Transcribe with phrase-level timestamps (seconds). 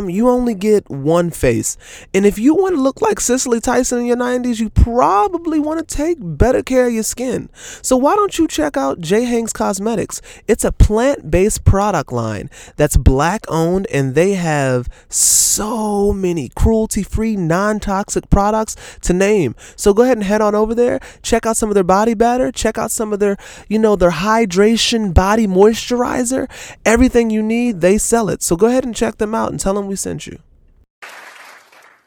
[0.00, 1.76] time, you only get one face.
[2.12, 5.86] And if you want to look like Cicely Tyson in your 90s, you probably want
[5.86, 7.48] to take better care of your skin.
[7.82, 9.24] So why don't you check out J.
[9.24, 10.20] Hanks Cosmetics?
[10.48, 17.02] It's a plant based product line that's black owned, and they have so many cruelty
[17.02, 19.54] free, non toxic products to name.
[19.76, 22.50] So go ahead and head on over there, check out some of their body batter,
[22.50, 23.36] check out some of their,
[23.68, 26.48] you know, their hydration body moisturizer.
[26.84, 28.42] Everything you need, they sell it.
[28.42, 30.38] So go ahead and check them out and tell them we sent you.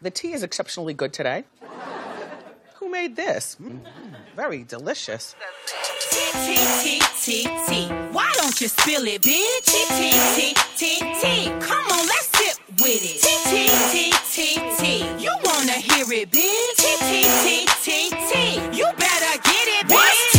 [0.02, 1.44] The tea is exceptionally good today.
[2.76, 3.58] Who made this?
[3.62, 3.82] Mm,
[4.36, 5.36] very delicious.
[8.12, 9.68] Why don't you spill it, bitch?
[11.62, 13.24] Come on, let's sip with it.
[15.20, 16.82] You wanna hear it, bitch?
[18.78, 20.37] You better get it, bitch.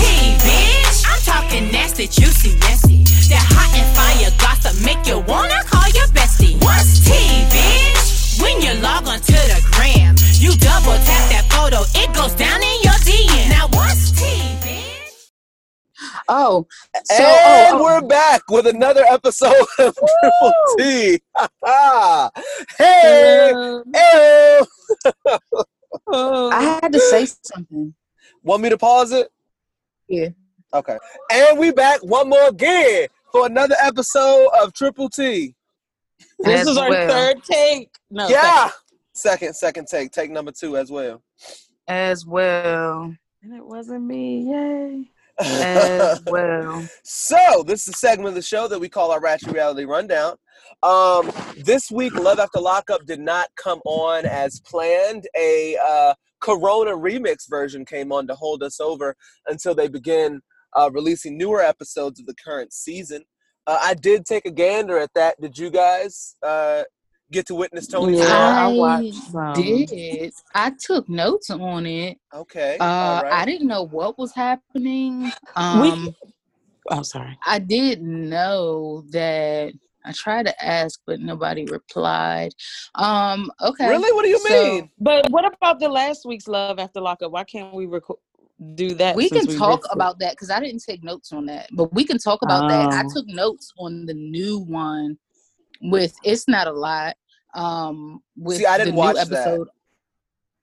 [1.09, 1.39] What's tea, bitch?
[1.39, 3.05] I'm talking nasty, juicy, messy.
[3.29, 6.63] That hot and fire gossip make you wanna call your bestie.
[6.63, 8.43] What's tea, bitch?
[8.43, 12.63] When you log on to the gram, you double tap that photo, it goes down
[12.63, 13.49] in your DM.
[13.51, 15.31] Now what's tea, bitch?
[16.29, 16.67] Oh,
[17.05, 21.21] so and oh, oh, we're back with another episode of Triple T.
[22.79, 23.83] hey, hello.
[23.95, 24.61] hey.
[26.11, 27.95] I had to say something.
[28.43, 29.29] Want me to pause it?
[30.09, 30.29] Yeah.
[30.75, 30.99] Okay.
[31.33, 35.55] And we back one more again for another episode of Triple T.
[36.39, 37.09] This As is our well.
[37.09, 37.91] third take.
[38.11, 38.71] No, yeah.
[39.15, 40.13] Second, second take.
[40.13, 41.23] Take number two as well.
[41.89, 43.15] As well.
[43.43, 44.51] And it wasn't me.
[44.51, 45.11] Yay.
[45.41, 46.85] As well.
[47.05, 50.35] So, this is a segment of the show that we call our Ratchet Reality Rundown.
[50.83, 55.29] Um, this week, Love After Lockup did not come on as planned.
[55.37, 59.15] A uh, Corona remix version came on to hold us over
[59.47, 60.41] until they begin
[60.77, 63.25] uh, releasing newer episodes of the current season.
[63.67, 65.41] Uh, I did take a gander at that.
[65.41, 66.85] Did you guys uh,
[67.31, 68.27] get to witness Tony's Yeah.
[68.27, 69.53] I I watched some.
[69.55, 70.33] did.
[70.55, 72.17] I took notes on it.
[72.35, 72.79] Okay.
[72.81, 75.23] Uh, all I didn't know what was happening.
[75.25, 76.15] We- Um,
[76.91, 77.39] Oh, sorry.
[77.47, 79.75] I did know that
[80.07, 82.55] I tried to ask, but nobody replied.
[82.95, 83.91] Um, okay.
[83.91, 84.11] Really?
[84.15, 84.91] What do you So, mean?
[84.99, 87.31] But what about the last week's Love After Lockup?
[87.31, 88.17] Why can't we reco-
[88.75, 89.15] do that?
[89.17, 89.95] we since can talk missed it?
[89.95, 92.91] about that because I didn't take notes on that, but we can talk about that.
[92.93, 93.11] I Oh.
[93.13, 95.19] took notes on the new one
[95.83, 97.17] with "It's Not a Lot."
[97.55, 99.67] Um, with See, I didn't the watch new that.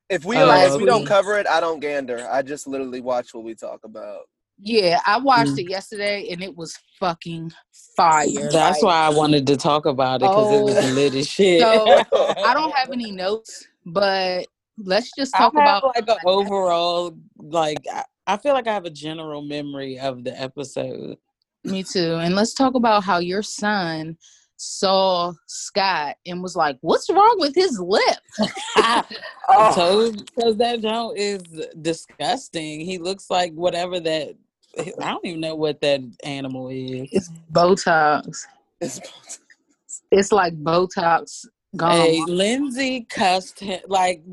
[0.10, 2.28] If we Oh, don't, if we don't cover it, I don't gander.
[2.32, 4.22] I just literally watch what we talk about.
[4.60, 5.60] Yeah, I watched Mm.
[5.60, 7.52] it yesterday and it was fucking
[7.98, 8.28] fire.
[8.52, 10.94] That's like- why I wanted to talk about it because it was Oh.
[10.94, 11.60] lit as shit.
[11.62, 12.04] So,
[12.46, 14.46] I don't have any notes, but
[14.78, 18.74] let's just I talk have about like an overall like I, I feel like I
[18.74, 21.18] have a general memory of the episode.
[21.64, 22.16] me too.
[22.16, 24.18] And let's talk about how your son
[24.58, 28.18] saw Scott and was like, "What's wrong with his lip?"
[28.78, 29.04] I
[29.50, 29.76] Oh.
[29.76, 31.42] told because that joint is
[31.82, 32.80] disgusting.
[32.82, 34.36] He looks like whatever that.
[34.78, 37.08] I don't even know what that animal is.
[37.12, 38.40] It's Botox.
[38.82, 39.00] It's,
[40.12, 41.92] It's like Botox gone.
[41.92, 44.24] Hey, Lindsay cussed him like.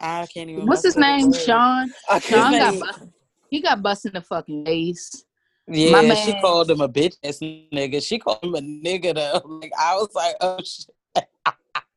[0.00, 0.66] I can't even.
[0.66, 1.32] What's his name?
[1.32, 1.92] Sean.
[2.08, 2.80] I Sean can't.
[2.80, 3.10] got bust-
[3.50, 5.24] he got busted in the fucking face.
[5.68, 8.02] Yeah, My she called him a bitch ass nigga.
[8.04, 9.40] She called him a nigga though.
[9.60, 10.90] Like I was like, oh shit.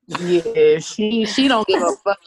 [0.07, 2.19] Yeah, she she don't give a fuck.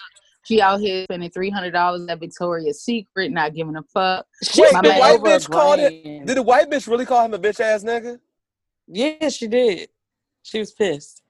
[0.45, 4.27] She out here spending three hundred dollars at Victoria's Secret, not giving a fuck.
[4.43, 6.27] She Wait, My the white bitch called it.
[6.27, 8.19] Did the white bitch really call him a bitch ass nigga?
[8.89, 9.89] Yeah, she did.
[10.47, 11.25] She was pissed.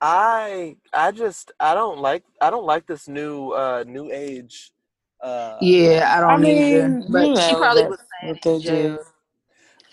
[0.00, 4.72] I I just I don't like I don't like this new uh new age.
[5.22, 6.98] Uh, Yeah, I don't I mean, either.
[7.08, 8.98] But you she know, probably was saying what they in jail.
[8.98, 9.04] do.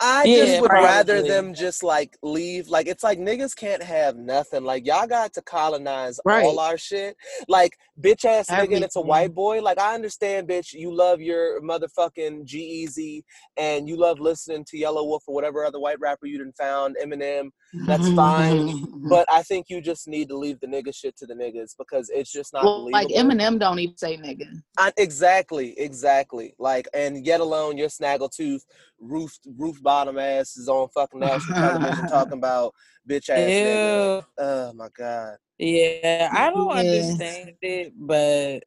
[0.01, 2.67] I Yeah, just would rather them just like leave.
[2.69, 4.63] Like it's like niggas can't have nothing.
[4.63, 6.43] Like y'all got to colonize Right.
[6.45, 7.15] all our shit.
[7.47, 9.61] Like bitch ass nigga and it's a white boy.
[9.61, 10.73] Like I understand, bitch.
[10.73, 13.23] You love your motherfucking G-Eazy
[13.57, 16.95] and you love listening to Yelawolf or whatever other white rapper you done found.
[17.03, 17.49] Eminem.
[17.73, 18.87] That's fine.
[19.09, 22.09] But I think you just need to leave the nigga shit to the niggas because
[22.13, 23.07] it's just not well, like.
[23.07, 24.61] Eminem don't even say nigga.
[24.77, 26.53] I, exactly, exactly.
[26.59, 28.61] Like, and yet alone your snaggletooth
[28.99, 32.73] roof roof bottom ass is on fucking national television talking about
[33.09, 34.25] bitch ass nigga.
[34.37, 35.37] Oh my god.
[35.57, 36.79] Yeah, I don't Yeah.
[36.79, 38.63] understand it, but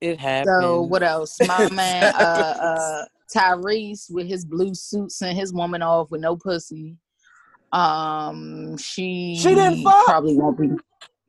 [0.00, 0.46] it happened.
[0.60, 1.38] So what else?
[1.46, 3.04] My man, uh, uh,
[3.34, 6.96] Tyrese with his blue suits and his woman off with no pussy.
[7.72, 10.04] Um, she She didn't fuck?
[10.06, 10.70] probably won't be.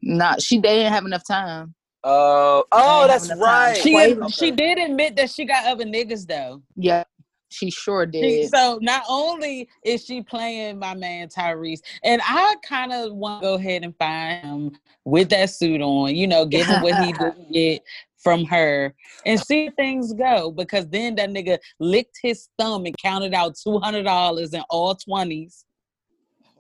[0.02, 0.60] Not she.
[0.60, 1.76] They didn't have enough time.
[2.04, 3.74] Oh, oh, that's having time.
[3.74, 3.84] right.
[3.84, 6.62] She Wait, she did admit that she got other niggas though.
[6.78, 7.04] Yeah,
[7.50, 8.50] She sure did.
[8.50, 13.48] so not only is she playing my man Tyrese, and I kind of want to
[13.48, 14.72] go ahead and find him
[15.06, 17.82] with that suit on, you know, give him what he didn't get
[18.18, 18.94] from her
[19.26, 20.52] and see things go.
[20.52, 24.94] Because then that nigga licked his thumb and counted out two hundred dollars in all
[24.96, 25.66] twenties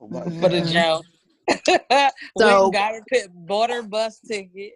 [0.01, 0.39] Oh mm-hmm.
[0.41, 1.05] for the joke.
[2.37, 4.73] So- Went got her pit, bought her bus ticket.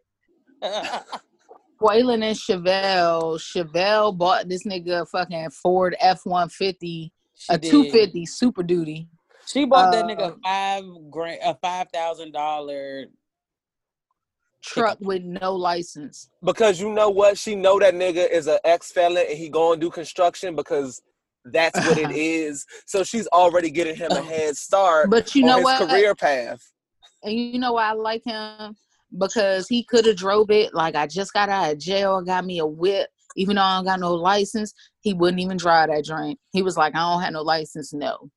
[1.81, 3.39] Quaylon and Chevelle.
[3.39, 7.11] Chevelle bought this nigga a fucking Ford F one fifty,
[7.49, 9.07] a two fifty Super Duty.
[9.45, 13.05] She bought that Uh, nigga five grand, a five thousand dollar.
[14.61, 16.29] truck with no license.
[16.43, 17.37] because you know what?
[17.37, 21.01] She know that nigga is an ex felon and he going to do construction because
[21.43, 22.65] that's what it is.
[22.85, 25.89] So she's already getting him a head start But you on know his what?
[25.89, 26.61] career path.
[27.23, 28.75] And you know why I like him?
[29.17, 32.59] Because he could have drove it like I just got out of jail, got me
[32.59, 34.73] a whip, even though I don't got no license.
[35.01, 36.39] He wouldn't even drive that drink.
[36.51, 37.93] He was like, I don't have no license.
[37.93, 38.29] No.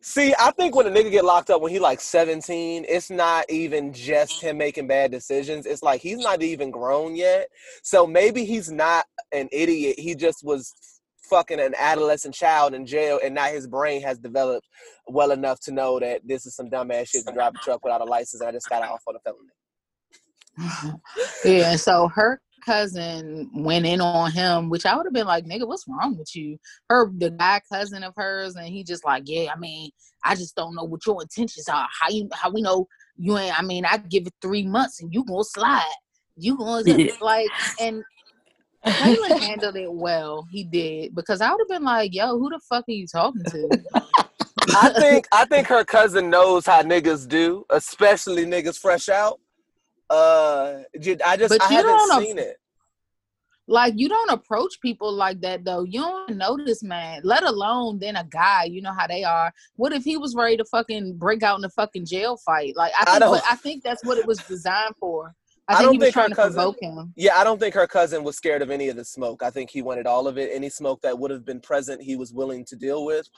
[0.00, 3.50] See, I think when a nigga get locked up when he like 17, it's not
[3.50, 5.66] even just him making bad decisions.
[5.66, 7.48] It's like he's not even grown yet.
[7.82, 9.98] So maybe he's not an idiot.
[9.98, 10.72] He just was
[11.28, 14.66] fucking an adolescent child in jail and now his brain has developed
[15.08, 18.00] well enough to know that this is some dumbass shit to drive a truck without
[18.00, 19.50] a license and I just got off on a felony.
[21.44, 25.66] yeah, so her cousin went in on him, which I would have been like, nigga,
[25.66, 26.58] what's wrong with you?
[26.88, 29.90] Her the guy cousin of hers, and he just like, Yeah, I mean,
[30.24, 31.86] I just don't know what your intentions are.
[32.00, 35.12] How you how we know you ain't I mean, I give it three months and
[35.12, 35.82] you gonna slide.
[36.36, 37.12] You gonna Yeah.
[37.20, 37.50] like
[37.80, 38.02] and
[38.86, 40.46] Quaylon handled it well.
[40.50, 43.44] He did because I would have been like, "Yo, who the fuck are you talking
[43.50, 43.70] to?"
[44.74, 49.40] I think I think her cousin knows how niggas do, especially niggas fresh out.
[50.10, 52.56] Uh, I just But I you haven't seen it.
[53.66, 55.82] like you don't approach people like that though.
[55.84, 58.64] You don't know this man, let alone then a guy.
[58.64, 59.52] You know how they are.
[59.76, 62.74] What if he was ready to fucking break out in a fucking jail fight?
[62.76, 65.34] Like I I think, don't- I think that's what it was designed for.
[65.68, 67.12] I I think don't he was think her trying to cousin- provoke him.
[67.16, 69.42] Yeah, I don't think her cousin was scared of any of the smoke.
[69.42, 70.50] I think he wanted all of it.
[70.52, 73.28] Any smoke that would have been present, he was willing to deal with.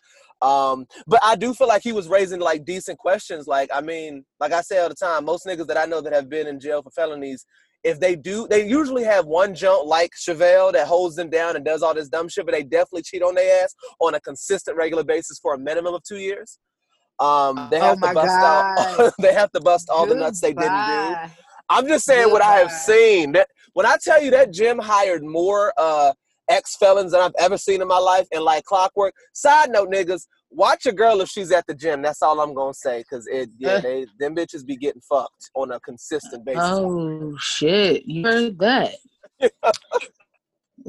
[0.43, 3.47] Um, but I do feel like he was raising like decent questions.
[3.47, 6.13] Like, I mean, like I say all the time, most niggas that I know that
[6.13, 7.45] have been in jail for felonies,
[7.83, 11.65] if they do, they usually have one junk like Chevelle that holds them down and
[11.65, 14.77] does all this dumb shit, but they definitely cheat on their ass on a consistent,
[14.77, 16.59] regular basis for a minimum of two years.
[17.19, 19.13] Um, they Oh have my to bust out.
[19.19, 21.15] They have to bust all the nuts they didn't do.
[21.71, 21.81] Goodbye.
[21.81, 23.33] I'm just saying what I have seen.
[23.33, 26.13] That when I tell you that gym hired more uh,
[26.51, 29.15] ex felons than I've ever seen in my life, and like clockwork.
[29.33, 32.03] Side note, niggas, watch a girl if she's at the gym.
[32.03, 33.81] That's all I'm gonna say, cause it yeah, Uh.
[33.81, 36.63] they them bitches be getting fucked on a consistent basis.
[36.65, 38.05] Oh shit!
[38.05, 38.95] You heard that?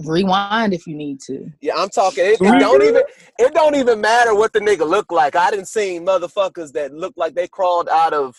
[0.06, 1.52] Rewind if you need to.
[1.60, 2.24] Yeah, I'm talking.
[2.24, 3.04] It, it don't even
[3.40, 5.36] it don't even matter what the nigga look like.
[5.36, 8.36] I didn't see motherfuckers that look like they crawled out of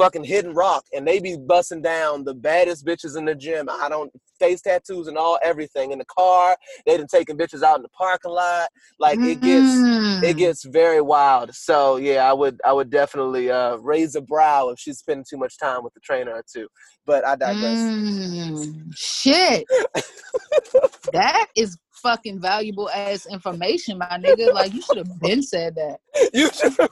[0.00, 3.68] fucking hidden rock and they be busting down the baddest bitches in the gym.
[3.68, 6.56] I don't face tattoos and all everything in the car.
[6.86, 8.68] They done taking bitches out in the parking lot.
[8.98, 10.24] Like it gets Mm.
[10.24, 11.54] it gets very wild.
[11.54, 15.36] So yeah, I would I would definitely uh, raise a brow if she's spending too
[15.36, 16.68] much time with the trainer or two.
[17.06, 17.92] But I digress.
[17.92, 19.64] Mm, shit.
[21.12, 24.52] that is fucking valuable ass information, my nigga.
[24.52, 25.98] Like you should have been said that.
[26.34, 26.90] You should Fuck.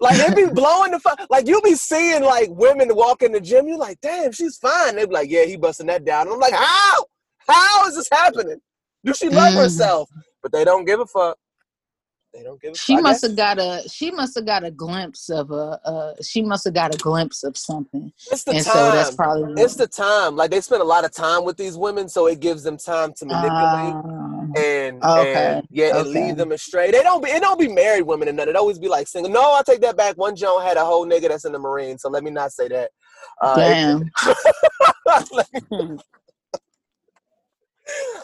[0.00, 1.20] like they be blowing the fuck.
[1.30, 3.66] Like you be seeing like women walk in the gym.
[3.68, 4.96] You're like, damn, she's fine.
[4.96, 6.26] They be like, yeah, he busting that down.
[6.26, 7.04] And I'm like, how?
[7.48, 8.60] How is this happening?
[9.04, 9.62] Do she love Mm.
[9.62, 10.08] herself?
[10.42, 11.36] But they don't give a fuck.
[12.32, 15.30] They don't give a she must have got a she must have got a glimpse
[15.30, 18.12] of a uh she must have got a glimpse of something.
[18.30, 18.72] It's the and time.
[18.72, 20.36] so that's probably it's the time.
[20.36, 23.12] Like they spend a lot of time with these women, so it gives them time
[23.14, 23.94] to manipulate.
[23.94, 26.26] Um, and, Okay, and yeah, and okay.
[26.26, 26.90] lead them astray.
[26.90, 28.48] They don't be it don't be married women and none.
[28.48, 29.32] It always be like single.
[29.32, 30.16] No, I take that back.
[30.16, 32.68] One Joan had a whole nigga that's in the Marine, so let me not say
[32.68, 32.90] that.
[33.40, 34.10] Uh, damn.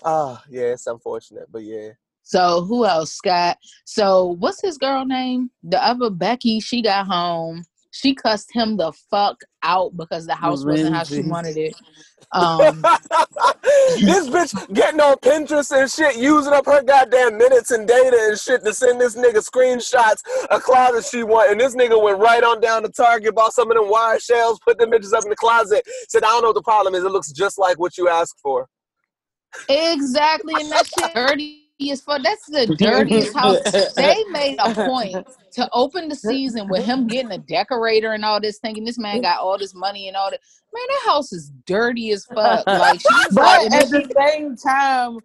[0.04, 1.90] Ah, yeah, it's unfortunate, but yeah.
[2.26, 3.12] So who else?
[3.12, 3.56] Scott.
[3.84, 5.48] So what's his girl name?
[5.62, 6.58] The other Becky.
[6.58, 7.62] She got home.
[7.92, 11.74] She cussed him the fuck out because the house wasn't how she wanted it.
[12.32, 12.82] Um,
[13.94, 18.36] this bitch getting on Pinterest and shit, using up her goddamn minutes and data and
[18.36, 20.18] shit to send this nigga screenshots
[20.50, 21.52] of closet she want.
[21.52, 24.58] And this nigga went right on down to Target, bought some of them wire shells,
[24.66, 25.84] put them bitches up in the closet.
[26.08, 27.04] Said, I don't know what the problem is.
[27.04, 28.66] It looks just like what you asked for.
[29.68, 32.22] exactly, and that shit dirty as fuck.
[32.22, 33.60] That's the dirtiest house.
[33.96, 38.40] They made a point to open the season with him getting a decorator and all
[38.40, 40.40] this, thinking this man got all this money and all that.
[40.74, 42.66] Man, that house is dirty as fuck.
[42.66, 45.18] Like was like, But at the same time,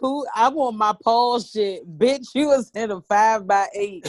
[0.00, 2.28] Who I want my Paul shit, bitch.
[2.34, 4.06] You was in a five by eight.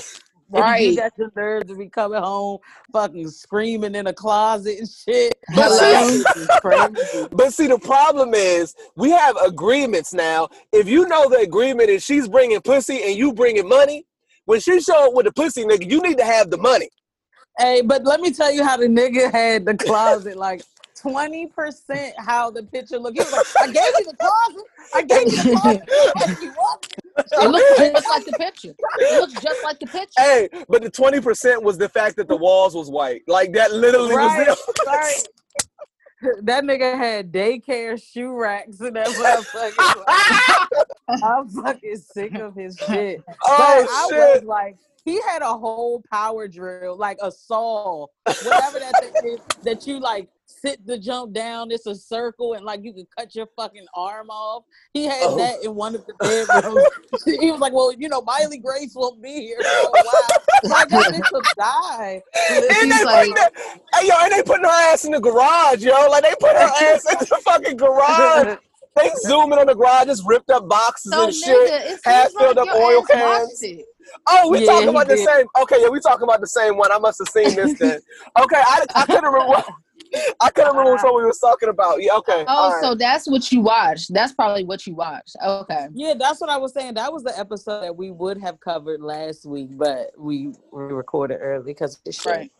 [0.54, 0.90] And Right.
[0.90, 2.60] you got the nerve to be coming home,
[2.94, 5.36] fucking screaming in a closet and shit.
[5.50, 6.08] Hello?
[6.08, 7.28] This.
[7.32, 10.48] But see, the problem is we have agreements now.
[10.72, 14.06] If you know the agreement is she's bringing pussy and you bringing money,
[14.46, 16.90] when she show up with the pussy, nigga, you need to have the money.
[17.58, 20.62] Hey, but let me tell you how the nigga had the closet like.
[21.04, 23.18] 20% how the picture looked.
[23.18, 24.64] He was like, I gave you the closet.
[24.94, 26.86] I gave you the closet.
[27.16, 27.46] What you want?
[27.46, 28.76] It looks just like the picture.
[29.00, 30.08] It looks just like the picture.
[30.18, 33.22] Hey, but the twenty percent was the fact that the walls was white.
[33.28, 34.88] Like that literally Right, was it.
[34.88, 35.28] right.
[36.44, 40.68] That nigga had daycare shoe racks and that motherfucker.
[41.24, 43.22] I'm fucking sick of his shit.
[43.28, 44.36] But Oh I shit!
[44.36, 48.08] was like, he had a whole power drill, like a saw,
[48.44, 51.72] whatever that thing is, that you like sit the jump down.
[51.72, 54.64] It's a circle, and like you could cut your fucking arm off.
[54.94, 55.38] He had Oh.
[55.38, 56.86] that in one of the bedrooms.
[57.42, 60.72] he was like, "Well, you know, Miley Grace won't be here for a while.
[60.72, 62.22] Like that bitch will die."
[62.52, 63.52] And He's they like- putting that,
[63.96, 66.08] hey yo, and they putting her ass in the garage, yo.
[66.10, 68.58] Like they put her ass in the fucking garage.
[68.96, 71.92] They zooming on the garage, just ripped up boxes So and nigga, shit.
[71.92, 73.64] it half seems filled like up oil cans.
[74.28, 75.28] Oh, we Yeah, talking about the did.
[75.28, 75.46] same.
[75.64, 76.92] Okay, yeah, we talking about the same one.
[76.94, 78.00] I must have seen this then.
[78.40, 79.64] Okay, I, I couldn't remember.
[80.16, 82.02] What, I couldn't remember which one we was talking about.
[82.02, 82.46] Yeah, okay.
[82.48, 82.82] Oh, all right.
[82.84, 84.14] so that's what you watched.
[84.14, 85.36] That's probably what you watched.
[85.44, 85.88] Okay.
[85.94, 86.94] Yeah, that's what I was saying.
[86.96, 91.38] That was the episode that we would have covered last week, but we we recorded
[91.42, 92.26] early because of the shit.
[92.26, 92.52] Right.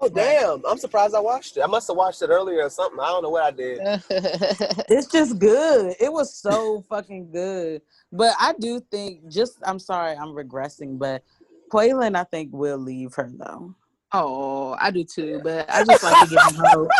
[0.00, 1.62] oh damn, I'm surprised I watched it.
[1.62, 3.00] I must have watched it earlier or something.
[3.00, 3.80] I don't know what I did.
[4.88, 5.94] It's just good.
[6.00, 7.82] It was so fucking good.
[8.12, 11.24] But I do think just I'm sorry, I'm regressing, but
[11.72, 13.74] Quaylon, I think will leave her though.
[14.14, 16.88] Oh, I do too, but I just like to give him hope.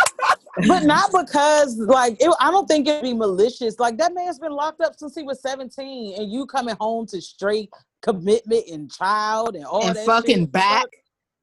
[0.67, 3.77] But not because like it, I don't think it'd be malicious.
[3.77, 7.19] Like that man's been locked up since he was 17 and you coming home to
[7.19, 7.69] straight
[8.01, 10.51] commitment and child and all and that fucking shit.
[10.53, 10.85] back.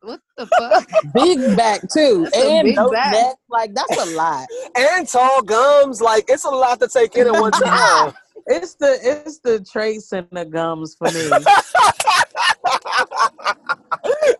[0.00, 0.88] What the fuck?
[1.14, 2.22] Big back too.
[2.24, 3.12] That's and big no back.
[3.12, 3.36] neck.
[3.50, 4.46] Like that's a lot.
[4.76, 8.14] And tall gums, like it's a lot to take in at one time.
[8.46, 11.28] It's the it's the trace and the gums for me.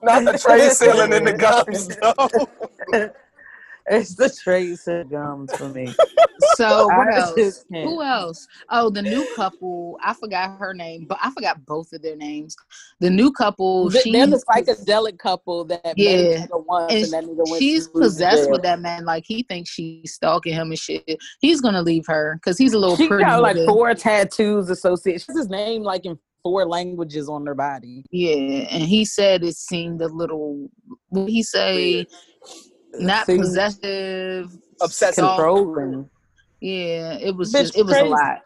[0.03, 3.11] Not the tray ceiling and the gums, though.
[3.87, 5.93] it's the trace and gums for me.
[6.57, 7.65] So what else?
[7.71, 8.47] Who else?
[8.71, 9.99] Oh, the new couple.
[10.03, 12.55] I forgot her name, but I forgot both of their names.
[13.01, 13.91] The new couple.
[13.91, 16.45] Th- They're the psychedelic couple that Yeah.
[16.45, 19.05] each once, And and, that nigga she's possessed with that man.
[19.05, 21.19] Like he thinks she's stalking him and shit.
[21.41, 23.25] He's gonna leave her because he's a little She pretty.
[23.25, 23.67] got like nigga.
[23.67, 25.23] four tattoos associated.
[25.23, 28.05] She's his name like in four languages on their body.
[28.11, 30.71] Yeah, and he said it seemed a little.
[31.09, 32.07] What did he say?
[32.95, 35.25] Not Seemed possessive, Obsessive.
[35.25, 36.11] Controlling.
[36.61, 38.07] Yeah, it was Bitch just it was crazy.
[38.07, 38.39] a lot.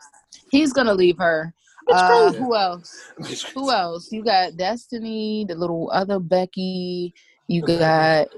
[0.51, 1.53] He's gonna leave her.
[1.89, 3.13] Uh, who else?
[3.55, 4.11] Who else?
[4.11, 7.15] You got Destiny, the little other Becky.
[7.49, 8.29] You got.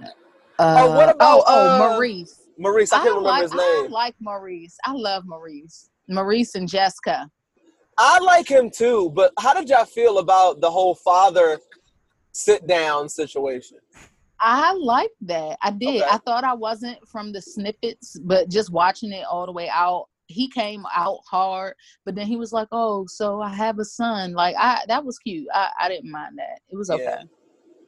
[0.58, 2.42] Uh, Oh, what about, oh, oh, uh, Maurice?
[2.58, 3.90] Maurice, I can't remember like, his I name.
[3.92, 4.76] like Maurice.
[4.84, 5.88] I love Maurice.
[6.08, 7.30] Maurice and Jessica.
[7.98, 11.58] I like him too, but how did y'all feel about the whole father
[12.32, 13.78] sit down situation?
[14.40, 15.58] I like that.
[15.62, 16.02] I did.
[16.02, 16.08] Okay.
[16.08, 20.06] I thought I wasn't from the snippets, but just watching it all the way out,
[20.28, 21.74] he came out hard.
[22.04, 25.18] But then he was like, "Oh, so I have a son." Like I, that was
[25.18, 25.48] cute.
[25.52, 26.60] I, I didn't mind that.
[26.70, 27.02] It was okay.
[27.04, 27.22] Yeah.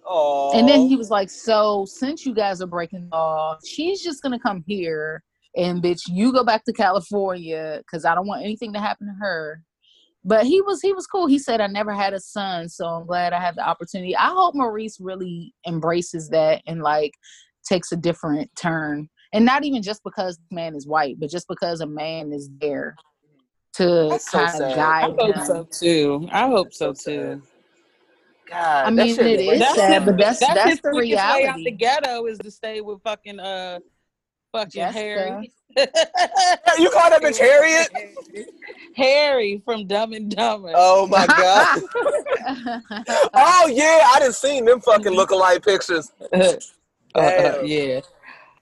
[0.04, 4.22] Oh, And then he was like, "So since you guys are breaking off, she's just
[4.22, 5.22] gonna come here,
[5.56, 9.14] and bitch, you go back to California because I don't want anything to happen to
[9.24, 9.62] her."
[10.24, 11.26] But he was he was cool.
[11.26, 14.26] He said, "I never had a son, so I'm glad I have the opportunity." I
[14.28, 17.14] hope Maurice really embraces that and like
[17.66, 21.46] takes a different turn, and not even just because the man is white, but just
[21.48, 22.96] because a man is there
[23.74, 24.62] to That's so kind sad.
[24.72, 25.44] of I guide hope him.
[25.46, 26.28] so too.
[26.32, 27.42] I hope so So too.
[28.50, 30.90] God, I mean, shit it is is like- sad, but that's that's, that's his the
[30.90, 33.78] quickest way out the ghetto is to stay with fucking uh
[34.52, 34.98] fucking Jessica.
[34.98, 35.52] Harry.
[35.76, 37.88] You call that bitch Harriet?
[38.96, 40.72] Harry from Dumb and Dumber.
[40.74, 41.80] Oh my god.
[43.34, 46.10] oh yeah, I didn't seen them fucking lookalike pictures.
[47.12, 47.66] Uh, Damn.
[47.66, 48.00] yeah.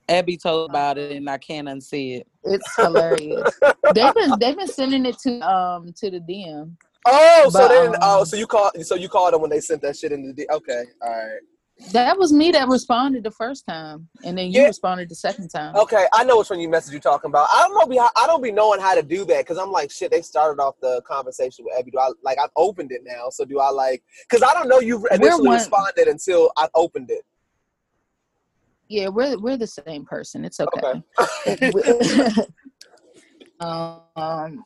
[0.09, 2.27] Abby told about it and I can't unsee it.
[2.45, 3.61] It's hilarious.
[3.95, 6.75] they've been they've been sending it to um to the DM.
[7.05, 9.61] Oh, so But, then, oh, um, so you called, so you called them when they
[9.61, 10.47] sent that shit in the D.
[10.51, 11.41] Okay, all right.
[11.93, 14.67] That was me that responded the first time, and then you Yeah.
[14.67, 15.77] responded the second time.
[15.77, 17.49] Okay, I know which one you message you talking about.
[17.53, 17.87] I don't know.
[17.87, 20.11] Be I don't be knowing how to do that because I'm like, shit.
[20.11, 21.93] They started off the conversation with Abby.
[21.93, 22.37] Do I like?
[22.39, 24.03] I've opened it now, so do I like?
[24.29, 27.25] Because I don't know you initially one- responded until I opened it.
[28.89, 30.45] Yeah, we're we're the same person.
[30.45, 31.03] It's okay.
[31.47, 31.71] Okay.
[33.61, 34.65] um,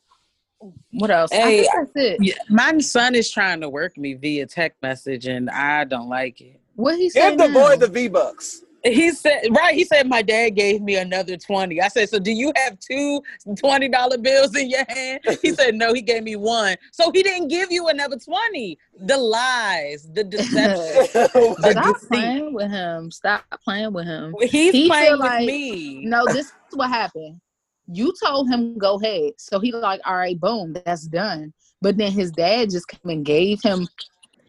[0.92, 1.30] What else?
[1.30, 2.16] I Hey, think that's it.
[2.22, 6.40] Yeah, my son is trying to work me via text message, and I don't like
[6.40, 6.61] it.
[6.76, 7.30] What he said?
[7.30, 7.68] Give the now?
[7.68, 8.62] boy the V Bucks.
[8.84, 11.80] He said, right, he said, my dad gave me another 20.
[11.80, 15.20] I said, so do you have two $20 bills in your hand?
[15.40, 16.74] He said, no, he gave me one.
[16.90, 18.76] So he didn't give you another 20.
[19.06, 21.06] The lies, the deception.
[21.62, 22.08] The Stop deceit.
[22.08, 23.12] playing with him.
[23.12, 24.34] Stop playing with him.
[24.40, 26.04] He's He playing with like- me.
[26.04, 27.40] No, this is what happened.
[27.86, 31.52] You told him go ahead, so he like, all right, boom, that's done.
[31.82, 33.86] But then his dad just came and gave him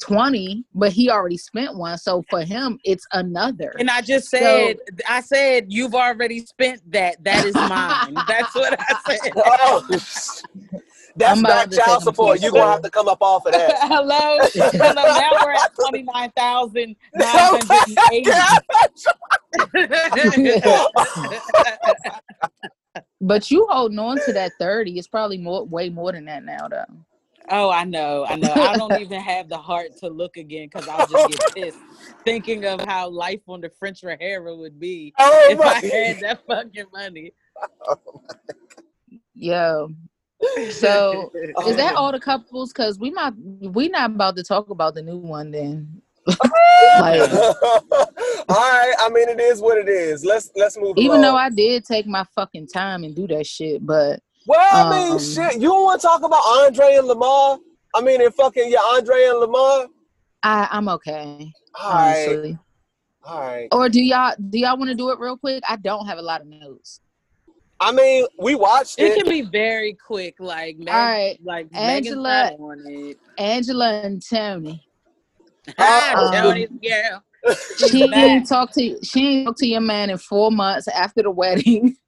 [0.03, 1.97] twenty, but he already spent one.
[1.97, 3.73] So for him, it's another.
[3.79, 7.23] And I just said, I said, you've already spent that.
[7.23, 8.13] That is mine.
[8.27, 9.31] That's what I said.
[9.65, 9.85] Oh,
[11.15, 12.41] that's I'm not about to take child support.
[12.41, 13.75] You're gonna have to come up off of that.
[13.81, 14.37] Hello.
[14.53, 14.93] Hello.
[14.93, 18.33] Now we're at twenty nine thousand nine hundred
[23.21, 24.97] but you holding on to that thirty.
[24.97, 26.85] It's probably more, way more than that now, though.
[27.49, 28.53] Oh, I know, I know.
[28.53, 31.77] I don't even have the heart to look again because I'll just get pissed
[32.25, 35.73] thinking of how life on the French Riviera would be Oh if I my!
[35.73, 37.33] had that fucking money.
[37.87, 37.97] Oh
[39.35, 39.89] Yo.
[40.71, 41.69] So Oh.
[41.69, 42.71] is that all the couples?
[42.73, 46.01] Because we not we not about to talk about the new one then.
[46.99, 47.55] like All
[48.49, 48.93] right.
[48.99, 50.23] I mean, it is what it is.
[50.25, 50.97] Let's let's move.
[50.97, 51.03] On.
[51.03, 51.35] Even though.
[51.35, 55.19] I did take my fucking time and do that shit, but Well, I mean, Um,
[55.19, 55.61] shit.
[55.61, 57.57] You want to talk about Andrea and Lamar?
[57.95, 59.87] I mean, and fucking yeah, Andrea and Lamar.
[60.43, 61.51] I I'm okay.
[61.81, 62.57] All right, Honestly.
[63.25, 63.67] all right.
[63.71, 65.63] Or do y'all do y'all want to do it real quick?
[65.67, 66.99] I don't have a lot of notes.
[67.79, 69.17] I mean, we watched It it.
[69.17, 73.17] can be very quick, like Meg, All right, like Angela- on it.
[73.37, 74.85] Angela and Tony.
[75.77, 77.23] Um, Tony's girl.
[77.77, 78.17] She back.
[78.17, 81.95] ain't talked to she ain't talked to your man in four months after the wedding.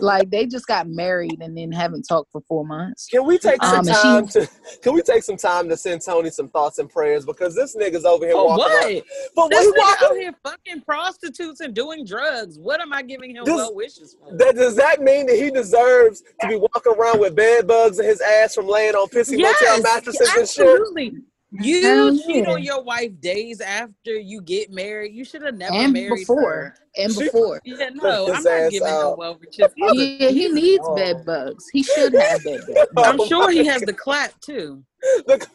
[0.00, 3.06] like they just got married and then haven't talked for four months.
[3.06, 4.48] Can we take some Um, and time to?
[4.82, 8.04] Can we take some time to send Tony some thoughts and prayers because this nigga's
[8.04, 8.84] over here For walking what?
[8.84, 9.02] around.
[9.34, 10.20] But This we nigga out walking.
[10.20, 12.58] here fucking prostitutes and doing drugs.
[12.58, 14.36] What am I giving him This- well wishes for?
[14.36, 18.04] That, does that mean that he deserves to be walking around with bed bugs in
[18.06, 21.12] his ass from laying on pissy motel mattresses and shit?
[21.54, 21.68] Absolutely.
[21.70, 22.52] You Hell cheat yeah.
[22.52, 25.14] on your wife days after you get married.
[25.14, 26.42] You should have never And married before.
[26.42, 26.74] her.
[26.96, 27.60] And She- before.
[27.64, 29.12] Yeah, no, His I'm not giving out.
[29.12, 29.72] him well wishes.
[29.76, 29.94] either.
[29.94, 30.94] Yeah, he needs Oh.
[30.94, 31.64] bed bugs.
[31.72, 32.86] He should have bed bugs.
[32.96, 34.82] I'm Oh sure he my has the clap too.
[35.26, 35.46] The-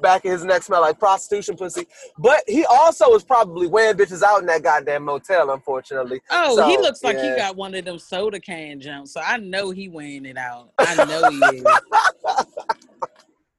[0.00, 1.86] Back of his neck smell like prostitution pussy.
[2.18, 6.20] But he also is probably wearing bitches out in that goddamn motel, unfortunately.
[6.30, 7.32] Oh, he looks like yeah.
[7.32, 9.12] he got one of them soda can jumps.
[9.12, 10.70] So I know he weighing it out.
[10.78, 11.64] I know he is.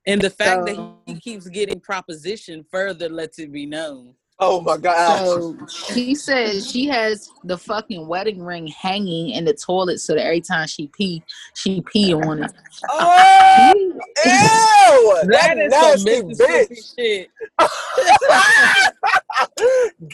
[0.07, 4.15] And the fact that he keeps getting proposition further lets it be known.
[4.39, 5.25] Oh my god.
[5.25, 10.23] So she says she has the fucking wedding ring hanging in the toilet so that
[10.23, 11.23] every time she pee,
[11.55, 12.51] she pee on it.
[12.89, 13.73] oh,
[14.25, 15.27] ew!
[15.29, 16.93] That That is some nasty bitch.
[16.97, 17.29] shit.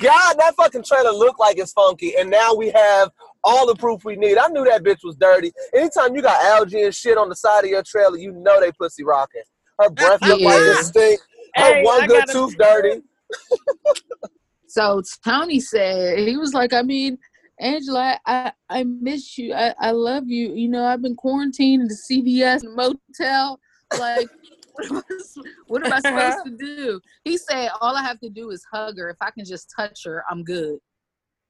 [0.01, 3.12] God, that fucking trailer looked like it's funky, and now we have
[3.43, 4.38] all the proof we need.
[4.38, 5.51] I knew that bitch was dirty.
[5.75, 8.71] Anytime you got algae and shit on the side of your trailer, you know they
[8.71, 9.43] pussy rocking.
[9.79, 10.79] Her breath look like Yeah.
[10.79, 11.21] it stink.
[11.55, 13.01] Her Hey, one I good gotta- tooth dirty.
[14.67, 17.17] So Tony said he was like, I mean,
[17.59, 19.53] Angela, I, I miss you.
[19.53, 20.53] I, I love you.
[20.53, 23.59] You know, I've been quarantined in the CVS motel.
[23.99, 24.27] Like,
[24.73, 25.01] what am, I,
[25.67, 27.01] what am I supposed to do?
[27.23, 29.09] He said, all I have to do is hug her.
[29.12, 30.79] If I can just touch her, I'm good.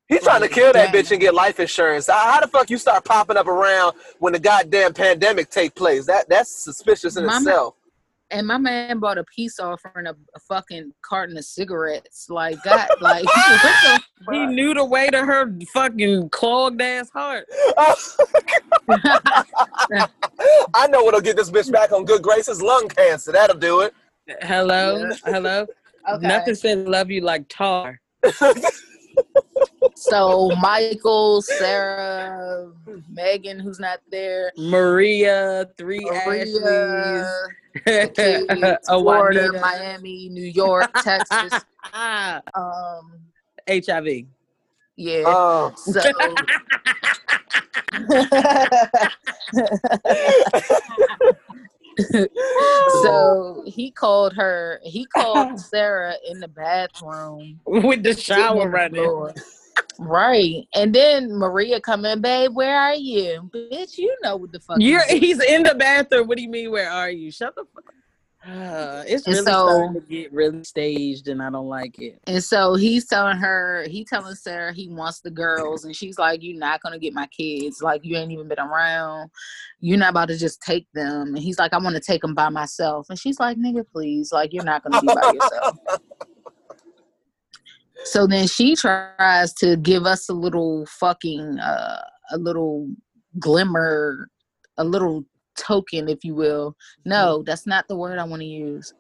[0.10, 2.08] He's trying to kill that bitch and get life insurance.
[2.08, 6.06] How, how the fuck you start popping up around when the goddamn pandemic take place?
[6.08, 7.76] That that's suspicious in My ma- itself.
[8.32, 12.28] And my man bought a peace offering a, a fucking carton of cigarettes.
[12.30, 17.46] Like, God, like, what the He knew the way to her fucking clogged ass heart.
[20.74, 22.62] I know what'll get this bitch back on good graces.
[22.62, 23.32] Lung cancer.
[23.32, 23.94] That'll do it.
[24.42, 25.16] Hello, Yeah.
[25.26, 25.68] hello.
[26.10, 26.28] Okay.
[26.28, 28.00] Nothing said love you like tar.
[29.96, 32.72] So Michael, Sarah,
[33.10, 37.26] Megan, who's not there, Maria, three Maria, Ashleys,
[37.88, 41.64] okay, a Florida, Miami, New York, Texas.
[41.94, 43.20] Um,
[43.68, 44.26] HIV.
[44.96, 45.24] yeah.
[45.28, 45.74] Oh.
[45.76, 46.00] So
[52.12, 52.28] so
[53.10, 53.64] oh.
[53.66, 54.80] he called her.
[54.84, 57.60] He called Sarah in the bathroom.
[57.66, 59.04] With the shower running.
[59.04, 59.34] floor.
[60.00, 62.52] Right, and then Maria come in, babe.
[62.54, 63.98] Where are you, bitch?
[63.98, 64.80] You know what the fuck?
[64.80, 66.28] you You're he's in the bathroom.
[66.28, 66.72] What do you mean?
[66.72, 67.32] Where are you?
[67.32, 67.94] Shut the fuck
[68.46, 72.20] Uh, it's And really so- starting to get really staged, and I don't like it.
[72.28, 76.44] And so he's telling her, he telling Sarah he wants the girls, and she's like,
[76.44, 77.82] "You're not gonna get my kids.
[77.82, 79.32] Like you ain't even been around.
[79.80, 82.34] You're not about to just take them." And he's like, "I want to take them
[82.36, 84.34] by myself." And she's like, "Nigga, please.
[84.34, 85.78] Like you're not gonna be by yourself."
[88.06, 92.02] So then she tries to give us a little fucking, uh,
[92.32, 92.90] a little
[93.40, 94.30] glimmer,
[94.78, 95.24] a little
[95.56, 96.76] token, if you will.
[97.06, 97.44] No, mm-hmm.
[97.44, 98.94] that's not the word I want to use.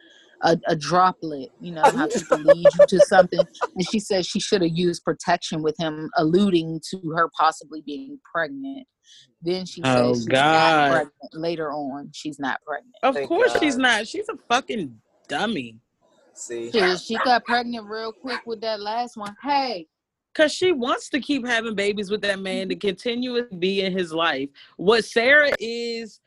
[0.45, 3.39] A, a droplet, you know, how people lead you to something.
[3.39, 8.19] And she says she should have used protection with him, alluding to her possibly being
[8.29, 8.85] pregnant.
[9.41, 10.41] Then she says Oh, she's God.
[10.41, 11.33] not pregnant.
[11.33, 12.95] Later on, she's not pregnant.
[13.03, 14.07] Of Thank course she's not.
[14.07, 14.95] She's a fucking
[15.29, 15.77] dummy.
[16.33, 19.35] See, She, she got pregnant real quick with that last one.
[19.43, 19.87] Hey,
[20.33, 22.87] Cause she wants to keep having babies with that man to mm-hmm.
[22.87, 24.49] continuously be in his life.
[24.77, 26.21] What Sarah is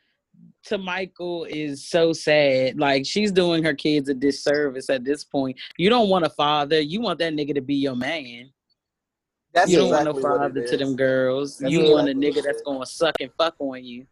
[0.66, 2.78] to Michael is so sad.
[2.78, 5.58] Like she's doing her kids a disservice at this point.
[5.78, 6.80] You don't want a father.
[6.80, 8.50] You want that nigga to be your man.
[9.52, 11.58] that's you don't exactly want no father to them girls.
[11.58, 14.06] That's you want a nigga that's gonna suck and fuck on you.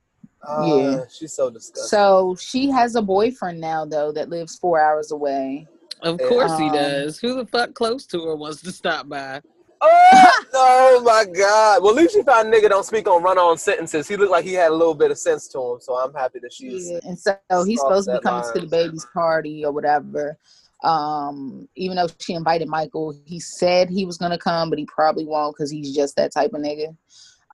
[0.47, 1.01] Uh, Yeah.
[1.11, 1.88] she's so disgusting.
[1.88, 5.67] so she has a boyfriend now though that lives four hours away.
[6.03, 6.29] Of Yeah.
[6.29, 7.19] course he Um, does.
[7.19, 9.40] Who the fuck close to her wants to stop by?
[10.57, 11.83] Oh, oh my God!
[11.83, 14.07] Well, at least she found a nigga don't speak on run-on sentences.
[14.07, 16.38] He looked like he had a little bit of sense to him, so I'm happy
[16.40, 16.90] that she's.
[16.90, 20.38] Yeah, and so he's supposed to be coming to the baby's party or whatever.
[20.85, 25.25] Um, even though she invited Michael, he said he was gonna come, but he probably
[25.25, 26.97] won't because he's just that type of nigga.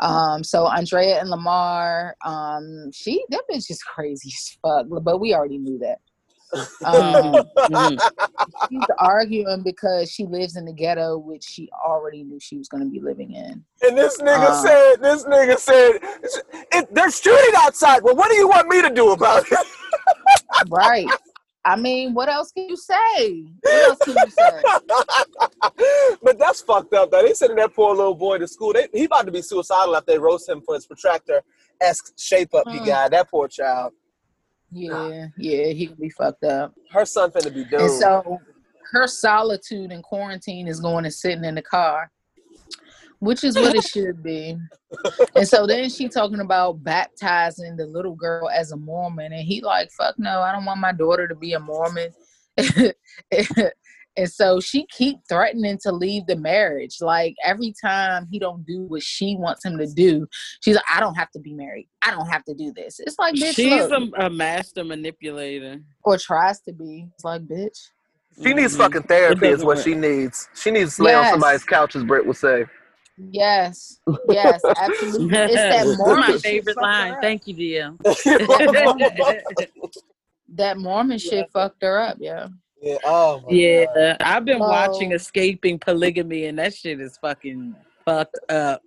[0.01, 5.35] Um, so Andrea and Lamar, um, she that bitch is crazy as fuck, but we
[5.35, 6.01] already knew that.
[6.85, 8.01] Um, Mhm, mhm.
[8.69, 12.87] she's arguing because she lives in the ghetto, which she already knew she was gonna
[12.87, 13.65] be living in.
[13.83, 14.63] And this nigga Uh.
[14.63, 16.01] said, "This nigga said,
[16.73, 18.03] it, they're shooting outside.
[18.03, 19.59] Well, what do you want me to do about it?"
[20.69, 21.07] Right.
[21.65, 23.45] I mean, what else can you say?
[23.63, 24.63] What else can you say?
[26.23, 27.11] but that's fucked up.
[27.11, 28.73] Though they sending that poor little boy to school.
[28.73, 31.43] They, he about to be suicidal after they roast him for his protractor
[31.81, 32.87] esque shape up he Mm.
[32.87, 33.11] got.
[33.11, 33.93] That poor child.
[34.73, 36.75] Yeah, yeah, he could be fucked up.
[36.93, 37.83] Her son finna be doomed.
[37.83, 38.39] And so
[38.93, 42.11] her solitude in quarantine is going and sitting in the car,
[43.19, 44.57] which is what it should be.
[45.37, 49.61] And so then she talking about baptizing the little girl as a Mormon, and he
[49.61, 52.11] like, fuck no, I don't want my daughter to be a Mormon.
[54.17, 56.97] and so she keep threatening to leave the marriage.
[57.01, 60.27] Like every time he don't do what she wants him to do,
[60.61, 61.89] she's like, I don't have to be married.
[62.03, 63.01] I don't have to do this.
[63.01, 64.11] It's like, bitch, She's look.
[64.19, 65.81] a, a master manipulator.
[66.05, 67.07] or tries to be.
[67.15, 67.79] It's like, bitch.
[68.43, 68.79] she needs Mhm.
[68.79, 70.49] fucking therapy, is what doesn't she needs.
[70.55, 72.65] She needs to lay on somebody's couch, as Britt would say.
[73.31, 73.99] Yes,
[74.31, 75.37] yes, absolutely.
[75.39, 77.17] It's that That's Mormon my favorite line.
[77.21, 77.95] Thank you, dear.
[80.55, 82.49] That Mormon shit fucked her up, yeah.
[82.81, 82.97] Yeah.
[83.05, 83.37] Oh.
[83.37, 83.53] My God.
[83.53, 88.83] yeah, I've been watching Escaping Polygamy, and that shit is fucking fucked up.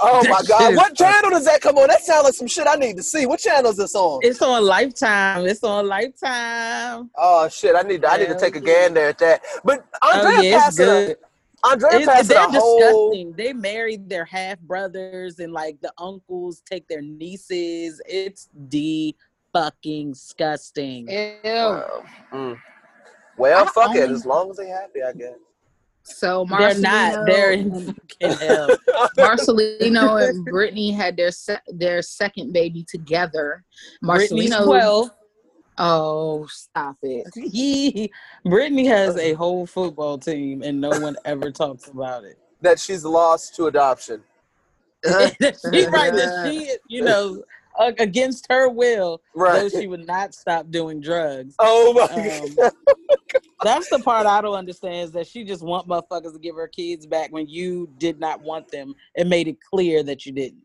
[0.00, 0.76] Oh my God!
[0.76, 1.88] What channel does that come on?
[1.88, 3.26] That sounds like some shit I need to see.
[3.26, 4.20] What channel is this on?
[4.22, 5.44] It's on Lifetime.
[5.44, 7.10] It's on Lifetime.
[7.18, 7.76] Oh shit!
[7.76, 9.42] I need to, I need to take a gander at that.
[9.62, 13.10] But Oh Andrea yeah, it's passing, a, Andrea It's, passing they're a whole.
[13.10, 13.32] disgusting.
[13.36, 18.00] They married their half brothers, and like the uncles take their nieces.
[18.06, 19.14] It's the
[19.52, 21.08] fucking disgusting.
[21.10, 21.38] Ew.
[21.44, 22.04] Wow.
[22.32, 22.58] Mm.
[23.36, 24.02] Well, I fuck it.
[24.02, 25.34] only- As long as they happy, I guess.
[26.06, 27.14] So They're not.
[27.14, 28.68] Marcelino, They're in fucking hell.
[29.16, 33.64] Marcelino and Brittany had their se- their second baby together.
[34.02, 35.10] Brittany's Marcelino, twelve.
[35.78, 37.26] oh stop it!
[37.34, 38.12] He,
[38.44, 42.38] Brittany has a whole football team, and no one ever talks about it.
[42.60, 44.22] that she's lost to adoption.
[45.06, 45.10] she
[45.86, 47.42] right that she, you know,
[47.78, 49.60] against her will, Right.
[49.60, 51.54] though she would not stop doing drugs.
[51.58, 52.72] Oh my Um, God.
[53.62, 56.68] That's the part I don't understand is that she just want motherfuckers to give her
[56.68, 60.62] kids back when you did not want them and made it clear that you didn't.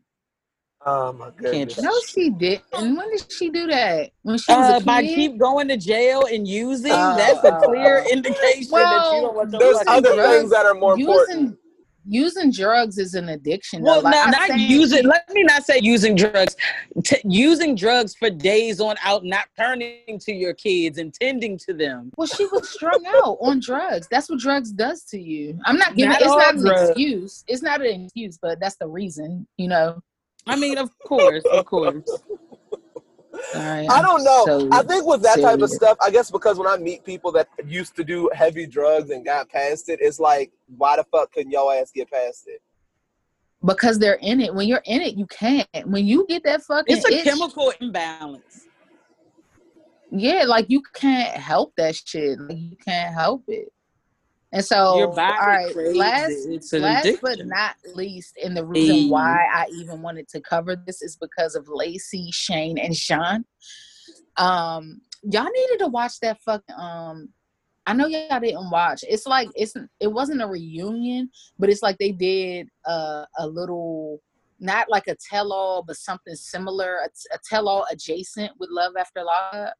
[0.86, 1.74] Oh my goodness.
[1.74, 2.62] Can't No, she didn't.
[2.72, 4.10] When did she do that?
[4.22, 7.54] When she was Uh, a by keep going to jail and using, Oh, that's a
[7.58, 10.74] oh, clear indication that you Well, don't want your There's other drugs- things that are
[10.74, 11.58] more important.
[12.06, 13.82] Using using drugs is an addiction.
[13.82, 15.06] Well, Like, no, I'm not saying- using.
[15.06, 16.56] Let me not say using drugs.
[17.04, 21.72] T- using drugs for days on out, not turning to your kids and tending to
[21.74, 22.10] them.
[22.16, 24.06] Well, she was strung out on drugs.
[24.10, 25.58] That's what drugs does to you.
[25.64, 26.10] I'm not giving.
[26.10, 26.90] Not it's all not an drugs.
[26.90, 27.44] excuse.
[27.48, 29.46] It's not an excuse, but that's the reason.
[29.56, 30.00] You know.
[30.46, 32.02] I mean, of course, of course.
[33.54, 34.44] All right, I don't know.
[34.46, 37.32] so I think with that type of stuff, I guess because when I meet people
[37.32, 41.32] that used to do heavy drugs and got past it, it's like, why the fuck
[41.32, 42.60] couldn't your ass get past it?
[43.64, 44.54] because they're in it.
[44.54, 45.68] When you're in it, you can't.
[45.84, 48.66] When you get that fucking It's a itch, chemical imbalance.
[50.10, 52.38] yeah, like you can't help that shit.
[52.40, 53.68] Like you can't help it.
[54.52, 60.02] And so, all right, last, last but not least, and the reason why I even
[60.02, 63.44] wanted to cover this is because of Lacey, Shane, and Sean.
[64.36, 67.28] Um, y'all needed to watch that fucking um.
[67.86, 69.04] I know y'all didn't watch.
[69.08, 74.20] It's like it's it wasn't a reunion, but it's like they did uh, a little
[74.60, 78.92] not like a tell all, but something similar, a, a tell all adjacent with Love
[78.98, 79.70] After Love.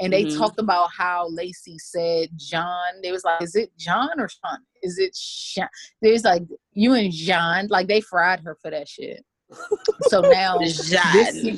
[0.00, 0.36] And they Mhm.
[0.36, 3.00] talked about how Lacey said John.
[3.02, 4.58] They was like, is it John or Sean?
[4.82, 5.68] Is it Sean?
[6.02, 9.24] There's like you and John, like they fried her for that shit.
[10.02, 10.90] So now this,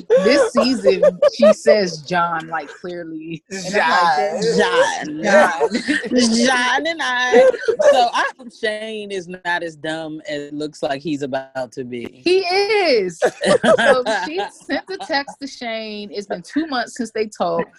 [0.07, 3.43] this season she says John like clearly.
[3.51, 5.23] I'm like, John.
[5.23, 6.45] John.
[6.45, 7.49] John and I.
[7.91, 11.83] So I hope Shane is not as dumb as it looks like he's about to
[11.83, 12.21] be.
[12.23, 13.19] He is.
[13.77, 16.09] so she sent the text to Shane.
[16.11, 17.69] It's been two months since they talked.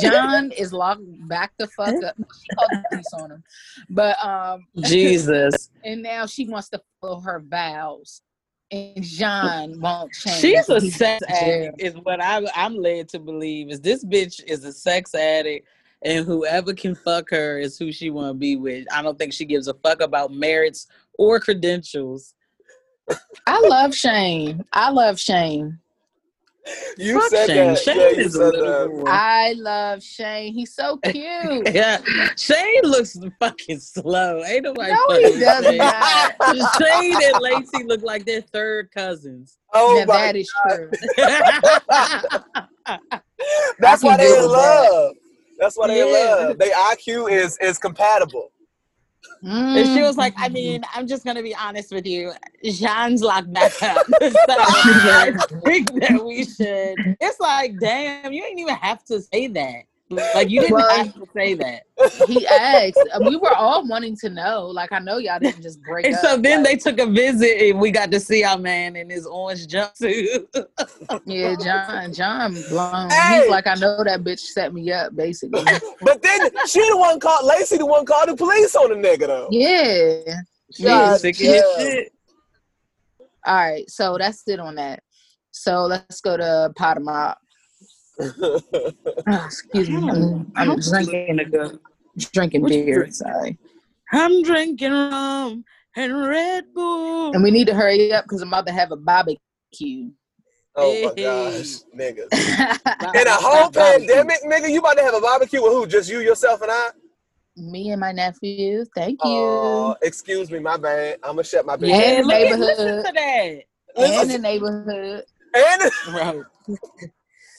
[0.00, 2.16] John is locked back the fuck up.
[2.16, 3.44] She called the police on him.
[3.90, 5.70] But um Jesus.
[5.84, 8.22] and now she wants to follow her vows.
[8.72, 10.40] And John won't change.
[10.40, 13.70] She's a sex addict, is what I'm, I'm led to believe.
[13.70, 15.68] Is this bitch is a sex addict,
[16.02, 18.86] and whoever can fuck her is who she want to be with.
[18.92, 22.34] I don't think she gives a fuck about merits or credentials.
[23.46, 24.64] I love Shane.
[24.72, 25.78] I love Shane.
[26.98, 27.74] You Fuck said Shane.
[27.74, 27.78] that.
[27.78, 30.52] Shane yeah, is a little I love Shane.
[30.52, 31.68] He's so cute.
[31.74, 32.00] Yeah,
[32.36, 34.42] Shane looks fucking slow.
[34.44, 35.78] Ain't nobody No, he does Shane.
[35.78, 36.32] not.
[36.76, 39.58] Shane and Lacey look like they're third cousins.
[39.72, 40.14] Oh now my!
[40.14, 40.90] that is true.
[43.78, 44.90] That's I why they deal in with that.
[44.90, 45.14] love.
[45.58, 46.46] That's why they in Yeah.
[46.46, 46.58] love.
[46.58, 48.50] Their IQ is is compatible.
[49.42, 50.52] And she was like, I Mhm.
[50.52, 52.32] mean, I'm just gonna be honest with you.
[52.64, 54.06] Jean's locked back up.
[54.20, 55.32] so I
[55.64, 57.16] think that we should.
[57.20, 59.82] It's like, damn, you ain't even have to say that.
[60.08, 61.82] Like you didn't Well- have to say that.
[62.28, 62.96] he asked.
[63.26, 64.66] We were all wanting to know.
[64.66, 66.20] Like I know y'all didn't just break And up.
[66.20, 69.10] so then like, they took a visit and we got to see our man in
[69.10, 70.46] his orange jumpsuit.
[71.24, 73.10] Yeah, John, John blown.
[73.10, 73.40] Hey!
[73.42, 75.64] He's like, I know that bitch set me up, basically.
[76.02, 79.26] But then she the one called Lacey the one called the police on the nigga
[79.26, 79.48] though.
[79.50, 80.40] yeah.
[80.78, 81.86] Yeah, God sick of his damn.
[81.86, 82.12] shit.
[83.46, 85.02] All right, so that's it on that.
[85.52, 87.38] So let's go to pot of mop.
[88.18, 88.60] Oh,
[89.44, 89.96] excuse me.
[89.96, 91.78] I'm, I'm drinking
[92.32, 93.00] drinking What beer.
[93.02, 93.14] drink?
[93.14, 93.58] Sorry.
[94.12, 95.64] I'm drinking rum
[95.96, 97.32] and Red Bull.
[97.34, 100.10] And we need to hurry up because I'm about to have a barbecue.
[100.76, 101.22] oh my Hey.
[101.22, 102.30] gosh, niggas.
[103.00, 105.86] Bye, In a whole bye, pandemic, nigga, you about to have a barbecue with who?
[105.86, 106.90] Just you, yourself, and I?
[107.56, 108.84] Me and my nephew.
[108.94, 109.28] Thank you.
[109.28, 111.18] Oh, excuse me, my bad.
[111.22, 111.88] I'm gonna shut my bitch.
[111.88, 112.60] Yeah, And the neighborhood.
[112.60, 113.62] listen to that.
[113.96, 115.24] and the neighborhood.
[115.54, 116.42] and Right.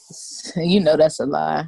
[0.56, 1.66] You know that's a lie.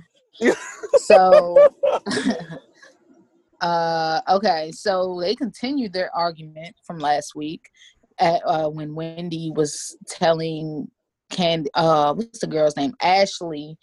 [0.98, 1.68] so
[3.62, 7.70] uh okay so they continued their argument from last week
[8.20, 10.90] at, uh, when wendy was telling
[11.30, 13.78] candy uh what's the girl's name ashley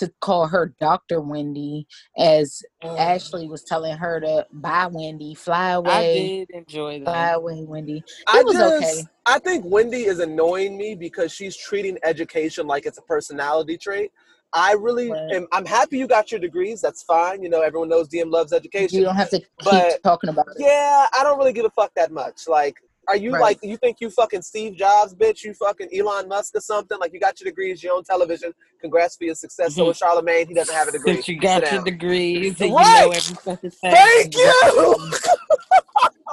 [0.00, 1.86] to call her dr wendy
[2.18, 2.98] as mm.
[2.98, 5.90] ashley was telling her to buy wendy fly away.
[5.90, 7.04] I did enjoy that.
[7.04, 9.08] fly away wendy I was just, okay.
[9.26, 14.10] I think Wendy is annoying me because she's treating education like it's a personality trait.
[14.52, 15.32] I really Right.
[15.32, 15.46] am.
[15.52, 16.80] I'm happy you got your degrees.
[16.80, 17.42] That's fine.
[17.42, 18.98] You know, everyone knows DM loves education.
[18.98, 21.70] you don't have to keep But- talking about it Yeah, I don't really give a
[21.70, 22.48] fuck that much.
[22.48, 22.76] Like,
[23.10, 23.40] are you Right.
[23.40, 25.42] like you think you fucking Steve Jobs, bitch?
[25.42, 26.96] You fucking Elon Musk or something?
[27.00, 28.52] Like you got your degrees, you own television.
[28.80, 29.74] Congrats for your success.
[29.74, 29.90] So mm-hmm.
[29.90, 30.46] is Charlemagne.
[30.46, 31.14] He doesn't have a degree.
[31.14, 31.84] Since you got Sit your down.
[31.84, 33.00] degrees and Right.
[33.00, 33.92] you know every fucking thing.
[33.92, 35.08] Thank you.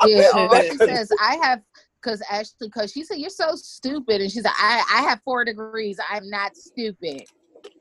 [0.06, 1.60] Yeah, all she says, I have,
[2.04, 4.22] because Ashley, because she said, You're so stupid.
[4.22, 6.00] And she said, I, I have four degrees.
[6.08, 7.24] I'm not stupid.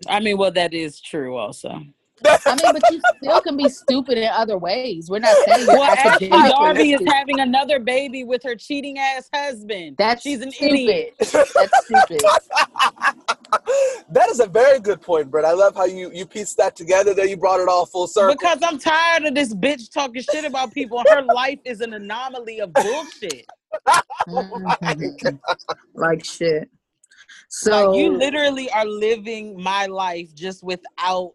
[0.09, 1.83] I mean, well, that is true also.
[2.25, 5.09] I mean, but you still can be stupid in other ways.
[5.11, 8.99] We're not saying you're Well, Ashley academically Darby is having another baby with her cheating
[8.99, 9.97] ass husband.
[9.99, 10.75] That's She's an stupid.
[10.75, 11.15] idiot.
[11.19, 12.23] That's stupid.
[14.11, 15.45] that is a very good point, Brett.
[15.45, 17.15] I love how you you pieced that together.
[17.15, 18.35] There, you brought it all full circle.
[18.35, 21.03] Because I'm tired of this bitch talking shit about people.
[21.09, 23.47] Her life is an anomaly of bullshit.
[24.29, 25.39] Mhm.
[25.95, 26.69] like shit.
[27.49, 31.35] So like you literally are living my life just without.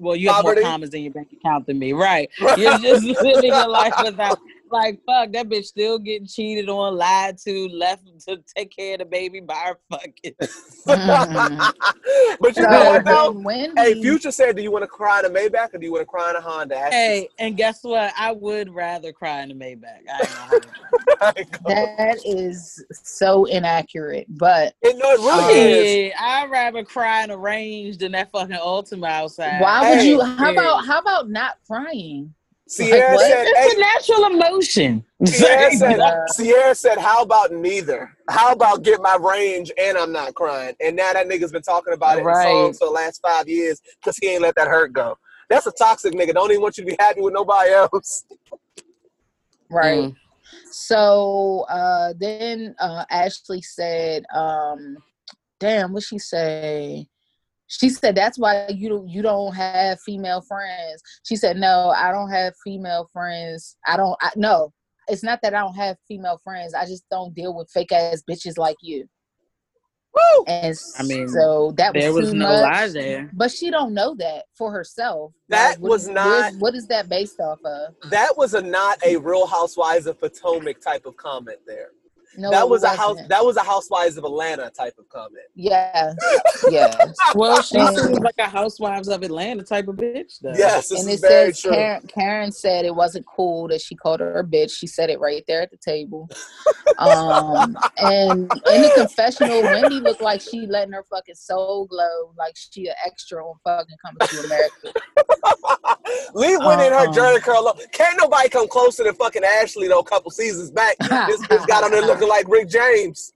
[0.00, 0.62] Well, you have Poverty.
[0.62, 2.30] more commas in your bank account than me, right?
[2.56, 4.38] You're just living your life without
[4.70, 9.00] like fuck that bitch still getting cheated on, lied to, left to take care of
[9.00, 10.34] the baby by her fucking.
[10.86, 11.58] Mm-hmm.
[12.40, 13.32] but you So know what though?
[13.32, 15.86] then Wendy, Hey, Future said, "Do you want to cry in a Maybach or do
[15.86, 18.12] you want to cry in a Honda?" Ashley hey, and guess what?
[18.18, 20.00] I would rather cry in a Maybach.
[20.08, 20.70] I ain't gonna hold you.
[21.68, 24.26] said, that is so inaccurate.
[24.30, 26.12] But It- no, it really um, is.
[26.20, 29.60] I'd rather cry in a range than that fucking Altima outside.
[29.60, 30.08] why would Hey.
[30.08, 30.20] you?
[30.20, 30.52] How Yeah.
[30.52, 32.34] about how about not crying?
[32.70, 33.26] Ciara what?
[33.26, 35.04] said, It's hey, a natural emotion.
[35.26, 38.16] Ciara said, Uh, Ciara said, how about neither?
[38.28, 40.74] How about get my range and I'm not crying?
[40.80, 42.46] And now that nigga's been talking about it Right.
[42.46, 45.16] in songs for the last five years because he ain't let that hurt go.
[45.48, 46.32] That's a toxic nigga.
[46.32, 48.24] Don't even want you to be happy with nobody else.
[49.72, 50.00] Right.
[50.00, 50.16] Mm.
[50.72, 54.96] So uh then uh Ashley said, um,
[55.60, 57.06] damn, what she say?
[57.72, 61.00] She said that's why you don't you don't have female friends.
[61.22, 63.76] She said, No, I don't have female friends.
[63.86, 64.72] I don't I no,
[65.06, 66.74] it's not that I don't have female friends.
[66.74, 69.06] I just don't deal with fake ass bitches like you.
[70.12, 70.44] Woo!
[70.48, 72.62] And I mean, so that was There was too no much.
[72.62, 73.30] lie there.
[73.32, 75.32] But she don't know that for herself.
[75.48, 77.94] That what was not- what is- what is that based off of?
[78.10, 81.90] That was a not a Real Housewives of Potomac type of comment there.
[82.36, 83.18] No, that was a house.
[83.28, 85.44] That was a Housewives of Atlanta type of comment.
[85.54, 86.12] Yeah,
[86.70, 87.12] yeah.
[87.34, 90.54] Well, she seems like a Housewives of Atlanta type of bitch, though.
[90.54, 91.72] Yes, this and is it very says true.
[91.72, 94.72] Karen, Karen said it wasn't cool that she called her a bitch.
[94.72, 96.28] She said it right there at the table.
[96.98, 102.54] Um, and in the confessional, Wendy looked like she letting her fucking soul glow, like
[102.56, 104.92] she an extra on fucking Coming to America.
[106.34, 107.12] Lee went in her Uh-uh.
[107.12, 107.78] Jheri curl up.
[107.92, 110.00] Can't nobody come closer than fucking Ashley though.
[110.00, 113.32] A couple seasons back, this bitch got on there looking like Rick James.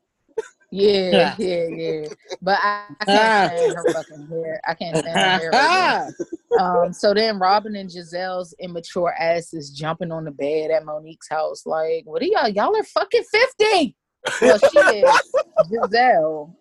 [0.71, 2.09] Yeah, yeah, yeah.
[2.43, 4.61] But I, I can't stand her fucking hair.
[4.67, 5.51] I can't stand her hair.
[5.51, 6.27] Right now.
[6.61, 11.67] Um, so then Robin and Giselle's immature asses jumping on the bed at Monique's house.
[11.67, 12.49] Like, what are y'all?
[12.49, 13.25] Y'all are fucking
[13.59, 13.97] 50.
[14.41, 15.35] Well, she is.
[15.85, 16.57] Giselle.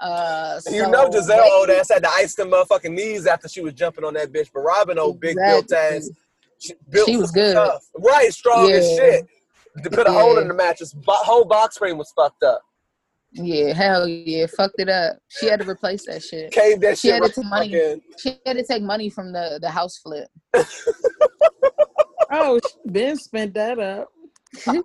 [0.00, 3.48] Uh, you so know Giselle they- old ass had to ice them motherfucking knees after
[3.48, 4.50] she was jumping on that bitch.
[4.52, 5.96] But Robin old big built Exactly.
[5.98, 6.10] ass.
[6.58, 7.54] She, built She was good.
[7.54, 7.84] Tough.
[7.98, 9.26] Right, strong as shit.
[9.82, 10.42] To put a hole Yeah.
[10.42, 12.62] in the mattress, bo- whole box frame was fucked up.
[13.32, 15.16] Yeah, hell yeah, fucked it up.
[15.28, 16.52] She had to replace that shit.
[16.52, 17.72] Caved that She shit had right to take money.
[17.72, 20.28] fucking- She had to take money from the the house flip.
[22.30, 24.08] Oh, Ben spent that up.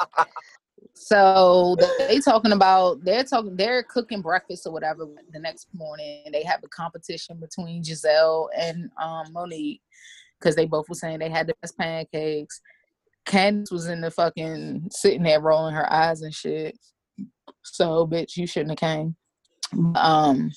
[1.02, 6.26] So they talking about they're talking they're cooking breakfast or whatever the next morning.
[6.34, 9.82] They have a competition between Giselle and um, Monique
[10.38, 12.60] because they both were saying they had the best pancakes.
[13.26, 16.78] Candace was in the fucking sitting there rolling her eyes and shit.
[17.64, 19.16] So bitch, you shouldn't have came.
[19.96, 20.52] Um,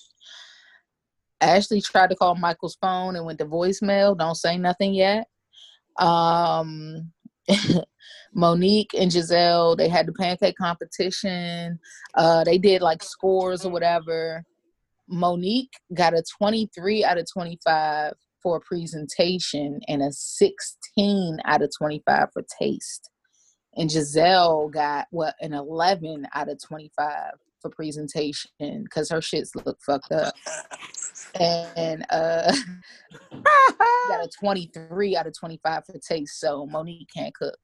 [1.41, 4.19] Ashley tried to call Michael's phone and went to voicemail.
[4.19, 5.29] Don't say nothing yet.
[6.01, 7.13] Um,
[8.35, 11.79] Monique and Giselle, they had the pancake competition.
[12.15, 14.45] Uh, they did like scores or whatever.
[15.09, 22.29] Monique got a 23 out of 25 for presentation and a 16 out of 25
[22.33, 23.11] for taste.
[23.77, 29.79] And Giselle got what an 11 out of 25 for presentation because her shits look
[29.81, 30.35] fucked up.
[31.39, 32.53] And uh
[34.09, 37.57] got a 23 out of 25 for taste, so Monique can't cook.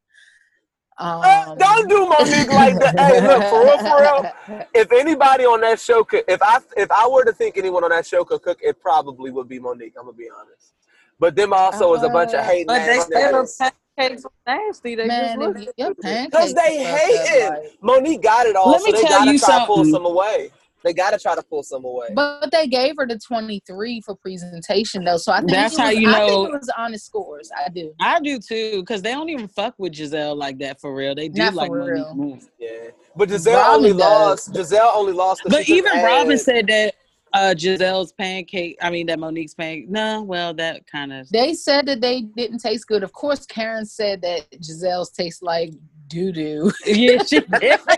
[0.99, 2.99] Uh, Um, don't do Monique like that.
[2.99, 4.67] Hey, look, for real, for real.
[4.75, 7.91] If anybody on that show could, if I if I were to think anyone on
[7.91, 9.95] that show could cook, it probably would be Monique.
[9.99, 10.73] I'm gonna be honest.
[11.21, 14.95] But them also is a bunch of Uh, hating But they ass say pancakes nasty.
[14.95, 16.03] They Man, just if look your stupid.
[16.03, 17.49] pancakes they are fucked up, hating.
[17.49, 19.77] like- Monique got it all, Let so me they tell gotta you try to pull
[19.77, 19.93] something.
[19.93, 20.51] some away.
[20.85, 22.09] They gotta try to pull some away.
[22.14, 25.91] But they gave her the 23 for presentation though, so I think That's it how
[25.91, 27.51] you I know- think it was honest scores.
[27.57, 27.93] I do.
[28.01, 31.14] I do too, because they don't even fuck with Giselle like that for real.
[31.14, 32.14] They do Not like Monique real.
[32.14, 32.49] moves.
[32.59, 32.69] yeah,
[33.17, 33.99] but Giselle Robin only does.
[33.99, 34.55] lost.
[34.55, 35.43] Giselle only lost.
[35.43, 36.95] 'cause But even Robin add- said that
[37.35, 39.91] uh Giselle's pancake, I mean that Monique's pancake.
[39.91, 43.03] No, well that kind of They said that they didn't taste good.
[43.03, 45.73] Of course, Karen said that Giselle's taste like
[46.07, 46.73] doo doo.
[46.87, 47.81] Yeah, she did.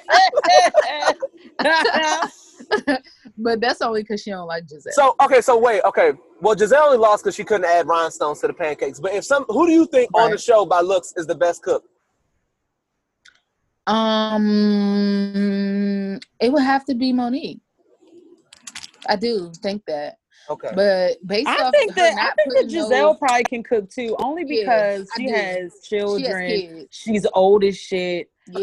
[3.39, 4.93] but that's only because she don't like Giselle.
[4.93, 6.13] So okay, so wait, okay.
[6.41, 9.01] Well, Giselle only lost because she couldn't add rhinestones to the pancakes.
[9.01, 11.63] But if some, who do you think on the show by looks is the best
[11.63, 11.85] cook?
[13.87, 14.51] Um,
[16.41, 17.61] it would have to be Monique.
[19.09, 20.20] I do think that
[20.51, 20.71] Okay.
[20.75, 23.89] But based I off think that I think that putting no- Giselle probably can cook
[23.89, 25.33] too, only because I she do.
[25.33, 26.49] has she has children.
[26.49, 26.87] kids.
[26.91, 28.59] She's old as shit, Yeah.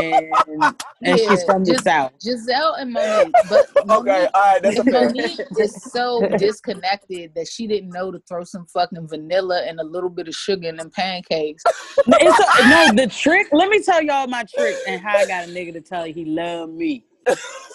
[0.00, 0.14] and
[0.62, 2.12] and Yeah, she's from the just- south.
[2.22, 3.34] Giselle and Monique.
[3.48, 4.28] But okay.
[4.32, 4.62] All right.
[4.62, 5.06] That's fair.
[5.06, 9.84] Monique is so disconnected that she didn't know to throw some fucking vanilla and a
[9.84, 11.64] little bit of sugar in them pancakes.
[12.06, 13.48] No, it's a, no, the trick.
[13.50, 16.14] Let me tell y'all my trick and how I got a nigga to tell you
[16.14, 17.04] he love me.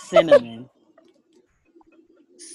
[0.06, 0.70] Cinnamon.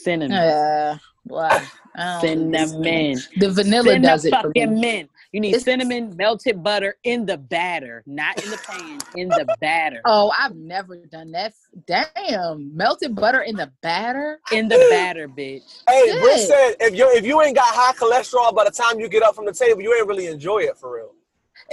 [0.03, 0.37] Cinnamon.
[0.37, 1.65] Uh, why?
[1.95, 2.65] I don't know.
[2.67, 3.19] Cinnamon.
[3.37, 4.61] The vanilla does it for me.
[4.61, 5.11] fucking mint.
[5.33, 9.47] You need It's- cinnamon, melted butter in the batter, not in the pan, in the
[9.61, 10.01] batter.
[10.07, 11.55] Oh, I've never done that.
[11.87, 14.41] Damn, melted butter in the batter.
[14.53, 15.83] In the batter, bitch.
[15.89, 16.23] Hey, Shit.
[16.23, 19.23] Britt said if you if you ain't got high cholesterol by the time you get
[19.23, 21.15] up from the table, you ain't really enjoy it for real.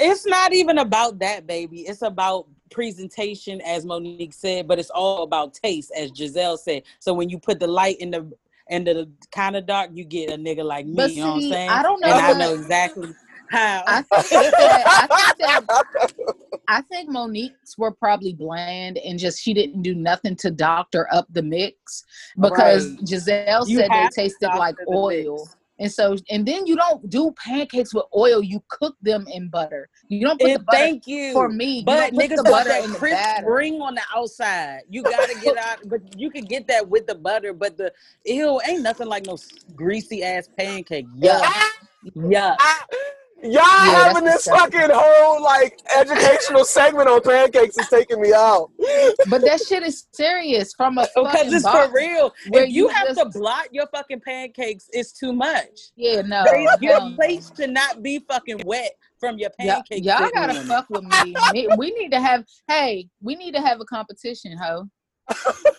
[0.01, 1.81] It's not even about that, baby.
[1.81, 6.83] It's about presentation, as Monique said, but it's all about taste, as Giselle said.
[6.99, 8.31] So when you put the light in the
[8.69, 10.95] in the kind of dark, you get a nigga like me.
[10.95, 11.69] But you know what I'm saying?
[11.69, 13.13] I don't know And I know exactly
[13.49, 13.83] how.
[13.87, 15.65] I think that, I think that
[16.67, 21.25] I think Monique's were probably bland and just she didn't do nothing to doctor up
[21.31, 22.05] the mix
[22.39, 23.07] because Right.
[23.07, 25.39] Giselle You said they tasted like oil.
[25.39, 25.55] mix.
[25.79, 28.43] And so, and then you don't do pancakes with oil.
[28.43, 29.89] You cook them in butter.
[30.09, 30.77] You don't put And the butter.
[30.77, 31.31] thank you.
[31.33, 33.53] for me, but put niggas the butter that in crisp batter.
[33.53, 34.81] ring on the outside.
[34.89, 37.53] You gotta get out, but you can get that with the butter.
[37.53, 37.93] But the
[38.25, 39.37] ew ain't nothing like no
[39.75, 41.07] greasy ass pancake.
[41.17, 41.71] Yuck, ah!
[42.15, 42.55] yuck.
[42.59, 42.85] Ah!
[43.41, 48.33] Y'all Yeah, having that's this fucking whole like educational segment on pancakes is taking me
[48.33, 48.69] out.
[49.29, 52.31] But that shit is serious from a oh, Because it's for real.
[52.47, 55.67] If you, you have to just- blot your fucking pancakes, it's too much.
[55.95, 56.43] Yeah, no.
[56.51, 57.15] They- your hell no.
[57.15, 60.05] plates should not be fucking wet from your Y'all, pancakes.
[60.05, 61.35] y'all gotta fuck with me.
[61.53, 62.45] Me- We need to have.
[62.67, 64.89] Hey, we need to have a competition, ho.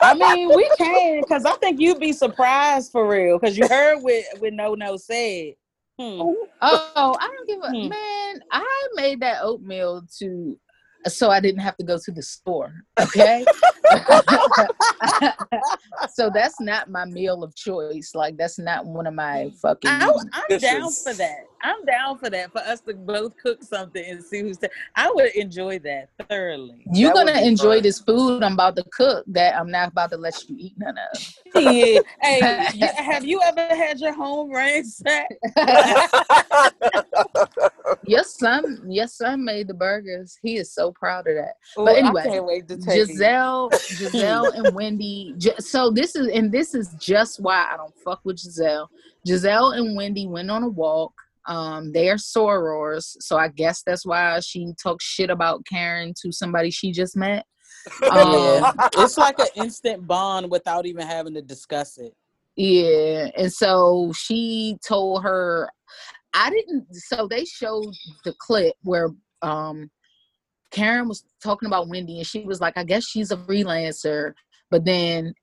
[0.00, 3.38] I mean, we can, because I think you'd be surprised for real.
[3.38, 5.54] Because you heard what what No No said.
[6.00, 6.20] Hmm.
[6.62, 7.88] Oh, I don't give a Hmm.
[7.90, 8.40] man.
[8.50, 10.58] I made that oatmeal to
[11.06, 12.72] so I didn't have to go to the store.
[13.00, 13.44] Okay.
[16.14, 18.12] so that's not my meal of choice.
[18.14, 19.90] Like that's not one of my fucking.
[19.90, 21.46] I, I'm down is- for that.
[21.62, 22.52] I'm down for that.
[22.52, 24.58] For us to both cook something and see who's.
[24.58, 26.84] T- I would enjoy that thoroughly.
[26.92, 27.82] You're That gonna enjoy fun.
[27.82, 30.96] this food I'm about to cook that I'm not about to let you eat none
[30.98, 31.34] of.
[31.54, 32.00] Yeah.
[32.22, 32.40] Hey,
[32.96, 35.34] have you ever had your home ransacked?
[38.06, 40.38] your son, your son made the burgers.
[40.42, 41.54] He is so proud of that.
[41.78, 43.10] Ooh, But anyway, I can't wait to taste.
[43.10, 45.34] Giselle, Giselle and Wendy.
[45.58, 48.90] So this is, and this is just why I don't fuck with Giselle.
[49.26, 51.12] Giselle and Wendy went on a walk.
[51.46, 56.30] Um, they are sorors, so I guess that's why she talked shit about Karen to
[56.30, 57.46] somebody she just met.
[58.10, 62.14] Um, Yeah, it's like an instant bond without even having to discuss it.
[62.56, 65.70] Yeah, and so she told her,
[66.34, 66.86] I didn't.
[66.92, 69.10] So they showed the clip where
[69.42, 69.90] um
[70.70, 74.34] Karen was talking about Wendy, and she was like, I guess she's a freelancer,
[74.70, 75.34] but then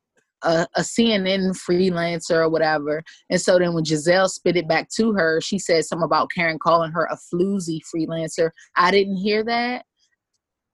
[0.43, 3.03] a, a CNN freelancer or whatever.
[3.29, 6.59] And so then when Giselle spit it back to her, she said something about Karen
[6.61, 8.51] calling her a floozy freelancer.
[8.75, 9.85] I didn't hear that.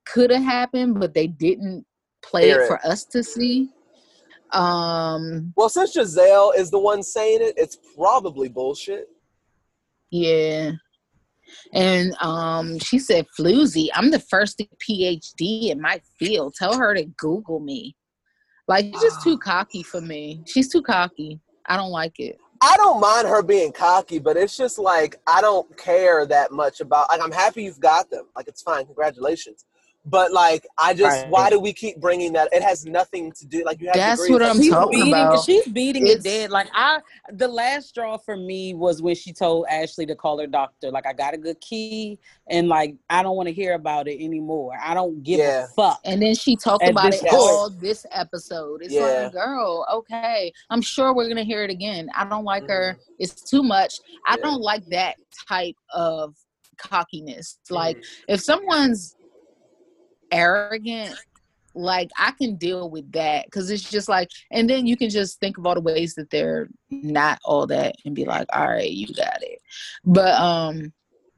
[0.06, 1.86] Could have happened, but they didn't
[2.24, 2.68] play Hear it it.
[2.68, 3.70] for us to see.
[4.52, 9.08] Um well, since Giselle is the one saying it, it's probably bullshit.
[10.12, 10.72] Yeah.
[11.74, 16.56] And um, she said, Floozy, I'm the first PhD in my field.
[16.56, 17.96] Tell her to Google me.
[18.68, 20.42] Like, she's just too cocky for me.
[20.46, 21.40] She's too cocky.
[21.66, 22.38] I don't like it.
[22.62, 26.80] I don't mind her being cocky, but it's just like I don't care that much
[26.80, 27.10] about.
[27.10, 28.28] Like I'm happy you've got them.
[28.38, 29.66] Like it's fine, congratulations.
[30.06, 31.30] But like I just, Right.
[31.30, 32.50] why do we keep bringing that?
[32.52, 33.64] It has nothing to do.
[33.64, 33.96] Like you have.
[33.96, 35.46] That's what I'm she's talking beating, about.
[35.46, 36.52] She's beating It's- it dead.
[36.52, 37.00] Like I,
[37.32, 40.92] the last straw for me was when she told Ashley to call her doctor.
[40.92, 44.22] Like I got a good key, and like I don't want to hear about it
[44.22, 44.78] anymore.
[44.84, 45.64] I don't give Yeah.
[45.64, 46.02] a fuck.
[46.04, 48.82] And then she talked At about this it all this episode.
[48.84, 49.06] It's Yeah.
[49.24, 50.52] like, girl, okay.
[50.70, 52.10] I'm sure we're gonna hear it again.
[52.14, 52.98] I don't like her.
[53.20, 54.02] It's too much.
[54.28, 54.40] I Mm-hmm.
[54.46, 54.52] Yeah.
[54.52, 55.16] don't like that
[55.48, 56.36] type of
[56.78, 57.58] cockiness.
[57.70, 58.04] Like Mhm.
[58.28, 59.16] if someone's
[60.34, 61.16] arrogant,
[61.76, 65.40] like I can deal with that because it's just like, and then you can just
[65.40, 68.92] think of all the ways that they're not all that and be like, all right,
[68.92, 69.60] you got it.
[70.04, 70.94] But um,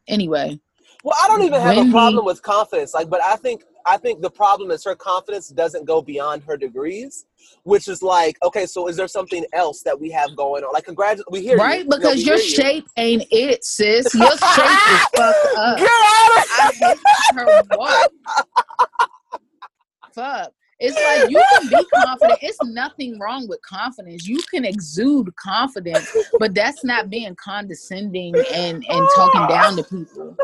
[0.07, 0.59] anyway,
[1.03, 2.93] Well, I don't even have Wendy- a problem with confidence.
[2.93, 6.57] Like, but I think I think the problem is her confidence doesn't go beyond her
[6.57, 7.25] degrees,
[7.63, 10.73] which is like, okay, so is there something else that we have going on?
[10.73, 11.79] Like, congratulations, we hear right?
[11.79, 11.83] you.
[11.83, 12.55] You know, Because your hear you.
[12.55, 14.13] shape ain't it, sis.
[14.15, 15.77] Your shape is fucked up.
[15.77, 16.99] Get out of I hate
[17.35, 18.09] her walk.
[20.15, 20.51] Fuck.
[20.85, 22.39] It's like you can be confident.
[22.41, 24.27] It's nothing wrong with confidence.
[24.27, 30.37] You can exude confidence, but that's not being condescending and and talking down to people.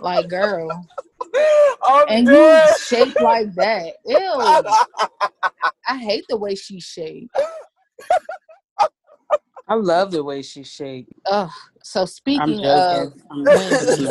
[0.00, 0.70] Like, girl,
[1.84, 3.94] I'm and you shape like that.
[4.06, 4.62] Ew.
[5.88, 7.38] I hate the way she shakes.
[9.72, 11.06] I love the way she shake.
[11.24, 11.48] Ugh.
[11.82, 14.06] So speaking of Wendy,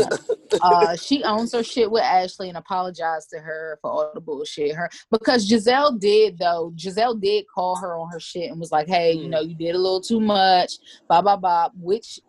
[0.64, 4.76] uh, she owns her shit with Ashley and apologized to her for all the bullshit.
[4.76, 6.74] Her because Giselle did though.
[6.76, 9.76] Giselle did call her on her shit and was like, "Hey, you know, you did
[9.76, 10.74] a little too much."
[11.08, 11.70] Blah blah blah.
[11.80, 12.20] Which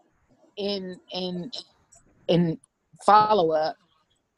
[0.58, 1.50] in in
[2.28, 2.58] in
[3.06, 3.76] follow up,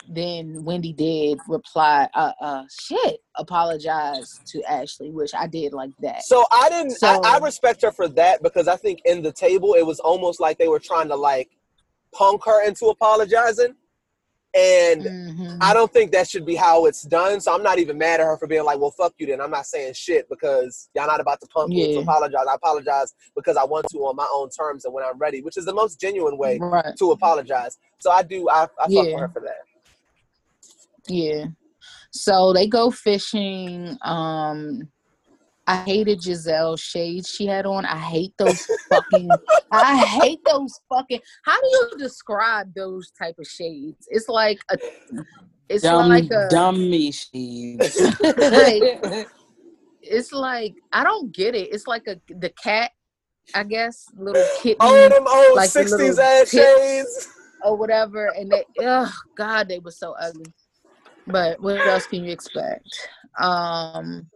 [0.09, 6.23] then Wendy did reply, "Uh, uh, shit, apologize to Ashley," which I did like that.
[6.25, 6.93] So I didn't.
[6.93, 10.01] So- I, I respect her for that because I think in the table it was
[10.01, 11.51] almost like they were trying to like
[12.13, 13.75] punk her into apologizing,
[14.55, 15.59] and Mhm.
[15.61, 17.41] I don't think that should be how it's done.
[17.41, 19.51] So I'm not even mad at her for being like, "Well, fuck you." Then I'm
[19.51, 22.47] not saying shit because y'all not about to punk me to apologize.
[22.49, 25.57] I apologize because I want to on my own terms and when I'm ready, which
[25.57, 26.95] is the most genuine way Right.
[26.99, 27.79] to apologize.
[27.99, 28.49] So I do.
[28.49, 29.03] I, I fuck Yeah.
[29.03, 29.57] with her for that.
[31.09, 31.47] Yeah.
[32.13, 33.97] So they go fishing.
[34.03, 34.89] Um
[35.67, 37.87] I hated Giselle's shades she had on.
[37.87, 39.31] I hate those fucking
[39.73, 44.07] I hate those fucking how do you describe those type of shades?
[44.11, 44.79] It's like a
[45.69, 47.99] it's dumb, like a dummy shades.
[48.39, 49.27] Like-
[50.07, 51.73] it's like I don't get it.
[51.73, 52.91] It's like a the cat,
[53.55, 57.29] I guess, little kitten Oh, them old '60s little ass shades.
[57.65, 58.27] or whatever.
[58.37, 60.53] And they, oh God, they were so ugly.
[61.27, 62.89] But what else can you expect?
[63.41, 64.29] Um,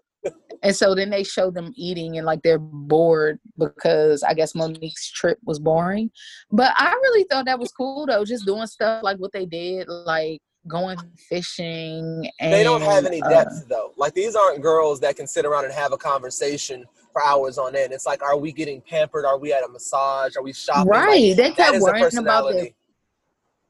[0.62, 5.11] and so then they show them eating and like they're bored because I guess Monique's
[5.11, 6.11] trip was boring.
[6.51, 9.89] But I really thought that was cool though, just doing stuff like what they did,
[9.89, 12.28] like going fishing.
[12.41, 13.93] And, They don't have any uh, depth though.
[13.97, 17.76] Like these aren't girls that can sit around and have a conversation for hours on
[17.76, 17.93] end.
[17.93, 19.24] It's like, are we getting pampered?
[19.24, 20.36] Are we at a massage?
[20.36, 20.91] Are we shopping?
[20.93, 21.36] Like, right.
[21.36, 22.68] they kept worrying about their.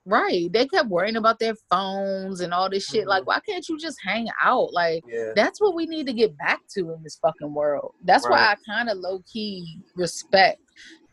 [0.09, 0.51] Right.
[0.53, 3.07] They kept worrying about their phones and all this shit.
[3.07, 3.27] Like, Mhm.
[3.27, 4.73] why can't you just hang out?
[4.73, 5.33] Like Yeah.
[5.35, 7.93] that's what we need to get back to in this fucking world.
[8.05, 10.61] That's why I kind of low key respect.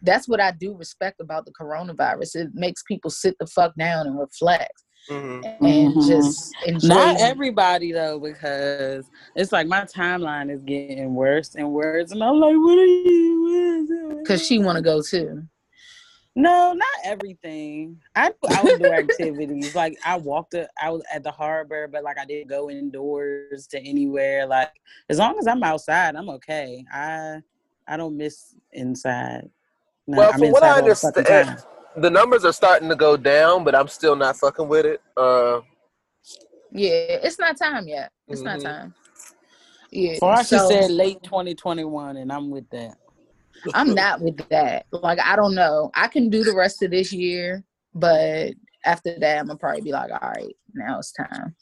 [0.01, 2.35] That's what I do respect about the coronavirus.
[2.35, 4.73] It makes people sit the fuck down and reflect
[5.07, 6.07] hmm and Mhm.
[6.07, 6.87] just enjoy.
[6.87, 12.39] Not everybody though, because it's like my timeline is getting worse and worse, and I'm
[12.39, 14.23] like, what are you?
[14.27, 15.43] Cause she want to go too.
[16.35, 18.01] No, not everything.
[18.15, 19.73] I do outdoor activities.
[19.75, 20.53] Like I walked.
[20.53, 24.45] A, I was at the harbor, but like I didn't go indoors to anywhere.
[24.45, 24.71] Like
[25.09, 26.83] as long as I'm outside, I'm okay.
[26.93, 27.41] I
[27.87, 29.49] I don't miss inside.
[30.07, 31.63] No, Well, I'm from what I inside the understand,
[31.97, 35.01] the numbers are starting to go down, but I'm still not fucking with it.
[35.15, 35.61] Uh,
[36.71, 36.89] Yeah,
[37.23, 38.11] it's not time yet.
[38.27, 38.63] It's not Mhm.
[38.63, 38.95] time.
[39.91, 40.19] Yeah.
[40.19, 42.97] Farasha so- said late 2021, and I'm with that.
[43.73, 44.85] I'm not with that.
[44.91, 45.91] Like I don't know.
[45.93, 47.63] I can do the rest of this year,
[47.93, 48.53] but
[48.85, 51.55] after that, I'm gonna probably be like, all right, now it's time.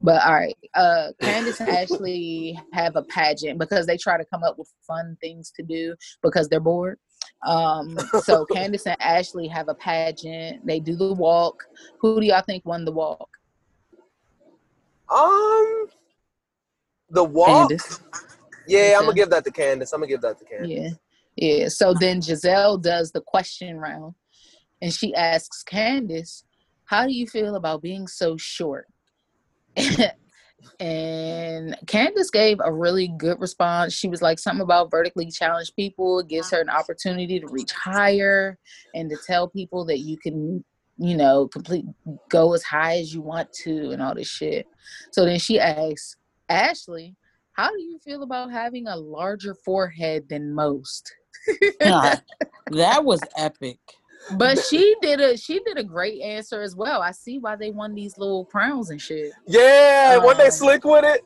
[0.00, 4.44] But all right, uh, Candace and Ashley have a pageant because they try to come
[4.44, 6.98] up with fun things to do because they're bored.
[7.44, 10.64] Um, so Candace and Ashley have a pageant.
[10.66, 11.64] They do the walk.
[12.00, 13.28] Who do y'all think won the walk?
[15.08, 15.86] um,
[17.10, 17.68] the walk.
[17.68, 18.00] Candace.
[18.66, 19.92] Yeah, I'm gonna give that to Candace.
[19.92, 20.70] I'm gonna give that to Candace.
[20.70, 20.90] Yeah.
[21.36, 21.68] Yeah.
[21.68, 24.14] So then Giselle does the question round
[24.80, 26.44] and she asks Candace,
[26.84, 28.86] How do you feel about being so short?
[30.80, 33.92] and Candace gave a really good response.
[33.92, 36.20] She was like something about vertically challenged people.
[36.20, 38.58] It gives her an opportunity to reach higher
[38.94, 40.64] and to tell people that you can,
[40.98, 41.84] you know, complete
[42.28, 44.66] go as high as you want to and all this shit.
[45.12, 46.16] So then she asks,
[46.48, 47.16] Ashley,
[47.52, 51.12] how do you feel about having a larger forehead than most?
[51.82, 52.22] God,
[52.70, 53.78] that was epic.
[54.38, 57.02] but she did a she did a great answer as well.
[57.02, 59.32] I see why they won these little crowns and shit.
[59.46, 61.22] Yeah, weren't they Um, slick with it?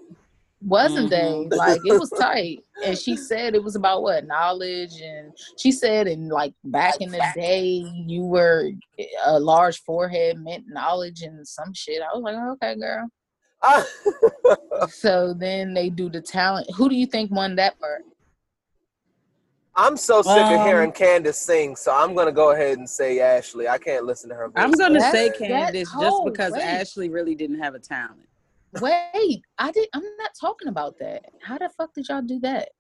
[0.60, 1.50] Wasn't Mhm.
[1.50, 1.56] they?
[1.56, 2.64] Like it was tight.
[2.84, 7.10] And she said it was about what knowledge and she said in like back in
[7.12, 8.70] the day you were
[9.26, 12.02] a large forehead meant knowledge and some shit.
[12.02, 13.08] I was like, okay, girl.
[14.90, 16.68] So then they do the talent.
[16.76, 18.02] Who do you think won that part?
[19.78, 23.20] I'm so sick of Um, hearing Candace sing, so I'm gonna go ahead and say
[23.20, 23.68] Ashley.
[23.68, 24.50] I can't listen to her.
[24.56, 26.62] I'm gonna That- say that- Candace just oh, because wait.
[26.62, 28.28] Ashley really didn't have a talent.
[28.80, 31.26] Wait, I did I'm not talking about that.
[31.40, 32.70] How the fuck did y'all do that?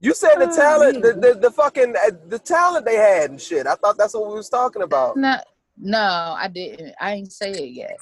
[0.00, 3.66] You said the talent, the, the the fucking uh, the talent they had and shit.
[3.68, 5.16] I thought that's what we was talking about.
[5.16, 5.36] No,
[5.78, 6.94] no, I didn't.
[7.00, 7.96] I ain't say it yet.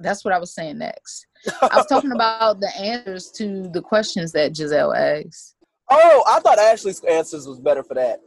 [0.00, 1.26] That's what I was saying next.
[1.62, 5.54] I was talking about the answers to the questions that Giselle asked.
[5.90, 8.20] Oh, I thought Ashley's answers was better for that.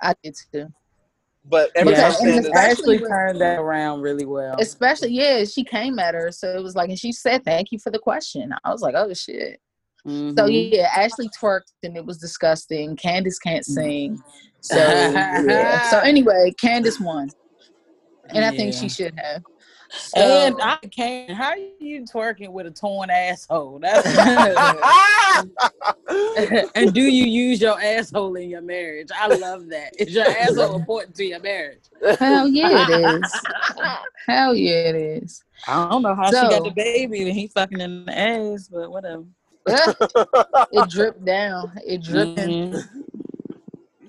[0.00, 0.68] I did too.
[1.48, 4.56] But Because- everything and Ashley turned that around really well.
[4.58, 7.78] Especially, yeah, she came at her, so it was like, and she said, "Thank you
[7.78, 9.60] for the question." I was like, "Oh shit."
[10.04, 10.72] So Mhm.
[10.72, 12.94] yeah, Ashley twerked and it was disgusting.
[12.96, 14.22] Candace can't sing.
[14.60, 15.88] So yeah.
[15.90, 17.30] So anyway, Candace won.
[18.30, 19.42] And I think she should have.
[19.90, 21.30] So, And I can't.
[21.30, 23.78] How are you twerking with a torn asshole?
[23.80, 24.06] That's
[26.74, 29.08] and do you use your asshole in your marriage?
[29.14, 29.92] I love that.
[29.98, 31.82] Is your asshole important to your marriage?
[32.18, 33.32] hell yeah it is.
[34.26, 35.44] Hell yeah it is.
[35.68, 38.90] I don't know how she got the baby and he fucking in the ass, but
[38.90, 39.24] whatever.
[39.66, 41.72] it dripped down.
[41.86, 42.36] It dripped.
[42.36, 42.82] Mhm.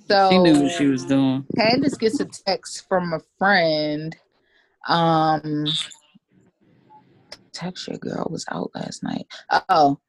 [0.07, 1.45] So She knew what she was doing.
[1.55, 4.15] Candace gets a text from a friend.
[4.87, 5.65] Um
[7.53, 9.25] text your girl was out last night.
[9.69, 9.99] Oh,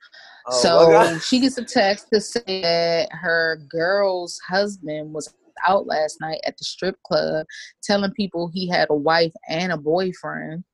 [0.50, 5.32] Oh, so she gets a text to say that her girl's husband was
[5.66, 7.46] out last night at the strip club
[7.82, 10.64] telling people he had a wife and a boyfriend.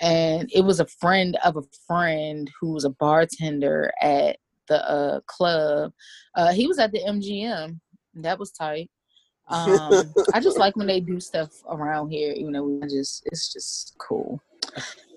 [0.00, 5.20] And it was a friend of a friend who was a bartender at the uh,
[5.26, 5.92] club.
[6.34, 7.78] Uh, he was at the MGM.
[8.14, 8.90] That was tight.
[9.48, 13.52] Um, I just like when they do stuff around here, you know, I just it's
[13.52, 14.40] just cool.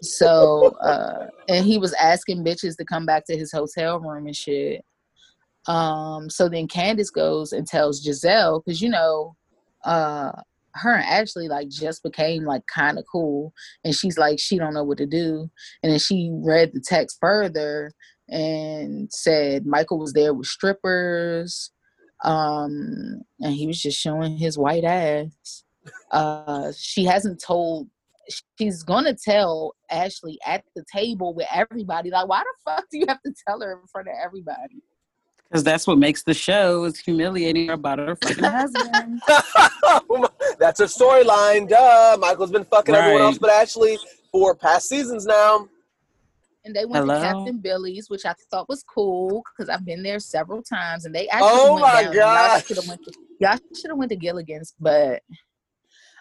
[0.01, 4.35] So uh and he was asking bitches to come back to his hotel room and
[4.35, 4.83] shit.
[5.67, 9.35] Um so then Candace goes and tells Giselle, because you know,
[9.85, 10.31] uh
[10.73, 13.53] her and Ashley like just became like kind of cool
[13.83, 15.49] and she's like she don't know what to do
[15.81, 17.91] and then she read the text further
[18.29, 21.71] and said Michael was there with strippers
[22.23, 25.63] um and he was just showing his white ass
[26.11, 27.87] uh she hasn't told
[28.59, 33.05] she's gonna tell ashley at the table with everybody like why the fuck do you
[33.07, 34.81] have to tell her in front of everybody
[35.49, 39.21] Because that's what makes the show is humiliating her about her fucking husband.
[40.59, 41.69] That's her storyline.
[41.69, 42.17] Duh.
[42.19, 43.97] Michael's been fucking everyone else but Ashley
[44.31, 45.69] for past seasons now.
[46.67, 47.15] And they went Hello?
[47.19, 51.15] to captain billy's which i thought was cool because i've been there several times and
[51.15, 52.13] they actually Oh went my down.
[52.13, 52.65] Y'all gosh.
[52.67, 55.23] should have went to y'all should have went to gilligan's but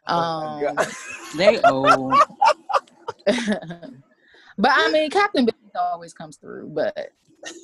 [0.08, 0.86] Oh my um God.
[1.36, 2.14] They old.
[4.58, 7.10] but i mean captain billy's always comes through but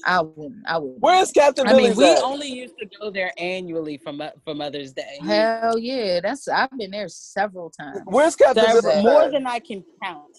[0.04, 2.22] i wouldn't i wouldn't Where's Captain I mean, Billy's we at?
[2.22, 4.12] only used to go there annually for
[4.44, 5.18] for Mother's Day.
[5.22, 8.00] Hell yeah, that's I've been there several times.
[8.04, 10.36] Where's Captain Several- Billy's more than I can count.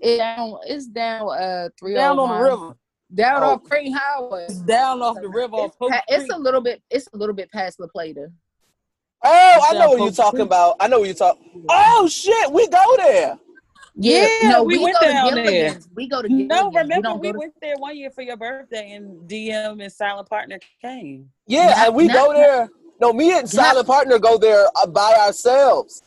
[0.00, 2.76] It down, it's down uh three Down on the river.
[3.14, 3.46] down Oh.
[3.52, 4.44] off Crane Highway.
[4.48, 5.56] It's down off the river.
[5.58, 6.82] It's, Off pa- it's a little bit.
[6.90, 8.30] It's a little bit past La Plata.
[9.24, 10.46] Oh, I know what you're talking Creek.
[10.46, 10.76] about.
[10.78, 11.64] I know what you're talking.
[11.68, 13.38] Oh shit, we go there.
[14.00, 15.76] Yeah, Yeah, no, we we, went down there.
[15.96, 16.48] We go to Gilligan's.
[16.50, 19.92] No, remember don't we to, went there one year for your birthday, and DM and
[19.92, 21.28] Silent Partner came.
[21.48, 22.68] Yeah, Not- and we not- go there.
[23.00, 26.02] No, me and Silent Partner go there uh, by ourselves.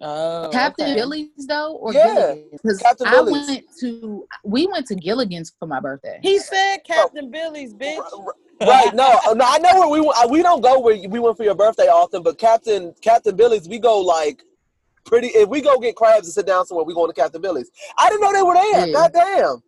[0.00, 0.94] Oh, Captain okay.
[0.94, 2.60] Billy's though, or Yeah, Gilligan's?
[2.62, 3.48] 'Cause Captain I Billy's.
[3.48, 4.26] went to.
[4.44, 6.20] We went to Gilligan's for my birthday.
[6.22, 8.02] He said Captain Billy's bitch.
[8.60, 8.92] Right?
[8.94, 10.18] No, no, I know where we went.
[10.24, 13.68] uh, We don't go where we went for your birthday often, but Captain Captain Billy's,
[13.68, 14.42] we go like
[15.04, 15.28] pretty.
[15.28, 17.70] If we go get crabs and sit down somewhere, we going to Captain Billy's.
[17.98, 18.86] I didn't know they were there.
[18.86, 18.92] Yeah.
[18.92, 19.62] God damn.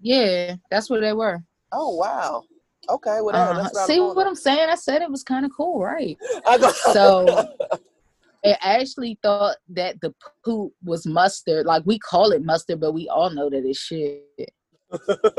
[0.00, 1.42] Yeah, that's where they were.
[1.72, 2.44] Oh wow.
[2.88, 3.62] Okay, well, Uh-huh.
[3.62, 4.70] that's See what I'm saying?
[4.70, 6.16] I said it was kind of cool, right?
[6.46, 7.36] I go- So
[8.44, 10.14] and actually thought that the
[10.44, 11.66] poop was mustard.
[11.66, 14.22] Like we call it mustard, but we all know that it's shit.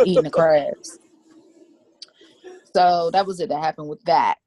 [0.05, 0.99] Eating the crabs.
[2.75, 4.37] So that was it that happened with that.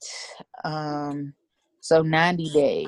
[0.65, 1.35] Um
[1.81, 2.87] so 90 day.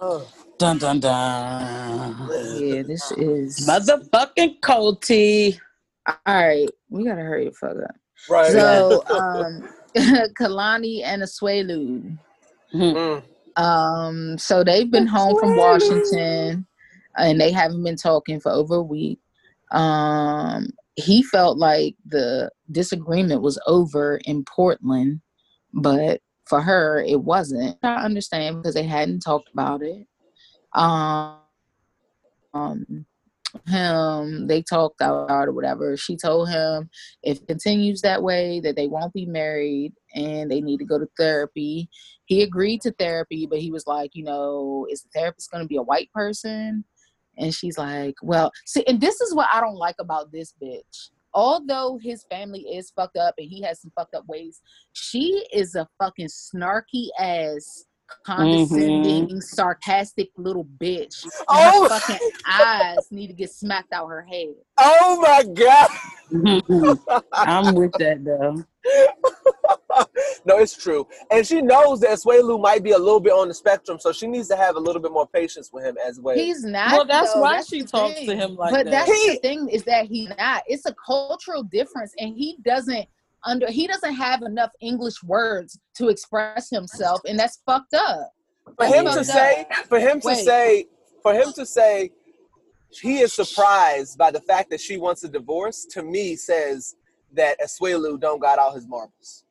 [0.00, 0.26] Oh.
[0.58, 2.28] Dun dun dun.
[2.54, 5.58] Yeah, this is Motherfucking Colty.
[6.06, 6.68] all right.
[6.90, 7.96] We gotta hurry the fuck up.
[8.28, 8.52] right.
[8.52, 12.18] So um Kalani and Asuelu.
[12.74, 13.22] Mm.
[13.56, 16.66] Um, so they've been home from Washington
[17.16, 19.18] and they haven't been talking for over a week.
[19.72, 25.20] Um, he felt like the disagreement was over in Portland,
[25.72, 27.76] but for her it wasn't.
[27.82, 30.06] I understand because they hadn't talked about it.
[30.74, 31.36] Um,
[32.54, 33.06] um
[33.66, 36.88] him they talked out or whatever she told him
[37.22, 40.98] if it continues that way that they won't be married and they need to go
[40.98, 41.88] to therapy
[42.30, 45.68] he agreed to therapy, but he was like, you know, is the therapist going to
[45.68, 46.84] be a white person?
[47.36, 51.10] And she's like, well, see, and this is what I don't like about this bitch.
[51.34, 54.60] Although his family is fucked up and he has some fucked up ways,
[54.92, 57.86] she is a fucking snarky ass
[58.24, 59.38] condescending, mm-hmm.
[59.38, 61.22] sarcastic little bitch.
[61.24, 61.88] And Oh.
[61.88, 64.54] her fucking eyes need to get smacked out her head.
[64.78, 65.88] Oh my god.
[67.32, 68.64] I'm with that though.
[70.44, 71.06] no, it's true.
[71.30, 74.26] And she knows that Swelu might be a little bit on the spectrum, so she
[74.26, 76.36] needs to have a little bit more patience with him as well.
[76.36, 76.92] He's not.
[76.92, 77.40] Well, that's though.
[77.40, 78.84] why That's she the talks to him like but that.
[78.84, 80.62] But that's He- the thing is that he's not.
[80.66, 83.06] It's a cultural difference, and he doesn't
[83.44, 83.70] under.
[83.70, 88.30] He doesn't have enough English words to express himself, and that's fucked up.
[88.64, 89.86] for That's him to fucked say, up.
[89.86, 90.44] for him to Wait.
[90.44, 90.86] say,
[91.22, 92.10] for him to say,
[92.90, 95.86] he is surprised by the fact that she wants a divorce.
[95.92, 96.96] To me, says
[97.32, 99.44] that Asuelu don't got all his marbles.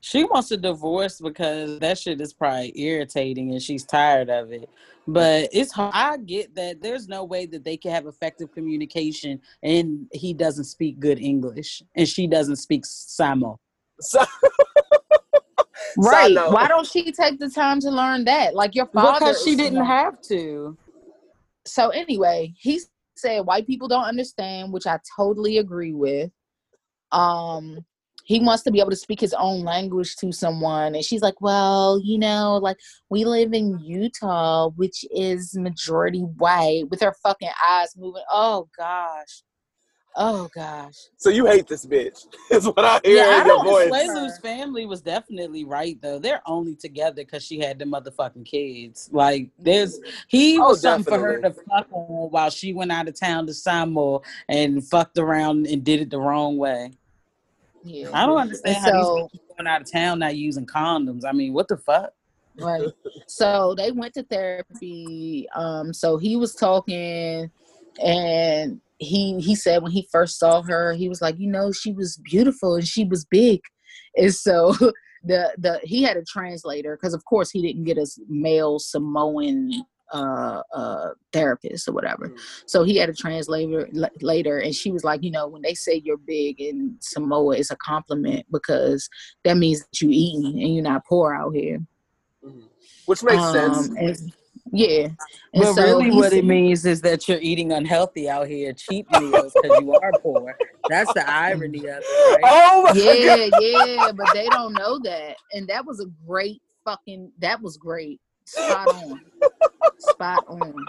[0.00, 4.68] She wants a divorce because that shit is probably irritating and she's tired of it.
[5.08, 5.94] But it's hard.
[5.94, 10.64] I get that there's no way that they can have effective communication and he doesn't
[10.64, 13.56] speak good English and she doesn't speak Samo.
[14.00, 14.22] So,
[15.96, 16.34] Right?
[16.34, 16.52] note.
[16.52, 18.54] Why don't she take the time to learn that?
[18.54, 19.18] Like your father.
[19.18, 19.86] Because she didn't smart.
[19.88, 20.76] have to.
[21.66, 22.78] so anyway, he
[23.16, 26.30] said white people don't understand, which I totally agree with.
[27.12, 27.84] Um,
[28.28, 31.40] he wants to be able to speak his own language to someone, and she's like,
[31.40, 32.76] "Well, you know, like
[33.08, 38.22] we live in Utah, which is majority white." With her fucking eyes moving.
[38.30, 39.42] Oh gosh.
[40.20, 40.94] Oh gosh.
[41.16, 42.26] so you hate this bitch?
[42.50, 43.66] Is what I hear Yeah, I in your don't.
[43.66, 43.90] voice.
[43.90, 46.18] Swaylu's family was definitely right though.
[46.18, 49.08] They're only together because she had the motherfucking kids.
[49.12, 53.06] Like there's he Oh, was something for her to fuck on while she went out
[53.06, 56.90] of town to Samoa and fucked around and did it the wrong way.
[57.88, 58.10] Yeah.
[58.12, 61.22] I don't understand And how so- these people going out of town not using condoms.
[61.26, 62.10] I mean, what the fuck?
[62.60, 62.88] right
[63.28, 67.48] so they went to therapy um so he was talking
[68.02, 71.92] and he he said when he first saw her he was like you know she
[71.92, 73.60] was beautiful and she was big
[74.16, 74.72] and so
[75.24, 79.70] the the he had a translator because of course he didn't get his male samoan
[80.12, 82.32] uh uh therapist or whatever
[82.66, 85.74] so he had a translator la- later and she was like you know when they
[85.74, 89.08] say you're big in samoa it's a compliment because
[89.44, 91.78] that means that you eating and you're not poor out here
[92.44, 92.62] Mhm.
[93.06, 93.88] Which makes sense.
[93.88, 94.32] um, and-
[94.70, 95.04] yeah.
[95.54, 98.72] And But so really, what said- it means is that you're eating unhealthy out here,
[98.74, 100.54] cheap meals because you are poor.
[100.90, 102.42] That's the irony of it, right?
[102.44, 103.18] Oh my god.
[103.18, 105.36] yeah, yeah, but they don't know that.
[105.54, 108.20] And that was a great fucking that was great.
[108.48, 109.20] Spot on.
[109.98, 110.86] Spot on.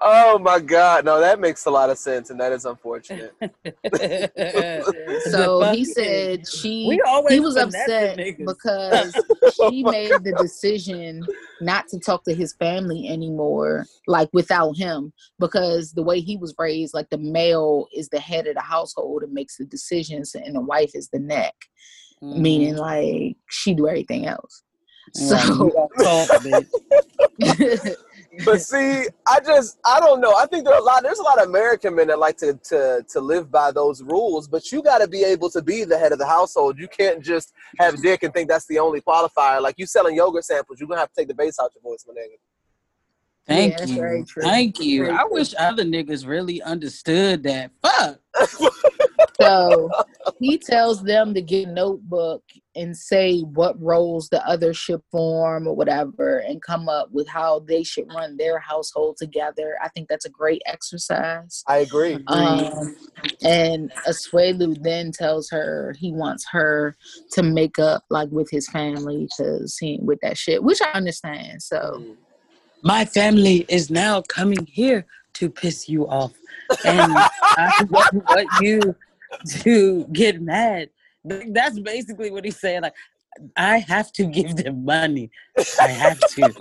[0.00, 1.04] Oh my god.
[1.04, 3.34] No, that makes a lot of sense, and that is unfortunate.
[5.30, 9.14] So he said she We always he was upset because
[9.54, 11.22] she my made the decision
[11.60, 16.54] not to talk to his family anymore, like without him, because the way he was
[16.58, 20.56] raised, like the male is the head of the household and makes the decisions, and
[20.56, 21.54] the wife is the neck,
[22.22, 22.36] Mhm.
[22.38, 24.62] meaning like she do everything else.
[25.14, 27.96] Right, So you don't talk, bitch.
[28.44, 30.34] But see, I just I don't know.
[30.34, 31.02] I think there are a lot.
[31.02, 34.48] There's a lot of American men that like to to to live by those rules.
[34.48, 36.78] But you got to be able to be the head of the household.
[36.78, 39.60] You can't just have dick and think that's the only qualifier.
[39.60, 42.04] Like you selling yogurt samples, you're gonna have to take the bass out your voice,
[42.08, 42.36] my nigga.
[43.46, 43.94] Thank Yeah, you.
[43.94, 44.42] very true.
[44.42, 45.04] Thank you.
[45.04, 45.32] Very I true.
[45.32, 47.70] wish other niggas really understood that.
[47.82, 48.18] Fuck.
[49.40, 49.90] so
[50.38, 52.42] he tells them to get a notebook
[52.74, 57.60] and say what roles the other should form or whatever and come up with how
[57.60, 59.76] they should run their household together.
[59.82, 61.62] I think that's a great exercise.
[61.66, 62.24] I agree.
[62.28, 62.96] Um,
[63.42, 66.96] and Asuelu then tells her he wants her
[67.32, 70.90] to make up like with his family because he ain't with that shit, which I
[70.92, 71.62] understand.
[71.62, 72.04] So
[72.82, 76.32] My family is now coming here to piss you off.
[76.84, 77.10] And
[77.56, 78.94] I don't want you
[79.62, 80.90] to get mad.
[81.24, 82.82] That's basically what he's saying.
[82.82, 82.94] Like,
[83.56, 85.30] I have to give them money.
[85.80, 86.52] I have to.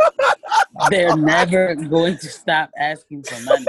[0.89, 3.65] They're never going to stop asking for money.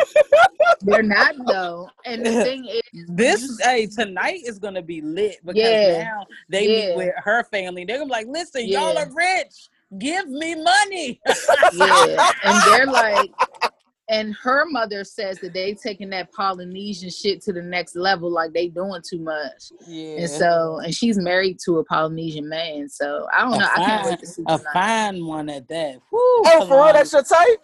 [0.83, 1.89] they're not though.
[2.05, 6.05] And the thing is, This hey tonight is gonna be lit because Yeah.
[6.05, 6.89] now they Yeah.
[6.89, 7.85] meet with her family.
[7.85, 9.69] They're gonna be like, listen, y'all are rich.
[9.99, 11.21] Give me money.
[11.75, 13.31] yeah, and they're like,
[14.09, 18.53] and her mother says that they taking that Polynesian shit to the next level, like
[18.53, 19.71] they doing too much.
[19.87, 20.21] yeah.
[20.23, 23.69] And so, and she's married to a Polynesian man, so I don't a know.
[23.75, 24.73] I can't wait to see a tonight.
[24.73, 25.97] fine one at that.
[26.11, 27.61] Woo, Oh, for real, that's your type.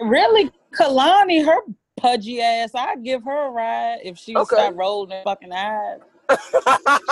[0.00, 1.60] really Kalani, her
[1.96, 2.70] pudgy ass.
[2.74, 4.56] I'd give her a ride if she would Okay.
[4.56, 5.98] stop rolling her fucking eyes.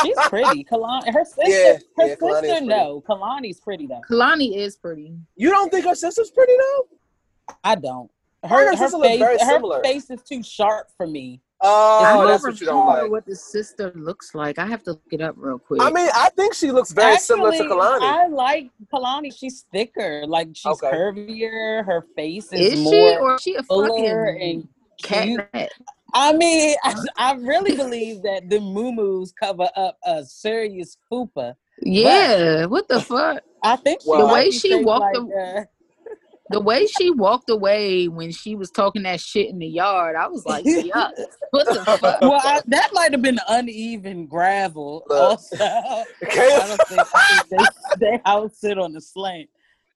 [0.03, 0.64] She's pretty.
[0.64, 2.66] Kalani, her sister, Yeah, her yeah, Kalani sister, pretty.
[2.66, 3.03] no.
[3.09, 4.01] Kalani's pretty though.
[4.11, 5.14] Kalani is pretty.
[5.37, 7.55] you don't think her sister's pretty though?
[7.64, 8.11] I don't.
[8.45, 9.83] Her Her, her her sister look face, her similar.
[9.83, 11.41] face is too sharp for me.
[11.61, 13.11] Oh, I that's never what you don't saw like.
[13.11, 14.61] what the sister looks like.
[14.61, 15.83] I have to look it up real quick.
[15.83, 18.03] I mean, I think she looks very similar to Kalani.
[18.03, 19.37] I like Kalani.
[19.37, 20.25] She's thicker.
[20.25, 20.89] Like she's Okay.
[20.89, 21.85] curvier.
[21.85, 24.07] Her face is, is she more or is she a fuller fucking
[24.41, 24.69] and
[25.03, 25.53] cute.
[25.53, 25.71] cat?
[26.13, 31.55] I mean, I, I really believe that the moo cover up a serious fupa.
[31.81, 33.43] Yeah, what the fuck?
[33.63, 35.65] I think she The way she walked like, uh,
[36.51, 40.29] The way she walked away when she was talking that shit in the yard, I
[40.29, 41.11] was like, yuck.
[41.51, 42.21] What the fuck?
[42.21, 45.03] well, I, that might have been uneven gravel.
[45.09, 45.19] Look.
[45.31, 46.49] Also, I Okay.
[46.59, 49.49] don't think, I think they, they house sit on the slant.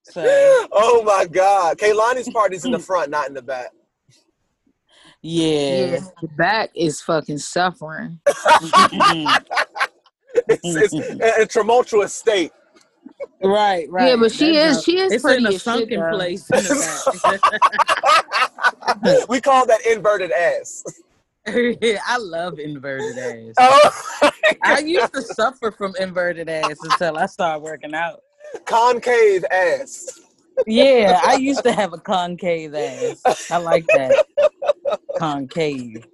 [0.03, 0.23] So
[0.73, 1.77] oh my God.
[1.77, 3.73] Kalani's party's in the front, not in the back.
[5.23, 8.20] Yeah, Yeah, the back is fucking suffering.
[10.49, 11.20] It's, it's mm-hmm.
[11.23, 12.53] a, a tumultuous state.
[13.43, 14.09] right, right.
[14.11, 16.51] Yeah, but she That's is she is It's pretty in a as shit, sunken place
[16.51, 16.81] in the
[19.29, 20.85] we call that inverted ass.
[21.47, 21.99] back.
[22.07, 23.55] I love inverted ass.
[23.59, 24.31] Oh,
[24.64, 28.20] I used to suffer from inverted ass until I started working out.
[28.66, 30.22] concave ass.
[30.67, 33.23] Yeah, I used to have a concave ass.
[33.51, 34.27] I like that.
[35.17, 36.07] Concave.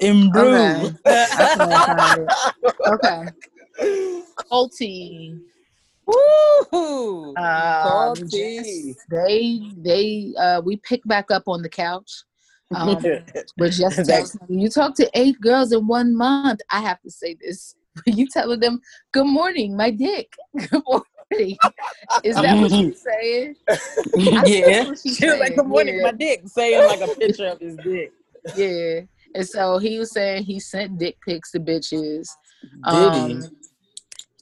[0.00, 0.96] Improve.
[2.86, 3.24] Okay.
[4.50, 5.40] Colty.
[6.06, 7.34] Woo!
[7.36, 8.94] Um, Colty.
[9.10, 12.10] they they uh we pick back up on the couch.
[12.74, 13.02] Um,
[13.56, 14.08] but just
[14.48, 16.60] you talk to eight girls in one month.
[16.70, 17.74] I have to say this.
[18.06, 18.80] You telling them,
[19.12, 21.04] "Good morning, my dick." Good morning.
[22.24, 23.56] Is that what she's saying?
[24.16, 24.82] Yeah.
[24.82, 26.02] that's what she's She was like, good morning, yeah.
[26.02, 28.12] my dick, saying like a picture of his dick.
[28.56, 29.00] Yeah.
[29.34, 32.28] And so he was saying he sent dick pics to bitches.
[32.90, 33.34] Did he?
[33.34, 33.42] Um,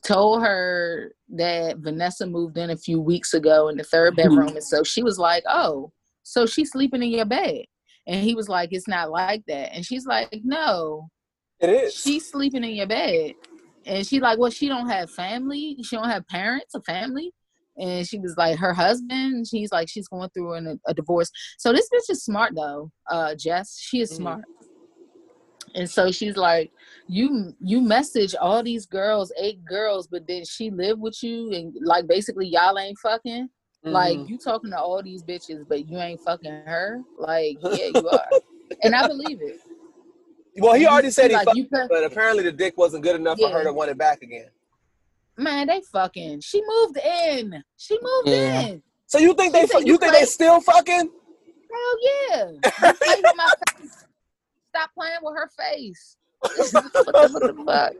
[0.05, 4.29] told her that Vanessa moved in a few weeks ago in the third Mm-hmm.
[4.29, 5.93] bedroom, and so she was like, "Oh,
[6.25, 7.65] so she's sleeping in your bed?"
[8.07, 11.09] And he was like, "It's not like that." And she's like, "No,
[11.61, 11.95] It is.
[11.95, 13.35] she's sleeping in your bed."
[13.87, 15.77] And she like, "Well, she don't have family.
[15.83, 17.33] She don't have parents, a family."
[17.79, 19.47] And she was like, her husband.
[19.49, 21.31] She's like, she's going through an, a divorce.
[21.59, 22.91] So this bitch is smart though.
[23.11, 24.17] Uh, Jess, she is Mhm.
[24.17, 24.45] smart.
[25.75, 26.71] And so she's like,
[27.09, 31.75] you you message all these girls, eight girls, but then she live with you and
[31.83, 33.49] like basically y'all ain't fucking.
[33.85, 34.29] Like Mhm.
[34.29, 37.01] you talking to all these bitches, but you ain't fucking her.
[37.17, 38.27] Like yeah, you are.
[38.83, 39.57] and I believe it.
[40.59, 43.17] Well, he already said he like, fucked, you could- but apparently the dick wasn't good
[43.17, 44.49] enough for her to want it back again.
[45.37, 46.41] man, they fucking.
[46.41, 47.63] She moved in.
[47.77, 48.61] She moved Yeah.
[48.63, 48.83] in.
[49.07, 51.11] So you think they She said fu- you you think they still fucking?
[51.73, 51.97] Hell
[52.31, 52.51] yeah.
[52.53, 52.61] You
[52.95, 54.05] play with my face.
[54.75, 56.17] Stop playing with her face.
[56.41, 57.93] what, the, what the fuck?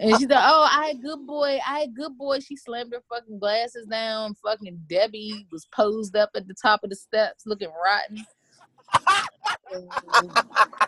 [0.00, 1.58] And she's like, oh, I good boy.
[1.66, 2.40] I good boy.
[2.40, 4.34] She slammed her fucking glasses down.
[4.44, 8.24] Fucking Debbie was posed up at the top of the steps looking rotten.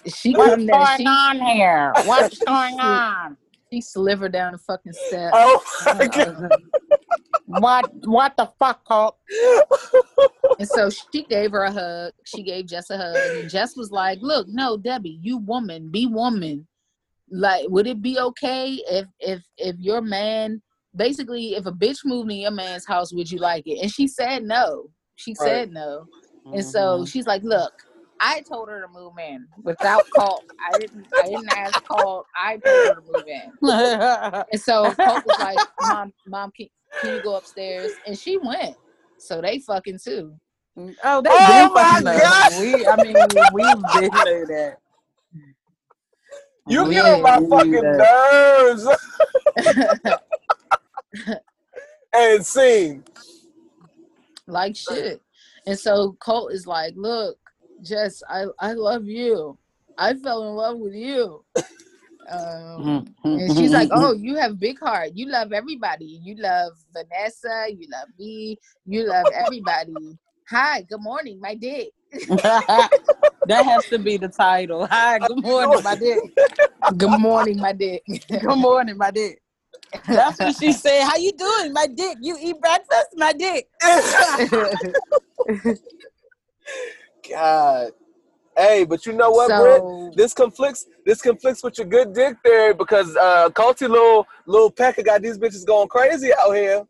[0.07, 0.99] She come down.
[0.99, 1.93] She, on here?
[2.05, 3.37] What's going on?
[3.73, 5.33] she slivered down the fucking steps.
[5.35, 6.53] Oh uh, my uh, god!
[6.53, 6.57] Uh,
[7.47, 9.17] what what the fuck, Colt?
[10.59, 12.13] And so she gave her a hug.
[12.25, 13.17] She gave Jess a hug.
[13.17, 16.69] And Jess was like, Look, no, Debbie, you woman, be woman.
[17.29, 20.63] Like, would it be okay if if if your man
[20.95, 23.81] basically if a bitch moved in your man's house, would you like it?
[23.83, 24.91] And she said no.
[25.17, 25.49] She Right.
[25.49, 26.07] said no.
[26.53, 27.05] And so mm-hmm.
[27.07, 27.73] she's like, Look,
[28.27, 30.45] I told her to move in without Colt.
[30.59, 32.25] I didn't I didn't ask Colt.
[32.35, 34.45] I told her to move in.
[34.51, 36.67] And so Colt was like, Mom, mom, can,
[37.03, 37.93] can you go upstairs?
[38.07, 38.77] And she went.
[39.19, 40.35] So they fucking too.
[41.05, 42.61] Oh, they Oh been my fucking us.
[42.61, 43.15] We, I mean,
[43.53, 44.79] we've been through that.
[46.67, 48.89] You We get on my fucking that.
[49.57, 50.19] nerves.
[52.15, 53.05] and scene.
[54.47, 55.21] like shit.
[55.67, 57.37] And so Colt is like, look,
[57.85, 59.59] Jess, I, I love you.
[59.97, 61.45] I fell in love with you.
[62.29, 65.11] Um, and she's like, oh, you have big heart.
[65.15, 66.21] You love everybody.
[66.23, 67.67] You love Vanessa.
[67.71, 68.59] You love me.
[68.87, 70.19] You love everybody.
[70.49, 71.89] Hi, good morning, my dick.
[72.13, 72.91] that
[73.47, 74.87] has to be the title.
[74.87, 76.21] Hi, good morning, my dick.
[76.97, 78.03] Good morning, my dick.
[78.29, 79.41] Good morning, my dick.
[80.07, 81.05] That's what she said.
[81.05, 82.19] How you doing, my dick?
[82.21, 83.69] You eat breakfast, my dick.
[87.31, 87.93] God.
[88.57, 89.79] Hey, but you know what, Britt?
[89.79, 90.87] so This conflicts.
[91.05, 95.39] This conflicts with your good dick theory because uh, Culty little little Pecker got these
[95.39, 96.87] bitches going crazy out here.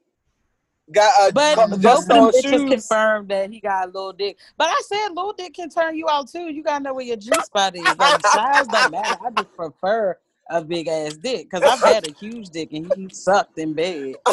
[0.93, 2.71] Got uh, But co- both just them bitches shoes.
[2.71, 4.37] confirmed that he got a little dick.
[4.59, 6.53] But I said little dick can turn you out too.
[6.53, 7.97] You gotta know where your G spot is.
[7.97, 9.17] Like size don't matter.
[9.25, 10.19] I just prefer
[10.51, 14.17] a big ass dick because I've had a huge dick and he sucked in bed.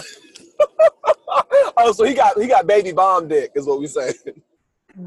[1.77, 4.13] oh, so he got he got baby bomb dick is what we say.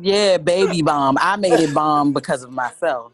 [0.01, 1.17] Yeah, baby bomb.
[1.21, 3.13] I made it bomb because of myself.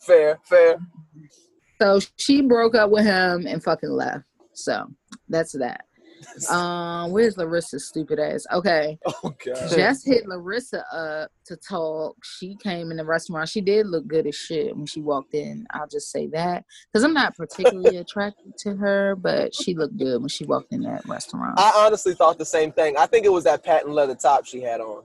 [0.00, 0.78] fair, fair.
[1.80, 4.24] So she broke up with him and fucking left.
[4.52, 4.86] So
[5.28, 5.84] that's that.
[6.50, 8.46] Um, where's Larissa's stupid ass?
[8.52, 8.98] Okay.
[9.24, 9.70] Oh god.
[9.70, 12.16] Jess hit Larissa up to talk.
[12.24, 13.48] She came in the restaurant.
[13.48, 15.66] She did look good as shit when she walked in.
[15.72, 20.20] I'll just say that because I'm not particularly attracted to her, but she looked good
[20.20, 21.58] when she walked in that restaurant.
[21.58, 22.96] I honestly thought the same thing.
[22.98, 25.04] I think it was that patent leather top she had on.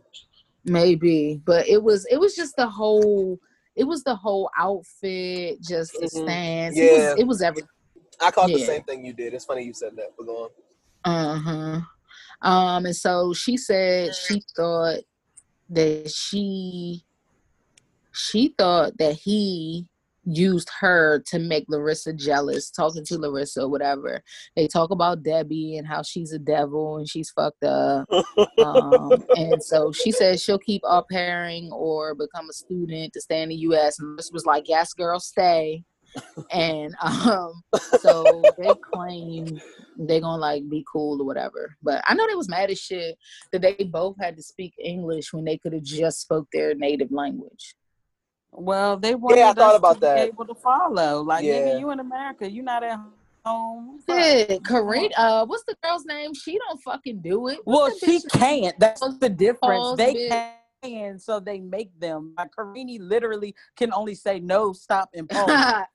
[0.66, 3.38] Maybe, but it was it was just the whole
[3.76, 6.10] it was the whole outfit, just the Mhm.
[6.24, 6.78] stance.
[6.78, 6.84] Yeah.
[6.84, 7.70] It was it was everything.
[8.22, 9.34] I caught the same thing you did.
[9.34, 10.12] It's funny you said that.
[10.18, 10.50] But go on.
[11.06, 11.82] Uh-huh.
[12.42, 15.00] Um, and so she said she thought
[15.70, 17.04] that she
[18.12, 19.88] she thought that he
[20.26, 24.22] used her to make Larissa jealous, talking to Larissa or whatever.
[24.56, 28.08] They talk about Debbie and how she's a devil and she's fucked up.
[28.60, 33.42] Um, and so she says she'll keep au pairing or become a student to stay
[33.42, 34.00] in the US.
[34.00, 35.84] And Larissa was like, Yes, girl, stay.
[36.52, 37.62] And um,
[38.00, 39.62] so they claim
[39.98, 41.76] they're gonna like be cool or whatever.
[41.84, 43.18] But I know they was mad as shit
[43.52, 47.12] that they both had to speak English when they could have just spoke their native
[47.12, 47.76] language.
[48.52, 50.28] Well, they wanted Yeah, I thought us about to be that.
[50.30, 51.22] able to follow.
[51.22, 51.60] Like, Yeah.
[51.60, 53.00] nigga, you in America, you not at
[53.46, 54.00] home.
[54.08, 54.18] Fuck.
[54.18, 56.34] Shit, Karina, uh, what's the girl's name?
[56.34, 57.60] She don't fucking do it.
[57.66, 58.78] Well, What's that she can't.
[58.80, 59.98] That's the difference.
[59.98, 60.52] They bitch.
[60.84, 62.34] can, so they make them.
[62.38, 65.86] Like Karini literally can only say no, stop, and pause.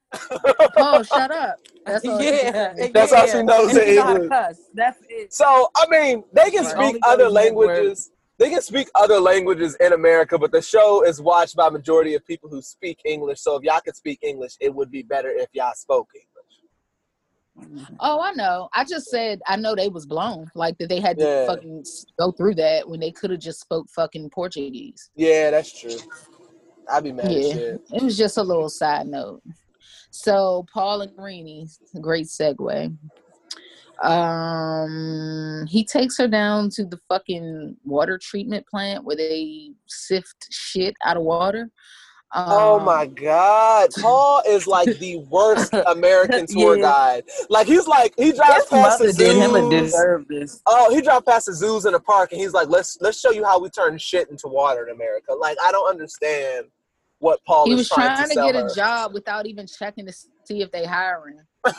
[0.76, 1.58] Oh, shut up.
[1.86, 2.92] That's all she can yeah, say.
[2.92, 4.56] That's all she knows And in she know how to English.
[4.74, 5.32] That's it.
[5.32, 6.76] So I mean, they can Right.
[6.76, 8.10] speak other those that languages.
[8.38, 12.26] They can speak other languages in America, but the show is watched by majority of
[12.26, 13.40] people who speak English.
[13.40, 16.30] So if y'all could speak English, it would be better if y'all spoke English.
[18.00, 18.68] Oh, I know.
[18.74, 20.50] I just said I know they was blown.
[20.54, 21.46] Like that they had to Yeah.
[21.46, 21.84] fucking
[22.18, 25.10] go through that when they could have just spoke fucking Portuguese.
[25.14, 25.96] Yeah, that's true.
[26.90, 27.52] I'd be mad as Yeah.
[27.52, 27.80] shit.
[27.92, 29.42] It was just a little side note.
[30.14, 31.68] So Paul and Karine,
[32.00, 32.96] great segue.
[34.00, 40.94] Um, he takes her down to the fucking water treatment plant where they sift shit
[41.04, 41.68] out of water.
[42.32, 46.82] Um, Oh my God, Paul is like the worst American tour Yeah.
[46.82, 47.24] guide.
[47.50, 49.52] Like he's like he drives His past the mother did him
[49.90, 50.60] zoos.
[50.66, 53.32] Oh, he drives past the zoos in the park, and he's like, "Let's let's show
[53.32, 56.66] you how we turn shit into water in America." Like I don't understand
[57.24, 58.66] what Paul He is was trying, trying to sell get her.
[58.66, 60.12] a job without even checking to
[60.44, 61.40] see if they hiring.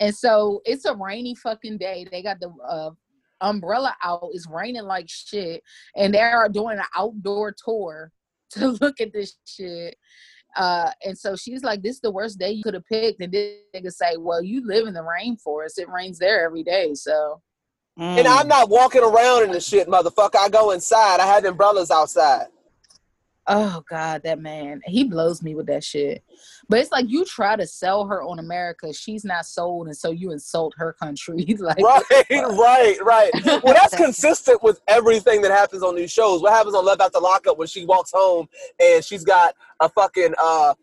[0.00, 2.04] And so it's a rainy fucking day.
[2.10, 2.90] They got the uh,
[3.40, 4.30] umbrella out.
[4.32, 5.62] It's raining like shit,
[5.96, 8.10] and they are doing an outdoor tour
[8.50, 9.94] to look at this shit.
[10.56, 13.30] Uh, and so she's like, "This is the worst day you could have picked." And
[13.30, 15.78] this nigga say, "Well, you live in the rainforest.
[15.78, 17.40] It rains there every day." So
[17.96, 20.36] and I'm not walking around in the shit, motherfucker.
[20.40, 21.20] I go inside.
[21.20, 22.46] I have umbrellas outside.
[23.48, 26.22] Oh God, that man, he blows me with that shit.
[26.68, 30.10] But it's like you try to sell her on America, she's not sold, and so
[30.10, 31.44] you insult her country.
[31.58, 33.30] like, Right, right, right.
[33.62, 36.40] Well, that's consistent with everything that happens on these shows.
[36.40, 38.48] What happens on Love After Lockup when she walks home
[38.80, 40.74] and she's got a fucking uh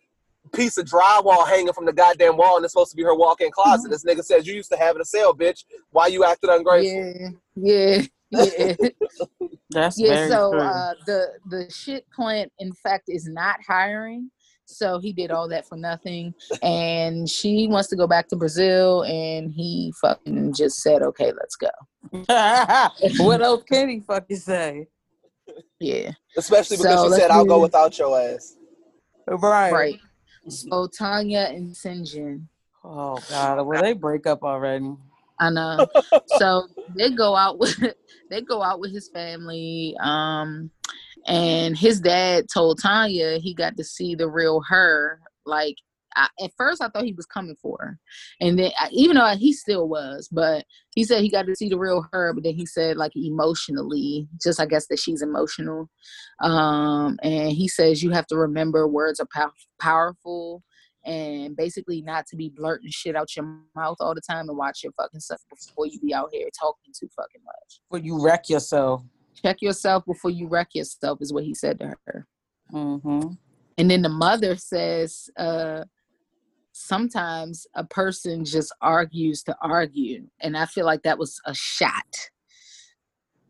[0.53, 3.51] piece of drywall hanging from the goddamn wall and it's supposed to be her walk-in
[3.51, 3.89] closet.
[3.89, 5.63] This nigga says you used to have it a sale, bitch.
[5.91, 7.13] Why you acted ungrateful?
[7.55, 8.01] yeah, yeah,
[8.31, 8.75] yeah.
[9.69, 10.15] That's yeah.
[10.15, 10.61] very So true.
[10.61, 14.31] uh, the the shit plant, in fact, is not hiring.
[14.65, 19.03] So he did all that for nothing, and she wants to go back to Brazil,
[19.03, 21.69] and he fucking just said, "Okay, let's go."
[23.23, 24.87] what else can he fucking say?
[25.79, 28.55] Yeah, Especially because So she said, I'll go without your ass.
[29.27, 29.71] Right.
[29.73, 29.99] right.
[30.47, 32.45] So Tania and Syngin,
[32.83, 34.95] Oh God, well they break up already.
[35.39, 35.87] I know.
[36.25, 37.77] so they go out with
[38.29, 39.95] they go out with his family.
[40.01, 40.71] Um,
[41.27, 45.19] and his dad told Tania he got to see the real her.
[45.45, 45.75] Like
[46.15, 47.99] I, at first, I thought he was coming for her,
[48.41, 50.65] and then I, even though he still was, but
[50.95, 52.33] he said he got to see the real her.
[52.33, 55.89] But then he said like emotionally, just I guess that she's emotional.
[56.41, 60.63] Um, and he says you have to remember words are pow- powerful.
[61.05, 63.45] And basically, not to be blurting shit out your
[63.75, 66.93] mouth all the time and watch your fucking stuff before you be out here talking
[66.97, 67.81] too fucking much.
[67.89, 69.03] When you wreck yourself.
[69.41, 72.27] Check yourself before you wreck yourself, is what he said to her.
[72.73, 73.33] Mm-hmm.
[73.77, 75.85] And then the mother says, uh,
[76.73, 80.27] sometimes a person just argues to argue.
[80.41, 82.29] And I feel like that was a shot.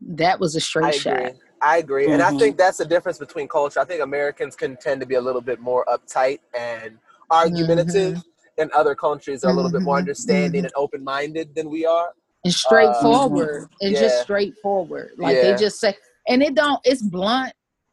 [0.00, 1.18] That was a straight I shot.
[1.18, 1.40] agree.
[1.62, 2.10] I agree.
[2.10, 2.38] And I Mhm.
[2.38, 3.80] think that's the difference between culture.
[3.80, 6.98] I think Americans can tend to be a little bit more uptight and
[7.30, 8.22] argumentative,
[8.58, 10.00] and other countries are a little bit more Mhm.
[10.00, 12.12] understanding and open minded than we are.
[12.44, 13.68] And straightforward.
[13.80, 14.22] and just yeah.
[14.22, 15.12] straightforward.
[15.18, 15.42] Like Yeah.
[15.42, 15.94] they just say,
[16.28, 17.52] and it don't, it's blunt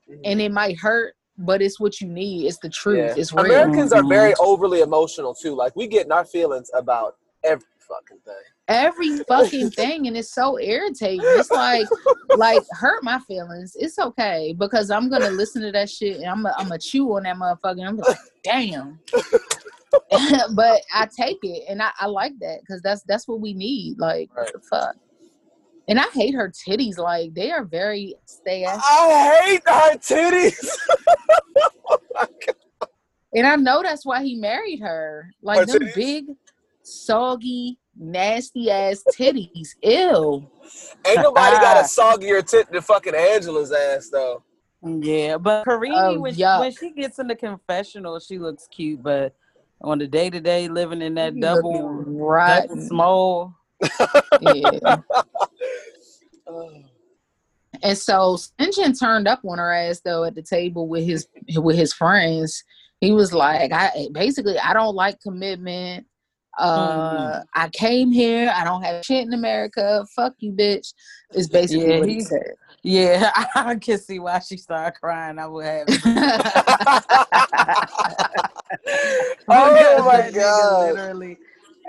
[0.09, 0.21] Mhm.
[0.23, 2.47] and it might hurt, but it's what you need.
[2.47, 2.97] It's the truth.
[3.15, 3.21] Yeah.
[3.21, 3.45] It's real.
[3.45, 5.53] Americans are very overly emotional too.
[5.55, 8.35] Like we get in our feelings about every fucking thing.
[8.67, 11.21] Every fucking thing, and it's so irritating.
[11.23, 11.87] It's like,
[12.35, 13.75] like hurt my feelings.
[13.79, 17.15] It's okay because I'm gonna listen to that shit and I'm a, I'm a chew
[17.15, 17.79] on that motherfucker.
[17.79, 18.99] And I'm like, damn.
[20.55, 23.97] but I take it and I, I like that because that's that's what we need.
[23.99, 24.95] Like, the fuck.
[25.87, 26.97] And I hate her titties.
[26.97, 28.83] Like they are very stay ass.
[28.83, 30.69] I hate her titties.
[32.19, 32.25] Oh
[33.33, 34.87] and I know that's why he married her.
[34.87, 35.95] Her Like them titties?
[35.95, 36.25] big,
[36.87, 39.75] soggy, nasty ass titties.
[39.83, 40.49] Ew.
[41.05, 41.83] Ain't nobody got a ah.
[41.83, 44.43] soggier tit than fucking Angela's ass though.
[44.83, 49.01] Yeah, but Karine, Oh, when, she, when she gets in the confessional, she looks cute,
[49.01, 49.35] but
[49.81, 52.87] on the day to day, living in that You double, looking double rotten.
[52.87, 53.55] small.
[54.41, 54.97] Yeah.
[57.83, 61.27] And so Syngin turned up on her ass though at the table with his
[61.57, 62.63] with his friends.
[63.01, 66.07] He was like, I basically I don't like commitment.
[66.57, 70.05] Uh I came here, I don't have shit in America.
[70.15, 70.93] Fuck you, bitch.
[71.33, 72.53] Is basically Yeah, what he he- said.
[72.83, 75.39] Yeah, I can see why she started crying.
[75.39, 75.87] I would have.
[79.49, 80.93] oh my god.
[80.93, 81.37] Literally,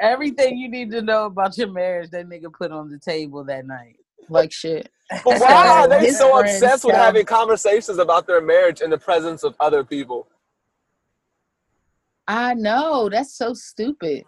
[0.01, 3.67] everything you need to know about your marriage, that nigga put on the table that
[3.67, 3.97] night.
[4.29, 4.91] like shit.
[5.11, 8.99] But why are they His so obsessed with having conversations about their marriage in the
[8.99, 10.27] presence of other people?
[12.27, 14.25] I know that's so stupid.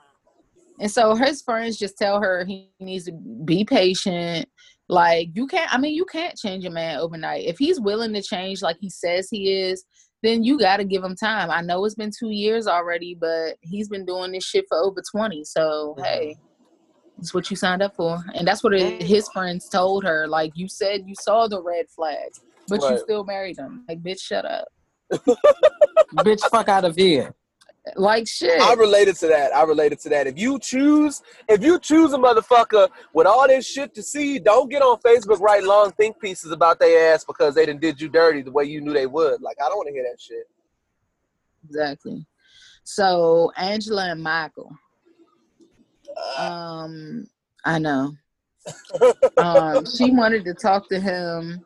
[0.81, 4.49] And so his friends just tell her he needs to be patient.
[4.89, 5.72] Like you can't.
[5.72, 7.45] I mean, you can't change a man overnight.
[7.45, 9.85] If he's willing to change, like he says he is,
[10.22, 11.51] then you got to give him time.
[11.51, 15.03] I know it's been two years already, but he's been doing this shit for over
[15.12, 15.45] twenty.
[15.45, 16.05] So Mhm.
[16.05, 16.37] hey,
[17.18, 20.26] it's what you signed up for, and that's what it, his friends told her.
[20.26, 23.85] Like you said, you saw the red flags, but you still married him.
[23.87, 24.66] Like bitch, shut up.
[26.14, 27.35] Bitch, fuck out of here.
[27.97, 28.61] Like shit.
[28.61, 29.55] I related to that.
[29.55, 30.26] I related to that.
[30.26, 34.70] If you choose, if you choose a motherfucker with all this shit to see, don't
[34.70, 38.09] get on Facebook writing long think pieces about their ass because they didn't did you
[38.09, 39.41] dirty the way you knew they would.
[39.41, 40.49] Like I don't want to hear that shit.
[41.64, 42.26] Exactly.
[42.84, 44.70] So Angela and Michael.
[46.38, 47.26] Um,
[47.64, 48.12] I know.
[49.38, 51.64] Um, she wanted to talk to him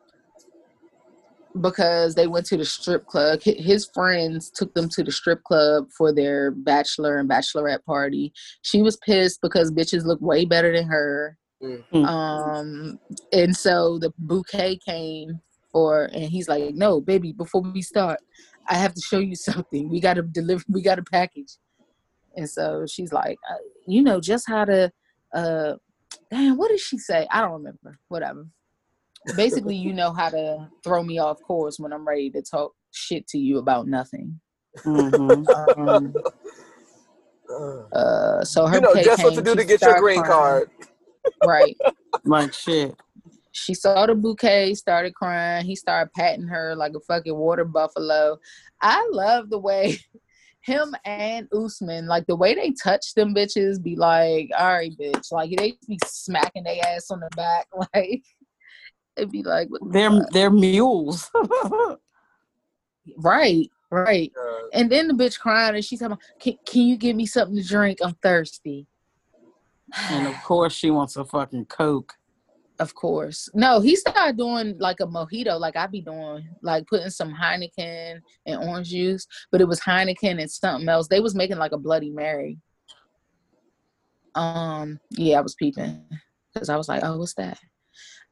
[1.61, 3.41] because they went to the strip club.
[3.41, 8.33] His friends took them to the strip club for their bachelor and bachelorette party.
[8.61, 11.37] She was pissed because bitches look way better than her.
[11.63, 12.05] Mm.
[12.05, 12.99] Um,
[13.31, 15.39] and so the bouquet came
[15.71, 18.19] for, and he's like, "No, baby, before we start,
[18.67, 19.89] I have to show you something.
[19.89, 20.63] We got to deliver.
[20.67, 21.53] We got a package."
[22.35, 24.91] And so she's like, uh, "You know just how to."
[25.33, 25.75] Uh,
[26.29, 27.27] damn, what did she say?
[27.31, 27.97] I don't remember.
[28.09, 28.47] Whatever.
[29.35, 33.27] Basically, you know how to throw me off course when I'm ready to talk shit
[33.29, 34.39] to you about nothing.
[34.83, 35.47] Mhm.
[35.77, 36.13] Um,
[37.93, 39.91] uh, so her you know bouquet just what to came, do she to get your
[39.91, 40.31] started green crying.
[40.31, 40.69] card.
[41.43, 41.77] Right.
[42.23, 42.95] Like shit.
[43.51, 45.65] She saw the bouquet, started crying.
[45.65, 48.37] He started patting her like a fucking water buffalo.
[48.81, 49.97] I love the way
[50.61, 55.31] him and Usman, like the way they touch them bitches, be like, all right, bitch.
[55.31, 57.67] Like they be smacking their ass on the back.
[57.93, 58.23] Like
[59.17, 60.29] it'd be like, They're fuck?
[60.31, 61.29] they're mules.
[63.17, 64.31] right, right.
[64.39, 67.55] Uh, And then the bitch crying and she's talking, can, can you give me something
[67.55, 67.99] to drink?
[68.03, 68.87] I'm thirsty.
[70.09, 72.13] and of course, she wants a fucking coke.
[72.77, 73.47] Of course.
[73.53, 78.19] No, he started doing like a mojito, like I'd be doing, like putting some Heineken
[78.45, 81.07] and orange juice, but it was Heineken and something else.
[81.07, 82.57] They was making like a Bloody Mary.
[84.33, 86.03] Um, yeah, I was peeping
[86.53, 87.57] because I was like, oh, what's that?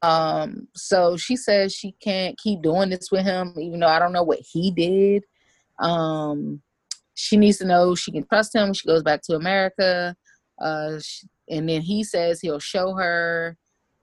[0.03, 4.11] Um, so she says she can't keep doing this with him, even though I don't
[4.11, 5.23] know what he did.
[5.79, 6.61] Um,
[7.15, 10.15] she needs to know she can trust him when she goes back to America.
[10.61, 13.57] Uh, sh and then he says he'll show her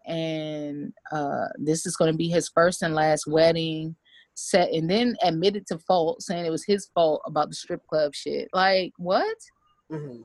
[0.06, 3.94] and uh, this is going to be his first and last wedding
[4.34, 8.14] set and then admitted to fault saying it was his fault about the strip club
[8.14, 9.36] shit like what
[9.90, 10.24] mhm.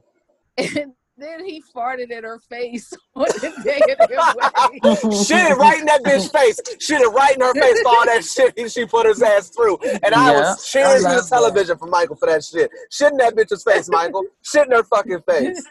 [1.18, 4.80] and then he farted in her face on the day of their wedding
[5.26, 6.60] Shit right in that bitch face.
[6.80, 9.78] Shit right in her face for all that shit he- she put his ass through.
[10.04, 11.36] And I Yeah, was cheering to I the love that.
[11.36, 12.70] television for Michael for that shit.
[12.92, 14.24] Shit in that bitch's face, Michael.
[14.42, 15.66] Shit in her fucking face.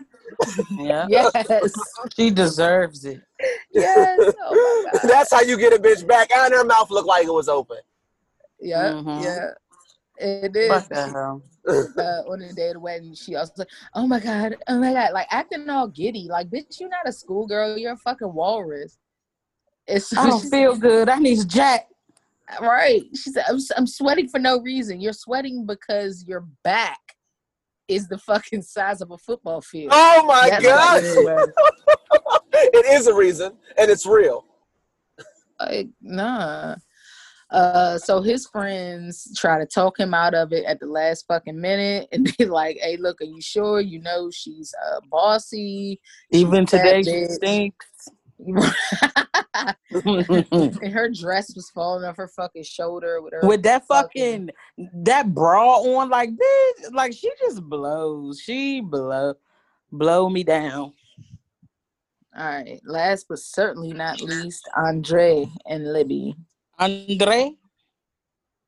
[0.79, 1.33] Yeah, yes
[2.17, 3.21] she deserves it.
[3.73, 6.31] yes oh That's how you get a bitch back.
[6.35, 7.79] And her mouth looked like it was open.
[8.61, 9.23] yeah Mhm.
[9.23, 9.51] yeah
[10.19, 11.43] it is Fuck the hell.
[11.69, 14.93] uh, on the day of the wedding, she also like, "Oh my god, oh my
[14.93, 18.99] god!" Like acting all giddy, like bitch, you're not a schoolgirl, you're a fucking walrus.
[19.87, 21.09] It's I don't feel good.
[21.09, 21.89] I need Jack.
[22.61, 23.05] Right.
[23.15, 25.01] She said, I'm, I'm sweating for no reason.
[25.01, 27.01] You're sweating because your back
[27.89, 29.93] is the fucking size of a football field.
[29.95, 30.95] Oh my That's god!
[30.95, 31.49] what it was.
[32.53, 34.45] it is a reason, and it's real.
[35.61, 36.77] like, nah.
[37.51, 41.61] Uh, so his friends try to talk him out of it at the last fucking
[41.61, 43.81] minute, and be like, "Hey, look, are you sure?
[43.81, 46.01] You know she's uh, bossy.
[46.31, 47.87] Even today, she stinks.
[50.05, 55.05] and her dress was falling off her fucking shoulder with her With that fucking- fucking
[55.05, 58.41] that bra on, like bitch, like she just blows.
[58.41, 59.35] She blow,
[59.93, 60.93] blow me down.
[62.37, 62.81] All right.
[62.85, 66.35] Last but certainly not least, Andrei and Libby.
[66.79, 67.57] Andrei,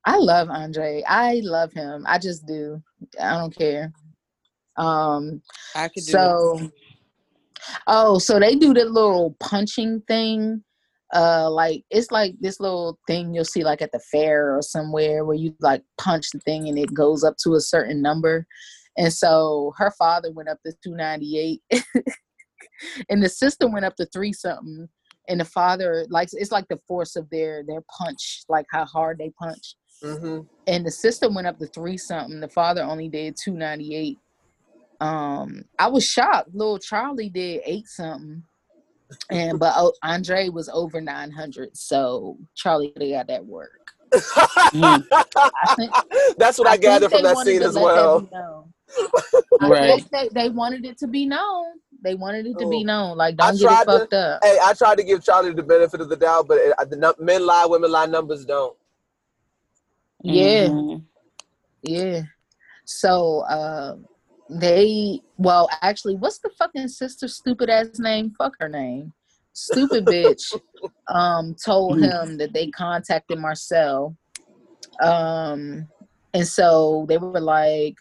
[0.07, 1.03] I love Andrei.
[1.07, 2.05] I love him.
[2.07, 2.81] I just do.
[3.21, 3.93] I don't care.
[4.77, 5.43] Um
[5.75, 6.71] I could do so
[7.87, 10.63] oh, so they do the little punching thing.
[11.13, 15.25] Uh like it's like this little thing you'll see like at the fair or somewhere
[15.25, 18.47] where you like punch the thing and it goes up to a certain number.
[18.97, 21.61] And so her father went up to 298
[23.09, 24.89] and the sister went up to three something
[25.29, 29.19] and the father like it's like the force of their their punch like how hard
[29.19, 33.37] they punch hmm and the sister went up to three something the father only did
[33.43, 34.19] 298
[35.01, 38.43] um i was shocked little charlie did eight something
[39.31, 43.71] and but oh, andrei was over 900 so charlie got that work.
[45.77, 45.93] Think-
[46.39, 48.29] That's what I, think gathered from that scene as well.
[49.61, 50.05] I Right.
[50.13, 51.67] they, they wanted it to be known
[52.07, 52.91] they wanted it to be Oh.
[52.91, 55.25] known like I don't get tried it to- fucked up Hey, I tried to give
[55.25, 58.77] Charlie the benefit of the doubt, but it, the men lie, women lie, numbers don't.
[60.23, 61.03] yeah Mhm.
[61.83, 62.23] Yeah.
[62.85, 63.97] So uh
[64.49, 68.33] they well actually what's the fucking sister stupid ass name?
[68.39, 69.13] Fuck her name.
[69.53, 70.45] Stupid bitch
[71.09, 74.17] um told him that they contacted Marcel.
[75.03, 75.89] Um
[76.35, 77.97] and so they were like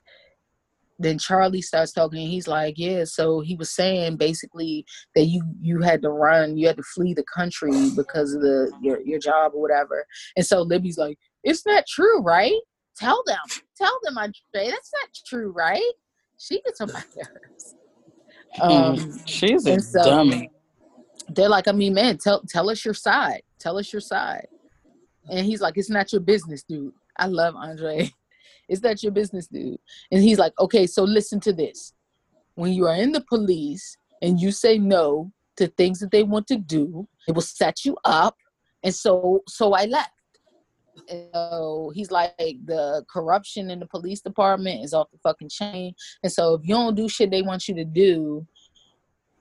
[1.00, 4.86] then Charlie starts talking and he's like, Yeah, so he was saying basically
[5.16, 8.72] that you you had to run, you had to flee the country because of the
[8.82, 10.06] your your job or whatever.
[10.38, 12.60] And so Libby's like, It's not true, right?
[12.98, 13.38] Tell them.
[13.78, 14.70] Tell them, Andrei.
[14.72, 15.92] That's not true, right?
[16.38, 17.76] She gets on my nerves.
[18.62, 20.50] Um, She's a so dummy.
[21.30, 23.42] they're like, I mean, man, tell tell us your side.
[23.60, 24.48] Tell us your side.
[25.30, 26.94] And he's like, It's not your business, dude.
[27.18, 28.12] I love Andrei.
[28.68, 29.78] It's that your business, dude.
[30.12, 31.94] And he's like, Okay, so listen to this.
[32.56, 36.48] When you are in the police and you say no to things that they want
[36.48, 38.36] to do, it will set you up.
[38.84, 40.12] And so so I left.
[41.10, 45.94] And so he's like, the corruption in the police department is off the fucking chain.
[46.24, 48.48] And so if you don't do shit they want you to do,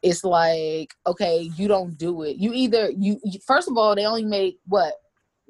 [0.03, 2.37] it's like, okay, you don't do it.
[2.37, 4.95] You either you, you first of all, they only make what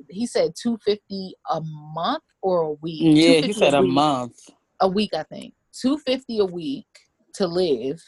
[0.09, 3.01] he said two fifty a month or a week.
[3.03, 4.37] Yeah, he said a week month.
[4.81, 5.55] a week, I think.
[5.73, 6.87] Two fifty a week
[7.35, 8.01] to live,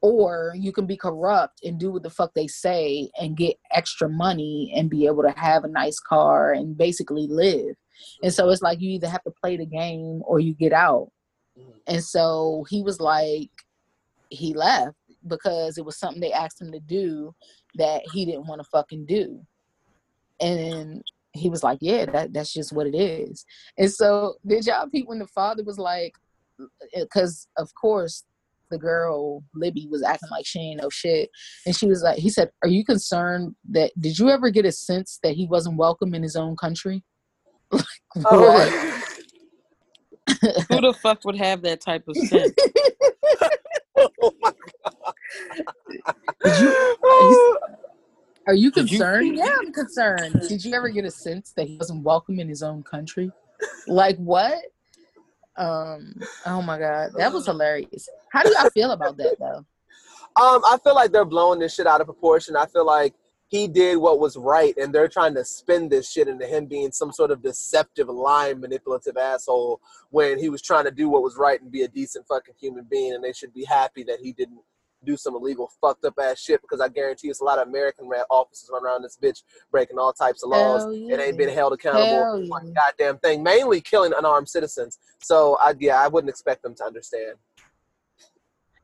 [0.00, 4.08] or you can be corrupt and do what the fuck they say and get extra
[4.08, 7.74] money and be able to have a nice car and basically live.
[8.22, 11.10] And so it's like you either have to play the game or you get out.
[11.58, 11.70] Mm-hmm.
[11.88, 13.50] And so he was like,
[14.30, 17.34] he left because it was something they asked him to do
[17.74, 19.44] that he didn't want to fucking do.
[20.40, 21.02] And
[21.32, 23.44] he was like, yeah, that, that's just what it is.
[23.76, 26.12] And so did y'all peep when the father was like,
[26.60, 26.66] uh,
[27.00, 28.24] because of course
[28.70, 31.30] the girl Libby was acting like she ain't no shit,
[31.66, 33.92] and she was like, he said, "Are you concerned that?
[33.98, 37.02] Did you ever get a sense that he wasn't welcome in his own country?"
[37.72, 37.84] like,
[38.26, 38.52] oh.
[38.52, 38.72] what?
[40.68, 42.52] Who the fuck would have that type of sense?
[43.96, 44.10] oh
[44.40, 44.52] my
[46.44, 46.68] Did you-
[47.02, 47.77] uh, God.
[48.48, 49.36] Are you Did you- concerned?
[49.36, 50.40] yeah, I'm concerned.
[50.48, 53.30] Did you ever get a sense that he wasn't welcome in his own country?
[53.86, 54.58] Like what?
[55.58, 56.14] Um.
[56.46, 58.08] Oh my god, that was hilarious.
[58.32, 59.66] How do y'all feel about that though?
[60.42, 62.56] Um, I feel like they're blowing this shit out of proportion.
[62.56, 63.12] I feel like
[63.48, 66.92] he did what was right, and they're trying to spin this shit into him being
[66.92, 69.80] some sort of deceptive, lying, manipulative asshole
[70.10, 72.84] when he was trying to do what was right and be a decent fucking human
[72.88, 73.14] being.
[73.14, 74.60] And they should be happy that he didn't
[75.04, 78.08] do some illegal, fucked up ass shit because I guarantee it's a lot of American
[78.08, 81.48] rat officers running around this bitch breaking all types of laws Hell and ain't been
[81.48, 82.72] held accountable for yeah.
[82.74, 84.98] goddamn thing, mainly killing unarmed citizens.
[85.20, 87.36] So, I, yeah, I wouldn't expect them to understand.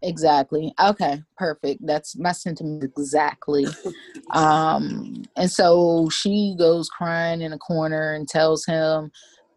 [0.05, 0.75] Exactly.
[0.81, 1.85] Okay, perfect.
[1.85, 3.67] That's my sentiment exactly.
[4.31, 9.11] um, and so she goes crying in a corner and tells him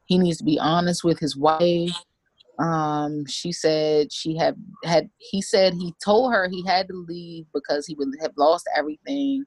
[0.05, 1.91] he needs to be honest with his wife.
[2.59, 7.45] Um, she said she had had he said he told her he had to leave
[7.53, 9.43] because he would have lost everything.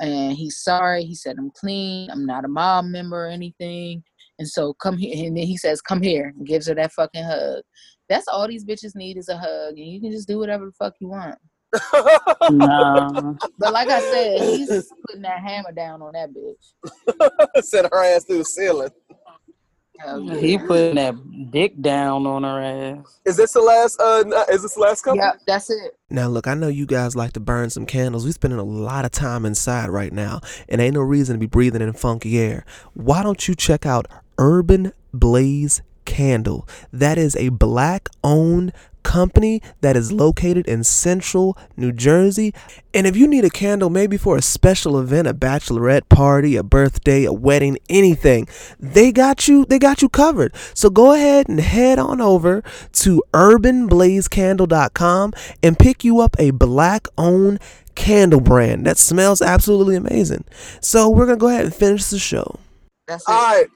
[0.00, 1.04] and he's sorry.
[1.04, 2.10] He said, I'm clean.
[2.10, 4.02] I'm not a mob member or anything.
[4.38, 5.26] And so come here.
[5.26, 7.62] And then he says, Come here and gives her that fucking hug.
[8.08, 9.76] That's all these bitches need is a hug.
[9.76, 11.36] And you can just do whatever the fuck you want.
[12.50, 13.36] No.
[13.58, 14.68] But like I said, he's
[15.06, 17.62] putting that hammer down on that bitch.
[17.64, 18.90] Set her ass through the ceiling.
[20.04, 20.36] Hell yeah.
[20.36, 23.20] He putting that dick down on her ass.
[23.26, 24.00] Is this the last?
[24.00, 25.18] Uh, is this the last couple?
[25.18, 25.98] Yep, that's it.
[26.08, 28.24] Now, look, I know you guys like to burn some candles.
[28.24, 31.46] We're spending a lot of time inside right now, and ain't no reason to be
[31.46, 32.64] breathing in funky air.
[32.94, 34.08] Why don't you check out
[34.38, 36.66] Urban Blaze Candle?
[36.92, 38.72] That is a black owned
[39.02, 42.54] company that is located in central New Jersey.
[42.92, 46.62] And if you need a candle, maybe for a special event, a bachelorette party, a
[46.62, 48.46] birthday, a wedding, anything,
[48.78, 50.54] they got you, they got you covered.
[50.74, 52.62] So go ahead and head on over
[52.92, 55.32] to urbanblazecandle.com
[55.62, 57.60] and pick you up a black owned
[57.94, 60.44] candle brand that smells absolutely amazing.
[60.80, 62.58] So we're gonna go ahead and finish the show.
[63.06, 63.32] That's it.
[63.32, 63.66] All right.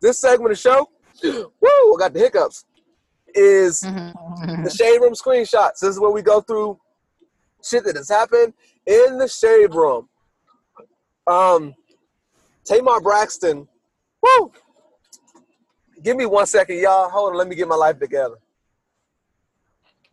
[0.00, 0.88] This segment of the show,
[1.22, 2.64] woo, I got the hiccups.
[3.34, 4.64] Is Mm-hmm.
[4.64, 5.80] the shade room screenshots.
[5.80, 6.78] This is where we go through
[7.64, 8.52] shit that has happened
[8.86, 10.08] in the shade room.
[11.26, 11.74] Um,
[12.64, 13.66] Tamar Braxton.
[14.22, 14.52] Woo!
[16.02, 17.08] Give me one second, y'all.
[17.08, 18.36] Hold on, let me get my life together.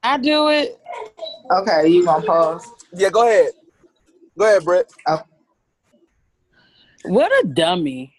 [0.04, 0.80] I do it.
[1.52, 2.68] Okay, you gonna pause?
[2.94, 3.52] Yeah, go ahead.
[4.38, 4.92] Go ahead, Britt.
[7.06, 8.14] What a dummy.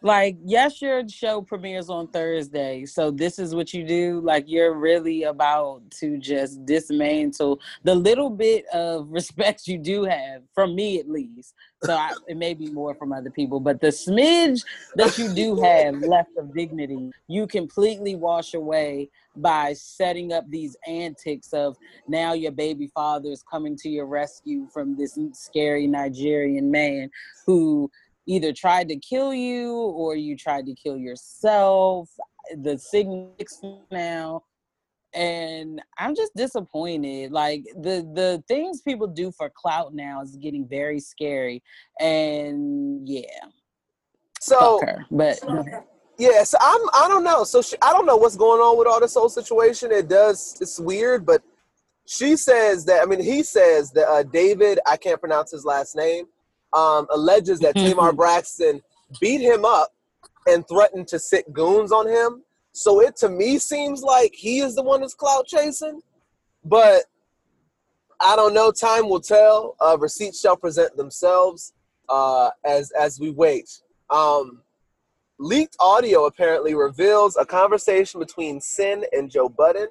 [0.00, 2.86] Like, yes, your show premieres on Thursday.
[2.86, 4.20] So this is what you do.
[4.20, 10.42] Like you're really about to just dismantle the little bit of respect you do have
[10.54, 11.54] from me at least.
[11.82, 14.64] So I, it may be more from other people, but the smidge
[14.96, 20.76] that you do have left of dignity, you completely wash away by setting up these
[20.88, 21.76] antics of
[22.08, 27.10] now your baby father is coming to your rescue from this scary Nigerian man
[27.46, 27.90] who
[28.28, 32.08] either tried to kill you or you tried to kill yourself.
[32.62, 33.34] The signal
[33.90, 34.44] now.
[35.14, 37.32] And I'm just disappointed.
[37.32, 41.62] Like the the things people do for clout now is getting very scary.
[41.98, 43.22] And yeah,
[44.40, 45.06] So her.
[45.10, 45.40] But
[46.18, 46.80] Yes, I'm.
[46.94, 47.44] I don't know.
[47.44, 49.92] So she, I don't know what's going on with all this whole situation.
[49.92, 50.58] It does.
[50.60, 51.42] It's weird, but
[52.06, 53.02] she says that.
[53.02, 54.80] I mean, he says that uh, David.
[54.84, 56.26] I can't pronounce his last name.
[56.72, 58.82] Um, alleges that Tamar Braxton
[59.20, 59.90] beat him up
[60.46, 62.42] and threatened to sit goons on him.
[62.72, 66.00] So it to me seems like he is the one that's clout chasing,
[66.64, 67.02] but
[68.20, 68.70] I don't know.
[68.70, 69.76] Time will tell.
[69.80, 71.72] Uh, receipts shall present themselves
[72.08, 73.70] uh, as as we wait.
[74.10, 74.62] Um,
[75.38, 79.88] leaked audio apparently reveals a conversation between Cyn and Joe Budden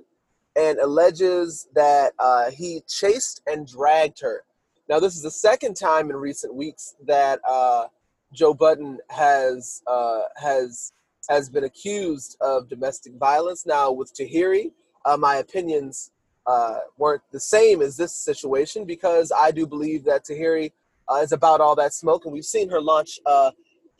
[0.56, 4.44] and alleges that uh, he chased and dragged her.
[4.90, 7.88] Now, this is the second time in recent weeks that uh,
[8.34, 10.94] Joe Budden has uh, has
[11.30, 13.66] has been accused of domestic violence.
[13.66, 14.72] Now, with Tahiry,
[15.04, 16.12] uh, my opinions
[16.46, 20.72] uh, weren't the same as this situation because I do believe that Tahiry
[21.12, 23.52] uh, is about all that smoke, and we've seen her launch uh,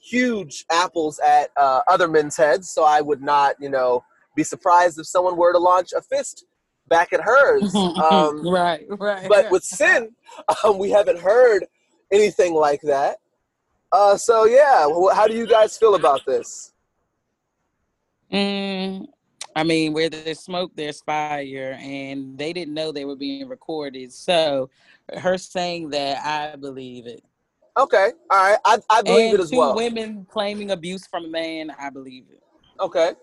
[0.02, 2.70] huge apples at other men's heads.
[2.70, 4.06] So I would not, you know,
[4.38, 6.46] be surprised if someone were to launch a fist
[6.88, 7.74] back at hers.
[7.98, 9.28] Um, right, right.
[9.28, 10.10] but with Cyn,
[10.64, 11.66] um, we haven't heard
[12.12, 13.18] anything like that.
[13.92, 16.74] Uh, so yeah, how do you guys feel about this?
[18.32, 19.08] Mm,
[19.56, 24.14] I mean, where there's smoke, there's fire, and they didn't know they were being recorded.
[24.14, 24.70] So,
[25.18, 27.24] her saying that, I believe it.
[27.78, 29.76] Okay, all right, I, I believe and it as two well.
[29.76, 32.44] women claiming abuse from a man, I believe it.
[32.80, 33.14] Okay.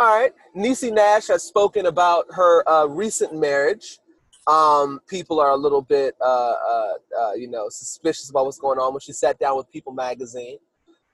[0.00, 0.32] All right.
[0.56, 3.98] Niecy Nash has spoken about her uh, recent marriage.
[4.46, 8.78] Um, people are a little bit, uh, uh, uh, you know, suspicious about what's going
[8.78, 10.56] on when she sat down with People magazine.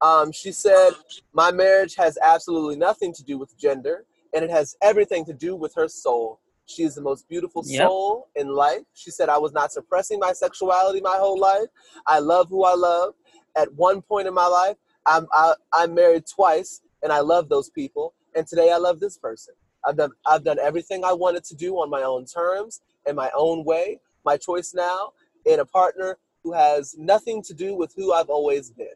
[0.03, 0.93] Um, she said,
[1.35, 5.57] My marriage has absolutely nothing to do with gender, and it has everything to do
[5.57, 6.39] with her soul.
[6.67, 7.89] She is the most beautiful Yep.
[7.89, 8.83] soul in life.
[8.95, 11.67] She said, I was not suppressing my sexuality my whole life.
[12.07, 13.15] I love who I love.
[13.57, 14.77] At one point in my life,
[15.07, 18.15] I'm, I, I'm married twice, and I love those people.
[18.37, 19.55] And today I love this person.
[19.85, 23.31] I've done, I've done everything I wanted to do on my own terms, in my
[23.35, 23.99] own way.
[24.25, 25.13] My choice now
[25.47, 28.89] in a partner who has nothing to do with who I've always been.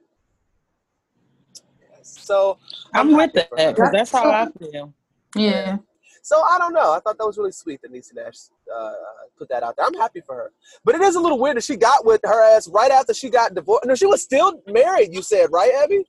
[2.03, 2.59] So
[2.95, 4.93] I'm, with happy that because that's how I feel.
[5.35, 5.79] Yeah.
[6.23, 6.93] So I don't know.
[6.93, 8.35] I thought that was really sweet that Niecy Nash
[8.75, 8.93] uh,
[9.39, 9.87] put that out there.
[9.87, 10.53] I'm happy for her.
[10.85, 13.31] But it is a little weird that she got with her ass right after she
[13.31, 13.87] got divorced.
[13.87, 15.15] No, she was still married.
[15.15, 16.05] You said right, Abby?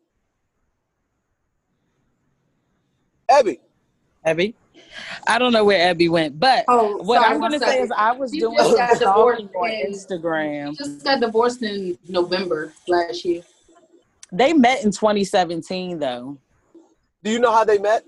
[3.31, 3.59] Abby.
[4.25, 4.55] Abby.
[5.25, 7.91] I don't know where Abby went, but Oh, what sorry, I'm going to say is
[7.95, 10.77] I was doing just some got divorced on in- Instagram.
[10.77, 13.41] Just got divorced in November last year.
[14.33, 16.37] They met in 2017 though.
[17.23, 18.03] Do you know how they met?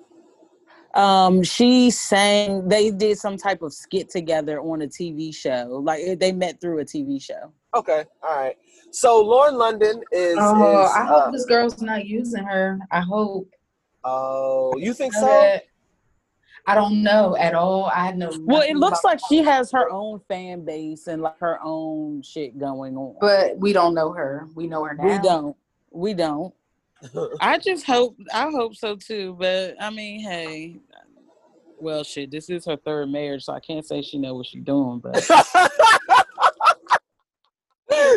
[0.93, 2.67] Um, she sang.
[2.67, 5.81] They did some type of skit together on a TV show.
[5.83, 7.51] Like they met through a TV show.
[7.73, 8.55] Okay, all right.
[8.91, 10.37] So Lauren London is.
[10.39, 12.79] Oh, is I hope uh, this girl's not using her.
[12.91, 13.49] I hope.
[14.03, 15.25] Oh, you think so?
[15.25, 15.65] that-
[16.65, 17.91] I don't know at all.
[17.93, 18.31] I know.
[18.41, 22.57] Well, it looks like she has her own fan base and like her own shit
[22.57, 23.17] going on.
[23.19, 24.47] But we don't know her.
[24.55, 25.03] We know her now.
[25.05, 25.57] we don't.
[25.91, 26.53] We don't.
[27.41, 28.15] I just hope.
[28.33, 29.35] I hope so too.
[29.37, 30.77] But I mean, hey.
[31.79, 32.31] Well, shit.
[32.31, 34.99] This is her third marriage, so I can't say she know what she's doing.
[34.99, 35.15] But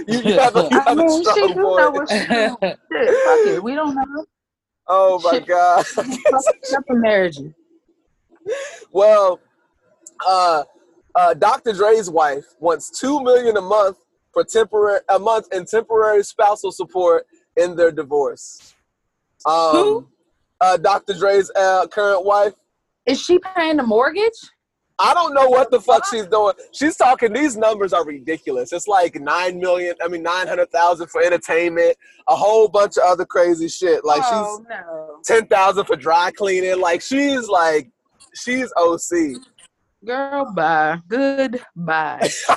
[0.07, 2.19] you, you have a, you I have a mean, she strong do know what she
[2.27, 2.57] doing.
[2.61, 3.61] Shit, fuck it.
[3.63, 4.25] We don't know.
[4.89, 5.85] Oh my god.
[6.89, 7.53] Marriages.
[8.93, 9.41] well,
[10.27, 10.65] uh,
[11.15, 11.73] uh, Dr.
[11.73, 13.97] Dre's wife wants two million a month
[14.33, 17.27] for temporary a month in temporary spousal support
[17.57, 18.75] in their divorce.
[19.45, 20.09] Um, Who?
[20.61, 21.15] Uh, Dr.
[21.15, 22.55] Dre's uh, current wife.
[23.07, 24.39] Is she paying the mortgage?
[24.99, 26.55] I don't know what the fuck she's doing.
[26.73, 27.33] She's talking.
[27.33, 28.73] These numbers are ridiculous.
[28.73, 29.95] It's like nine million.
[30.03, 31.97] I mean, nine hundred thousand for entertainment.
[32.29, 34.05] A whole bunch of other crazy shit.
[34.05, 35.21] Like oh, she's no.
[35.25, 36.81] ten thousand for dry cleaning.
[36.81, 37.91] Like she's like
[38.35, 39.43] she's OC.
[40.05, 40.99] Girl, bye.
[41.09, 42.31] Goodbye.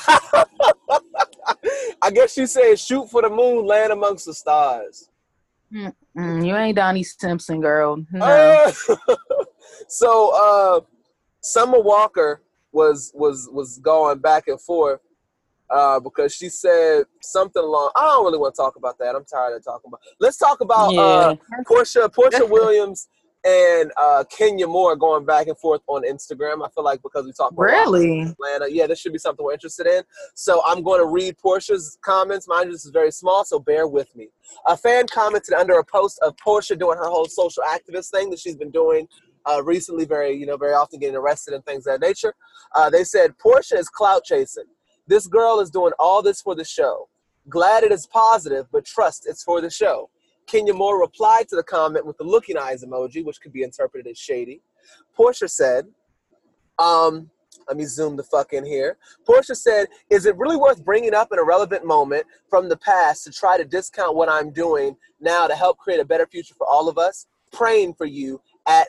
[2.02, 5.10] I guess she said, "Shoot for the moon, land amongst the stars."
[5.74, 8.04] Mm, you ain't Donnie Simpson, girl.
[8.12, 8.26] No.
[8.26, 8.72] Uh,
[9.88, 10.82] so, uh,
[11.42, 12.42] Summer Walker
[12.72, 15.02] was was was going back and forth
[15.70, 17.92] uh, because she said something along.
[17.96, 19.16] I don't really want to talk about that.
[19.16, 20.02] I'm tired of talking about.
[20.20, 21.36] Let's talk about uh,
[21.68, 23.08] Porsha Porsha Williams
[23.46, 26.66] and uh, Kenya Moore going back and forth on Instagram.
[26.66, 28.22] I feel like because we talked about really?
[28.22, 28.68] Atlanta.
[28.70, 30.04] Yeah, this should be something we're interested in.
[30.36, 32.48] So I'm going to read Porsha's comments.
[32.48, 34.28] Mind you, this is very small, so bear with me.
[34.68, 38.40] A fan commented under a post of Porsha doing her whole social activist thing that
[38.40, 39.08] she's been doing
[39.50, 42.34] uh, recently, very you know, very often getting arrested and things of that nature.
[42.76, 44.66] Uh, they said Porsha is clout chasing.
[45.08, 47.10] This girl is doing all this for the show.
[47.48, 50.10] Glad it is positive, but trust it's for the show.
[50.46, 54.10] Kenya Moore replied to the comment with the looking eyes emoji, which could be interpreted
[54.10, 54.62] as shady.
[55.18, 55.86] Porsha said,
[56.80, 57.30] um,
[57.68, 58.98] let me zoom the fuck in here.
[59.28, 63.32] Porsha said, Is it really worth bringing up an irrelevant moment from the past to
[63.32, 66.90] try to discount what I'm doing now to help create a better future for all
[66.90, 67.28] of us?
[67.52, 68.88] Praying for you at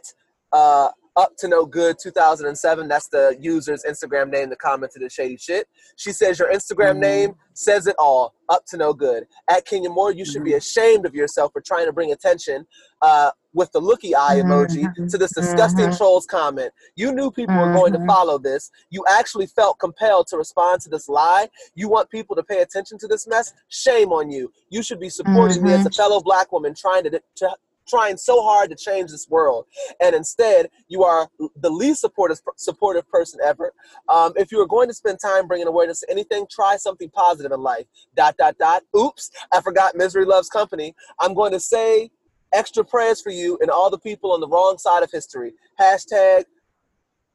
[0.53, 2.89] uh, up to no good 2007.
[2.89, 5.67] That's the user's Instagram name that commented the shady shit.
[5.97, 7.01] She says, Your Instagram Mhm.
[7.01, 8.33] name says it all.
[8.49, 9.27] Up to no good.
[9.51, 12.67] At Kenya Moore, you should be ashamed of yourself for trying to bring attention
[13.03, 15.97] uh, with the looky eye emoji to this disgusting Mhm.
[15.97, 16.73] trolls comment.
[16.97, 18.07] You knew people were going to Mhm.
[18.07, 18.71] follow this.
[18.91, 21.49] You actually felt compelled to respond to this lie.
[21.75, 23.53] You want people to pay attention to this mess?
[23.69, 24.53] Shame on you.
[24.69, 27.51] You should be supporting me as a fellow black woman trying to, to
[27.91, 29.67] trying so hard to change this world.
[30.01, 33.73] And instead, you are the least supportive supportive person ever.
[34.09, 37.53] Um, if you are going to spend time bringing awareness to anything, try something positive
[37.53, 37.87] in life.
[38.17, 38.83] Dot dot dot.
[38.97, 39.97] Oops, I forgot.
[39.97, 40.95] Misery loves company.
[41.19, 42.11] I'm going to say
[42.53, 45.53] extra prayers for you and all the people on the wrong side of history.
[45.81, 46.45] Hashtag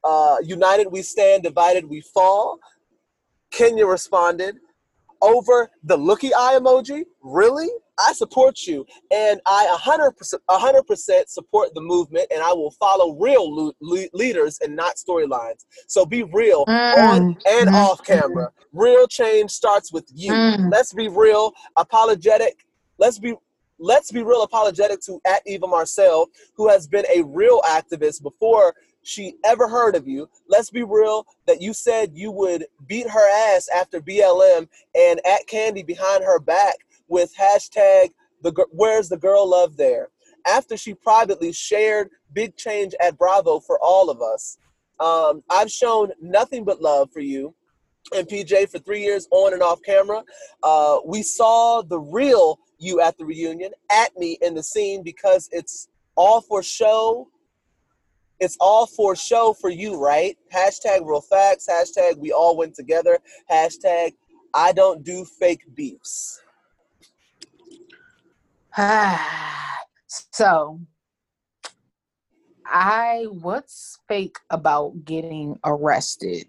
[0.04, 2.60] uh, united we stand, divided we fall.
[3.52, 4.58] Kenya responded
[5.22, 7.04] over the looky eye emoji.
[7.24, 7.70] Really?
[8.00, 13.74] I support you, and I 100%, 100% support the movement, and I will follow real
[13.80, 15.66] le- leaders and not storylines.
[15.88, 17.74] So be real on and Mm.
[17.74, 18.52] off camera.
[18.74, 20.34] Real change starts with you.
[20.34, 20.72] Mm.
[20.72, 22.66] Let's be real, apologetic.
[22.98, 23.36] Let's be
[23.78, 28.74] let's be real apologetic to at Eva Marcille, who has been a real activist before
[29.04, 30.30] she ever heard of you.
[30.48, 35.46] Let's be real that you said you would beat her ass after BLM and at
[35.52, 36.76] Kandi behind her back
[37.08, 38.10] with hashtag
[38.42, 40.10] the where's the girl love there
[40.48, 44.58] after she privately shared big change at Bravo for all of us.
[45.00, 47.56] Um, I've shown nothing but love for you
[48.16, 50.24] and PJ for three years on and off camera.
[50.62, 55.50] Uh, we saw the real you at the reunion at me in the scene because
[55.52, 57.28] it's all for show.
[58.40, 60.38] It's all for show for you, right?
[60.54, 61.68] Hashtag real facts.
[61.70, 63.18] Hashtag we all went together.
[63.50, 64.14] Hashtag
[64.54, 66.42] I don't do fake beefs.
[70.08, 70.82] so
[72.66, 76.48] I what's fake about getting arrested?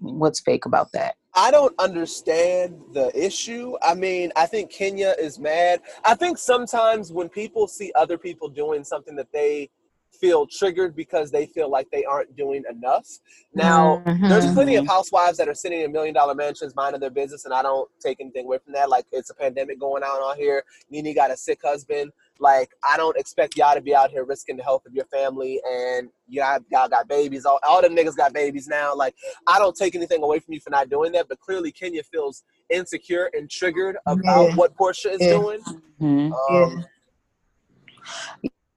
[0.00, 1.14] What's fake about that?
[1.34, 3.76] I don't understand the issue.
[3.82, 5.80] I mean, I think Kenya is mad.
[6.04, 9.70] I think sometimes when people see other people doing something that they
[10.20, 13.08] feel triggered because they feel like they aren't doing enough.
[13.54, 17.46] Now, there's plenty of housewives that are sitting in million dollar mansions minding their business,
[17.46, 18.90] and I don't take anything away from that.
[18.90, 20.64] Like, it's a pandemic going on out here.
[20.90, 22.12] Nene got a sick husband.
[22.38, 25.60] Like, I don't expect y'all to be out here risking the health of your family,
[25.68, 27.44] and y'all, y'all got babies.
[27.44, 28.94] All, all them niggas got babies now.
[28.94, 29.14] Like,
[29.46, 32.44] I don't take anything away from you for not doing that, but clearly Kenya feels
[32.68, 34.54] insecure and triggered about Yeah.
[34.54, 35.30] what Porsha is Yeah.
[35.30, 35.60] doing.
[36.00, 36.32] Mhm.
[36.32, 36.84] Um,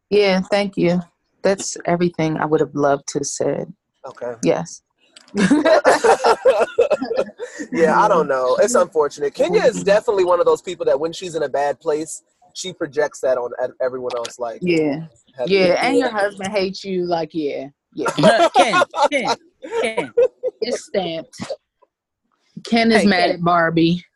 [0.10, 1.02] Yeah, thank you.
[1.44, 3.74] That's everything I would have loved to have said.
[4.06, 4.34] Okay.
[4.44, 4.82] Yes.
[7.72, 8.56] yeah, I don't know.
[8.62, 9.34] It's unfortunate.
[9.34, 12.72] Kenya is definitely one of those people that when she's in a bad place, she
[12.72, 13.52] projects that on
[13.82, 14.38] everyone else.
[14.40, 15.08] Like, yeah.
[15.46, 15.86] Yeah.
[15.86, 17.06] And your husband hates you.
[17.06, 17.68] Like, yeah.
[17.94, 18.48] Yeah.
[18.56, 19.36] Ken, Ken,
[19.82, 20.14] Ken.
[20.62, 21.36] It's stamped.
[22.64, 23.30] Ken is Hey, mad Ken.
[23.36, 24.06] at Barbie.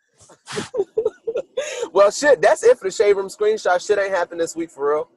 [1.91, 3.85] Well, shit, that's it for the shade room screenshot.
[3.85, 5.09] Shit ain't happened this week for real.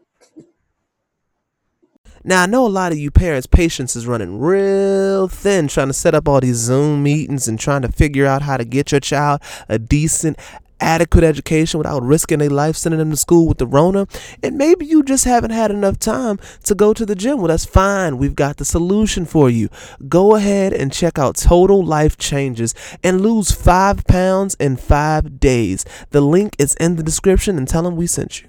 [2.22, 5.94] Now I know a lot of you parents' patience is running real thin trying to
[5.94, 9.00] set up all these Zoom meetings and trying to figure out how to get your
[9.00, 9.40] child
[9.70, 10.36] a decent,
[10.80, 14.06] adequate education without risking their life sending them to school with the Rona.
[14.42, 17.38] And maybe you just haven't had enough time to go to the gym.
[17.38, 18.18] Well, that's fine.
[18.18, 19.70] We've got the solution for you.
[20.06, 25.86] Go ahead and check out Total Life Changes and lose five pounds in five days.
[26.10, 28.48] The link is in the description and tell them we sent you.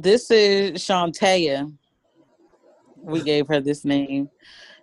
[0.00, 1.72] This is Shantea.
[3.02, 4.30] We gave her this name.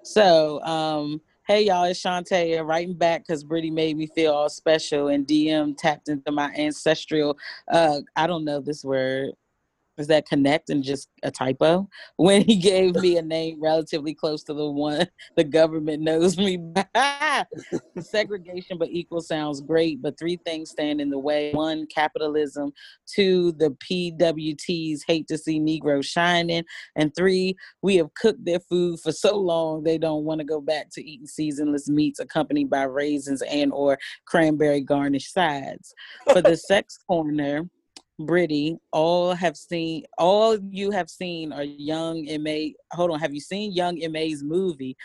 [0.03, 5.09] So, um, hey y'all, it's Shantea writing back because Brittany made me feel all special
[5.09, 7.37] and DM tapped into my ancestral
[7.71, 9.31] uh I don't know this word.
[9.99, 11.89] Is that connect and just a typo?
[12.15, 15.05] When he gave me a name relatively close to the one
[15.35, 17.45] the government knows me by.
[17.99, 21.51] Segregation but equal sounds great, but three things stand in the way.
[21.51, 22.71] One, capitalism.
[23.13, 26.63] Two, the PWTs hate to see Negroes shining.
[26.95, 30.61] And three, we have cooked their food for so long they don't want to go
[30.61, 35.93] back to eating seasonless meats accompanied by raisins and or cranberry garnish sides.
[36.31, 37.69] For the sex corner,
[38.19, 42.73] Britty, all have seen all you have seen are young MA.
[42.91, 44.97] Hold on, have you seen Young MA's movie?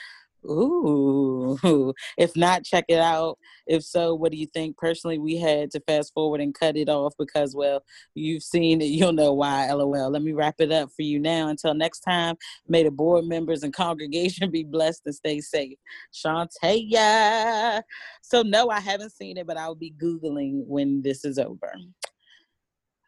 [0.44, 1.56] Ooh,
[2.18, 3.38] if not, check it out.
[3.66, 4.76] If so, what do you think?
[4.76, 7.82] Personally, we had to fast forward and cut it off because, well,
[8.14, 9.70] you've seen it, you'll know why.
[9.72, 10.10] LOL.
[10.10, 11.48] Let me wrap it up for you now.
[11.48, 12.36] Until next time,
[12.68, 15.78] may the board members and congregation be blessed and stay safe.
[16.12, 17.82] Shantae.
[18.22, 21.72] So, no, I haven't seen it, but I'll be Googling when this is over.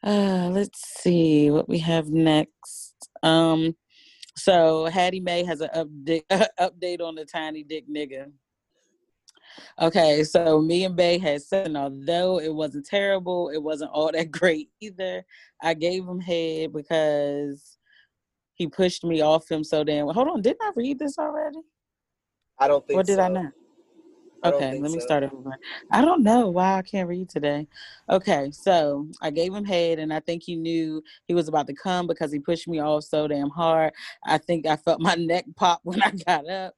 [0.04, 2.94] Uh, let's see what we have next.
[3.22, 3.74] Um,
[4.36, 6.24] so Hattie Mae has an update
[6.60, 8.30] update on the tiny dick nigga.
[9.80, 14.10] Okay, so me and Bay had said, and although it wasn't terrible, it wasn't all
[14.12, 15.24] that great either.
[15.62, 17.78] I gave him head because
[18.54, 20.08] he pushed me off him so damn.
[20.08, 21.60] Hold on, didn't I read this already?
[22.58, 23.22] I don't think Or did so.
[23.22, 23.52] I not?
[24.54, 25.04] Okay, let me so.
[25.04, 25.58] start over.
[25.90, 27.66] I don't know why I can't read today.
[28.08, 31.74] Okay, so I gave him head, and I think he knew he was about to
[31.74, 33.92] come because he pushed me off so damn hard.
[34.24, 36.74] I think I felt my neck pop when I got up.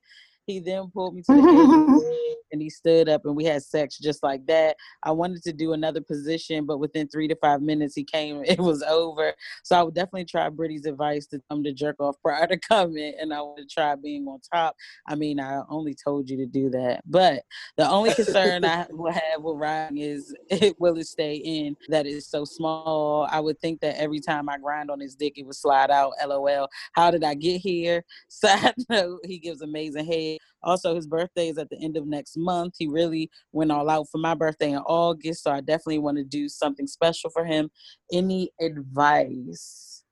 [0.46, 3.36] He then pulled me to the edge of the bed, and he stood up, and
[3.36, 4.76] we had sex just like that.
[5.02, 8.44] I wanted to do another position, but within three to five minutes, he came.
[8.48, 9.34] It was over.
[9.62, 13.14] So I would definitely try Britty's advice to come to jerk off prior to coming,
[13.20, 14.74] and I would try being on top.
[15.06, 17.42] I mean, I only told you to do that, but
[17.76, 22.06] the only concern I will have with riding is it will it stay in that
[22.06, 23.28] is so small.
[23.30, 26.12] I would think that every time I grind on his dick, it would slide out.
[26.26, 26.68] LOL.
[26.92, 28.04] How did I get here?
[28.28, 30.38] Side note, he gives amazing head.
[30.62, 32.74] Also, his birthday is at the end of next month.
[32.78, 36.24] He really went all out for my birthday in August, so I definitely want to
[36.24, 37.70] do something special for him.
[38.12, 40.02] Any advice?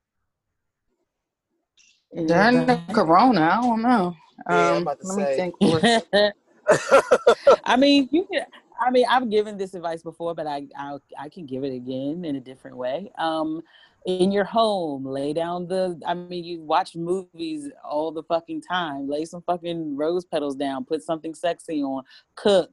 [2.17, 4.15] Any During the corona, I don't know.
[4.49, 5.37] Yeah, I'm Um, about to me say.
[5.37, 5.55] think.
[5.61, 6.35] for a sec.
[7.65, 8.45] I mean, you can.
[8.79, 12.25] I mean, I've given this advice before, but I, I I can give it again
[12.25, 13.11] in a different way.
[13.19, 13.63] Um,
[14.07, 16.01] in your home, lay down the.
[16.07, 19.09] I mean, you watch movies all the fucking time.
[19.09, 20.85] Lay some fucking rose petals down.
[20.85, 22.05] Put something sexy on.
[22.37, 22.71] Cook.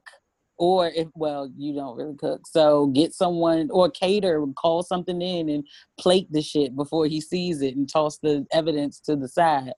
[0.56, 5.48] Or if well, you don't really cook, so get someone or cater, call something in
[5.48, 5.66] and
[5.98, 9.72] plate the shit before he sees it and toss the evidence to the side.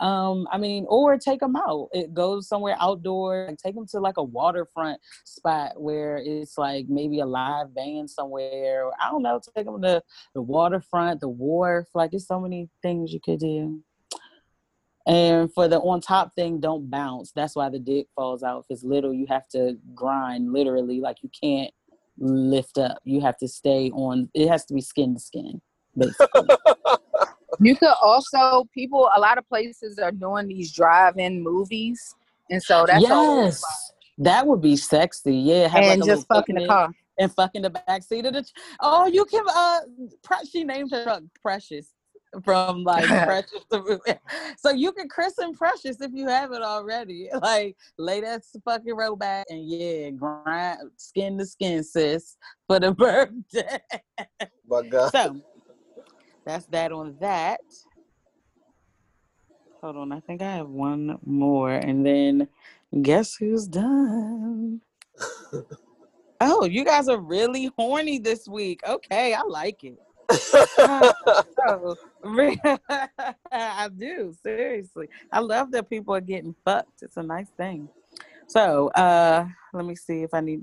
[0.00, 1.88] Um, I mean, or take them out.
[1.92, 3.44] It goes somewhere outdoor.
[3.44, 8.10] and take them to like a waterfront spot where it's like maybe a live band
[8.10, 8.90] somewhere.
[9.00, 9.40] I don't know.
[9.54, 10.02] Take them to
[10.34, 11.88] the waterfront, the wharf.
[11.94, 13.82] Like there's so many things you could do.
[15.06, 17.32] And for the on top thing, don't bounce.
[17.32, 18.60] That's why the dick falls out.
[18.60, 21.00] If it's little, you have to grind literally.
[21.00, 21.72] Like you can't
[22.18, 22.98] lift up.
[23.04, 24.30] You have to stay on.
[24.34, 25.60] It has to be skin to skin,
[25.96, 26.48] basically.
[27.60, 29.10] You could also people.
[29.14, 32.14] A lot of places are doing these drive-in movies,
[32.50, 33.62] and so that's yes,
[34.18, 35.34] that would be sexy.
[35.36, 36.90] Yeah, have And a just fucking the car.
[37.18, 38.42] and fucking the back seat of the.
[38.42, 39.44] Ch- oh, you can.
[39.54, 39.80] Uh,
[40.22, 41.92] Pre- she named her truck Precious
[42.44, 43.64] from like Precious.
[44.56, 47.28] so you can christen Precious if you haven't already.
[47.42, 52.92] Like lay that fucking road back and yeah, grind skin to skin, sis, for the
[52.94, 53.78] birthday.
[54.66, 55.12] My God.
[55.12, 55.36] so
[56.44, 57.60] that's that on that.
[59.82, 62.48] Hold on, I think I have one more, and then
[63.02, 64.80] guess who's done?
[66.40, 68.80] oh, you guys are really horny this week.
[68.86, 69.98] Okay, I like it.
[71.64, 71.94] Oh,
[72.24, 72.60] re-
[73.52, 75.08] I do seriously.
[75.30, 77.02] I love that people are getting fucked.
[77.02, 77.88] It's a nice thing.
[78.48, 80.62] So, uh, let me see if I need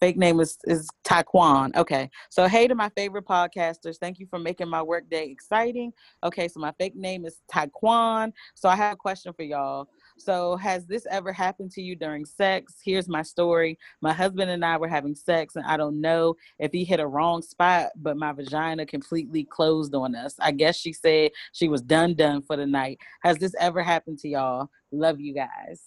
[0.00, 1.74] fake name is is Taekwon.
[1.76, 2.10] Okay.
[2.30, 3.96] So hey to my favorite podcasters.
[3.98, 5.92] Thank you for making my workday exciting.
[6.22, 8.32] Okay, so my fake name is Taekwon.
[8.54, 9.88] So I have a question for y'all.
[10.18, 12.74] So has this ever happened to you during sex?
[12.84, 13.78] Here's my story.
[14.00, 17.06] My husband and I were having sex and I don't know if he hit a
[17.06, 20.34] wrong spot, but my vagina completely closed on us.
[20.38, 22.98] I guess she said she was done done for the night.
[23.22, 24.70] Has this ever happened to y'all?
[24.92, 25.80] Love you guys.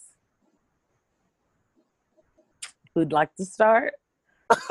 [2.96, 3.92] Who'd like to start?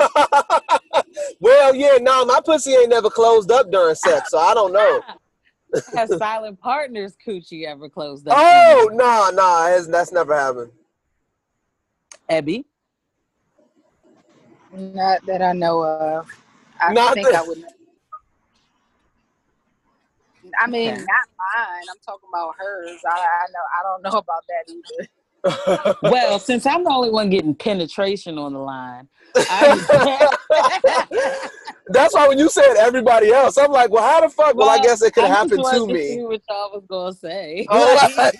[1.38, 5.00] well, yeah, nah, my pussy ain't never closed up during sex, so I don't know.
[5.94, 8.34] Has Silent Partners coochie ever closed up?
[8.36, 10.72] Oh, nah, nah, that's never happened.
[12.28, 12.64] Ebby.
[14.72, 16.28] Not that I know of.
[16.80, 17.62] I Not think that- I would.
[20.60, 20.96] I mean, Okay.
[20.96, 21.84] not mine.
[21.90, 22.98] I'm talking about hers.
[23.08, 23.66] I, I know.
[23.78, 25.08] I don't know about that either.
[26.02, 30.28] Well, since I'm the only one getting penetration on the line, I,
[31.88, 34.56] That's why when you said everybody else, I'm like, well, how the fuck?
[34.56, 36.08] Well, I guess it could I just happen to me.
[36.08, 37.66] See what y'all was gonna say.
[37.70, 38.30] Oh,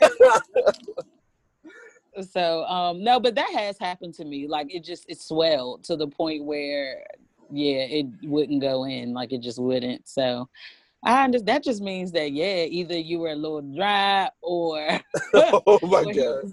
[2.30, 4.48] so um no, but that has happened to me.
[4.48, 7.04] Like it just it swelled to the point where
[7.50, 9.14] yeah, it wouldn't go in.
[9.14, 10.08] Like it just wouldn't.
[10.08, 10.48] So
[11.04, 15.00] I understand that just means that yeah, either you were a little dry or
[15.34, 16.52] oh my god.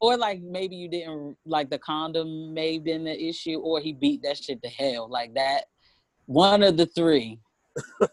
[0.00, 3.92] Or like maybe you didn't like the condom may have been the issue or he
[3.92, 5.08] beat that shit to hell.
[5.08, 5.64] Like that
[6.26, 7.38] one of the three.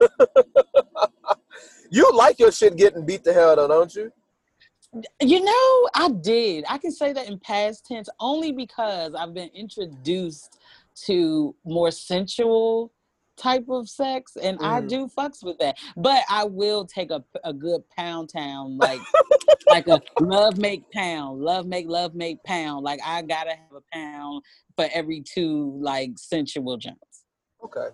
[1.93, 4.11] You like your shit getting beat to hell, though, don't you?
[5.21, 6.63] You know, I did.
[6.69, 10.57] I can say that in past tense only because I've been introduced
[11.05, 12.93] to more sensual
[13.37, 14.89] type of sex and I Mhm.
[14.89, 15.77] do fucks with that.
[15.97, 18.99] But I will take a, a good pound town like
[19.69, 22.83] like a love make pound, love make love make pound.
[22.83, 24.43] Like I got to have a pound
[24.75, 27.23] for every two like sensual jumps.
[27.63, 27.87] Okay.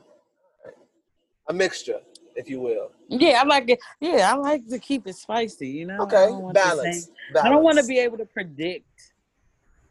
[1.49, 2.01] A mixture,
[2.35, 2.91] if you will.
[3.07, 3.79] Yeah, I like it.
[4.01, 6.01] Yeah, I like to keep it spicy, you know.
[6.01, 6.25] Okay.
[6.25, 7.09] don't want Balance.
[7.41, 8.85] I don't want to be able to predict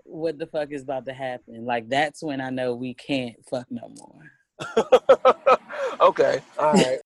[0.05, 1.65] what the fuck is about to happen.
[1.65, 4.23] Like that's when I know we can't fuck no more.
[6.01, 6.41] okay.
[6.59, 6.99] All right.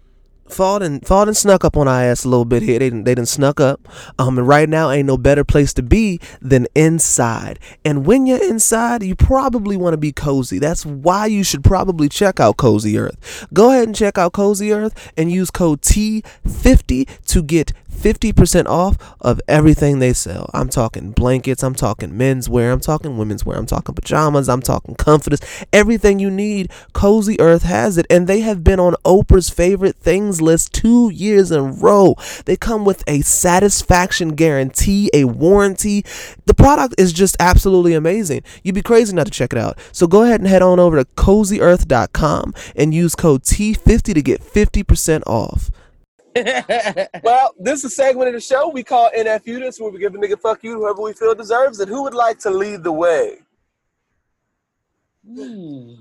[0.51, 2.81] Fall and and snuck up on ass a little bit here.
[2.81, 3.89] They didn't they didn't snuck up.
[4.19, 7.59] Um, and right now ain't no better place to be than inside.
[7.85, 10.59] And when you're inside, you probably want to be cozy.
[10.59, 13.47] That's why you should probably check out Cozy Earth.
[13.53, 18.97] Go ahead and check out Cozy Earth and use code T50 to get 50% off
[19.21, 20.51] of everything they sell.
[20.55, 24.63] I'm talking blankets, I'm talking men's wear, I'm talking women's wear, I'm talking pajamas, I'm
[24.63, 25.41] talking comforters,
[25.73, 26.71] everything you need.
[26.93, 31.51] Cozy Earth has it, and they have been on Oprah's favorite things list two years
[31.51, 32.17] in a row.
[32.47, 36.05] They come with a satisfaction guarantee, a warranty.
[36.47, 38.43] The product is just absolutely amazing.
[38.63, 39.79] You'd be crazy not to check it out.
[39.93, 44.41] So go ahead and head on over to cozyearth.com and use code T50 to get
[44.41, 45.71] 50% off.
[46.35, 49.61] Well, this is a segment of the show we call NFU.
[49.61, 51.89] This where we give a nigga fuck you to whoever we feel deserves it.
[51.89, 53.39] Who would like to lead the way?
[55.27, 55.95] Hmm.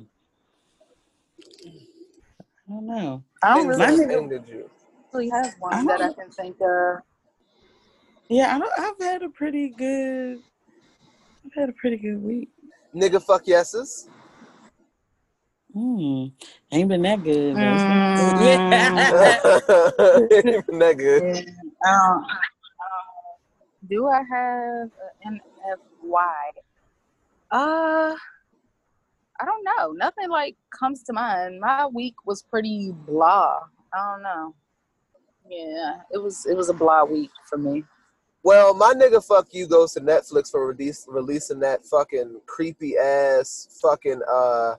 [2.69, 3.23] I don't know.
[3.41, 4.69] I don't really that you.
[5.11, 6.99] really have I one that I can think of.
[8.29, 10.39] Yeah, I don't, I've had a pretty good.
[11.45, 12.49] I've had a pretty good week.
[12.93, 14.07] Nigga fuck yeses.
[15.73, 16.25] Hmm.
[16.71, 17.53] Ain't been that good.
[17.55, 18.17] but it's Mm.
[18.17, 18.59] been good.
[20.43, 20.53] Yeah.
[20.57, 21.23] Even that good.
[21.85, 21.91] Yeah.
[21.91, 22.25] Um,
[23.89, 24.89] do I have
[25.25, 26.35] an NFY?
[27.51, 28.15] Uh,
[29.41, 29.91] I don't know.
[29.93, 31.59] Nothing like comes to mind.
[31.59, 33.59] My week was pretty blah.
[33.93, 34.55] I don't know.
[35.49, 37.83] Yeah, it was it was a blah week for me.
[38.43, 43.79] Well, my nigga fuck you goes to Netflix for release, releasing that fucking creepy ass
[43.81, 44.75] fucking uh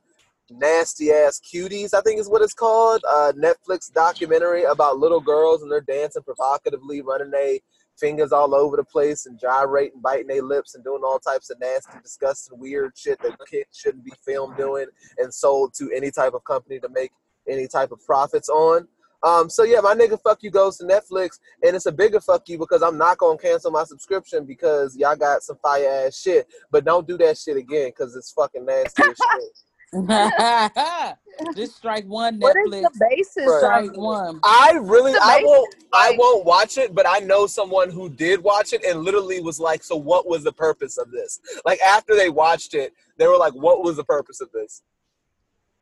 [0.50, 1.94] nasty ass cuties.
[1.94, 3.02] I think is what it's called.
[3.06, 7.58] Netflix documentary about little girls and they're dancing provocatively, running their
[7.98, 11.60] fingers all over the place and gyrating, biting their lips and doing all types of
[11.60, 14.86] nasty, disgusting, weird shit that kids shouldn't be filmed doing
[15.18, 17.12] and sold to any type of company to make
[17.48, 18.88] any type of profits on.
[19.22, 22.48] Um, so yeah, my nigga fuck you goes to Netflix, and it's a bigger fuck
[22.48, 26.46] you because I'm not gonna cancel my subscription because y'all got some fire ass shit.
[26.70, 29.50] But don't do that shit again because it's fucking nasty as shit.
[31.56, 32.40] Just strike one Netflix.
[32.40, 33.58] What is the basis Right.
[33.60, 34.40] Strike one.
[34.44, 38.72] I really, I won't, I won't watch it, but I know someone who did watch
[38.72, 42.30] it and literally was like, "So what was the purpose of this?" Like after they
[42.30, 44.82] watched it, they were like, "What was the purpose of this?"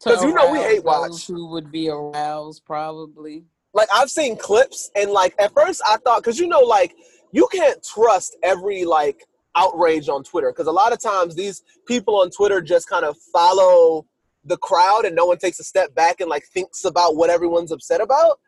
[0.03, 1.11] Because you know we hate watch.
[1.11, 3.45] those Who would be aroused probably.
[3.75, 6.95] like I've seen clips and like at first I thought because you know like
[7.33, 9.27] you can't trust every like
[9.59, 13.17] outrage on Twitter because a lot of times these people on Twitter just kind of
[13.33, 14.07] follow
[14.45, 17.73] the crowd and no one takes a step back and like thinks about what everyone's
[17.73, 18.39] upset about.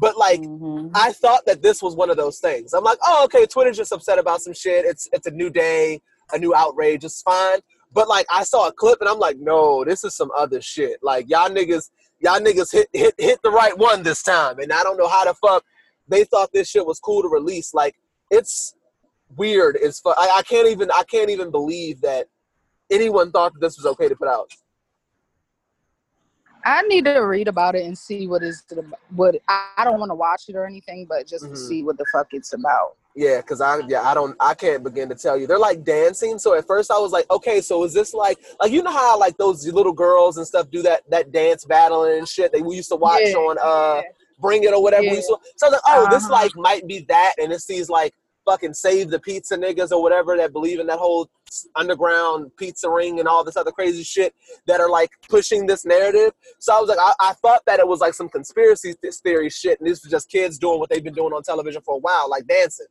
[0.00, 0.90] But like Mhm.
[0.94, 2.72] I thought that this was one of those things.
[2.72, 4.84] I'm like, oh okay, Twitter's just upset about some shit.
[4.84, 6.00] It's it's a new day,
[6.32, 7.04] a new outrage.
[7.04, 7.58] It's fine.
[7.92, 10.98] But like I saw a clip and I'm like, no, this is some other shit.
[11.02, 11.90] Like y'all niggas,
[12.20, 14.60] y'all niggas hit hit hit the right one this time.
[14.60, 15.64] And I don't know how the fuck
[16.08, 17.74] they thought this shit was cool to release.
[17.74, 17.96] Like
[18.30, 18.74] it's
[19.36, 19.78] weird.
[19.80, 22.26] It's fu- I, I can't even I can't even believe that
[22.90, 24.50] anyone thought that this was okay to put out.
[26.64, 28.84] I need to read about it and see what is the
[29.16, 31.50] what I don't want to watch it or anything, but just Mhm.
[31.50, 32.96] to see what the fuck it's about.
[33.16, 35.46] Yeah, because I yeah I don't I can't begin to tell you.
[35.46, 36.38] They're like dancing.
[36.38, 39.18] So at first I was like, okay, so is this like like you know how
[39.18, 42.76] like those little girls and stuff do that that dance battling and shit that we
[42.76, 44.10] used to watch Yeah, on uh yeah.
[44.38, 45.02] Bring It or whatever.
[45.02, 45.10] Yeah.
[45.10, 46.32] We used to, so I was like, oh, this Uh-huh.
[46.32, 48.14] like might be that, and it's these like
[48.50, 51.30] fucking save the pizza niggas or whatever that believe in that whole
[51.76, 54.34] underground pizza ring and all this other crazy shit
[54.66, 56.32] that are like pushing this narrative.
[56.58, 59.78] So I was like, I, I thought that it was like some conspiracy theory shit,
[59.78, 62.28] and this was just kids doing what they've been doing on television for a while,
[62.28, 62.86] like dancing.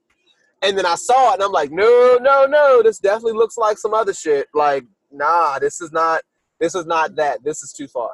[0.62, 3.78] And then I saw it, and I'm like, no, no, no, this definitely looks like
[3.78, 4.48] some other shit.
[4.54, 6.22] Like, nah, this is not,
[6.60, 7.44] this is not that.
[7.44, 8.12] This is too far.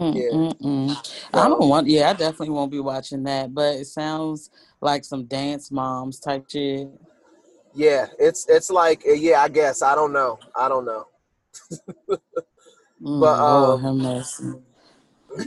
[0.00, 0.52] Mm, Yeah.
[0.66, 1.12] mm.
[1.32, 1.86] I don't want.
[1.86, 3.54] Yeah, I definitely won't be watching that.
[3.54, 4.50] But it sounds
[4.80, 6.88] like some dance moms type shit.
[7.74, 11.06] Yeah, it's it's like yeah, I guess I don't know, I don't know.
[13.00, 14.44] But, Lord um, have mercy.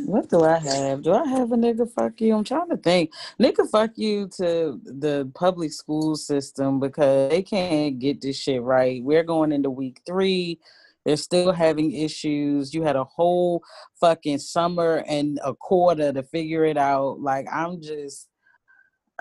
[0.06, 1.02] What do I have?
[1.02, 2.36] Do I have a nigga fuck you?
[2.36, 3.12] I'm trying to think.
[3.40, 9.02] Nigga fuck you to the public school system because they can't get this shit right.
[9.04, 10.60] We're going into week three.
[11.08, 12.74] They're still having issues.
[12.74, 13.64] You had a whole
[14.02, 17.22] fucking summer and a quarter to figure it out.
[17.22, 18.28] Like I'm just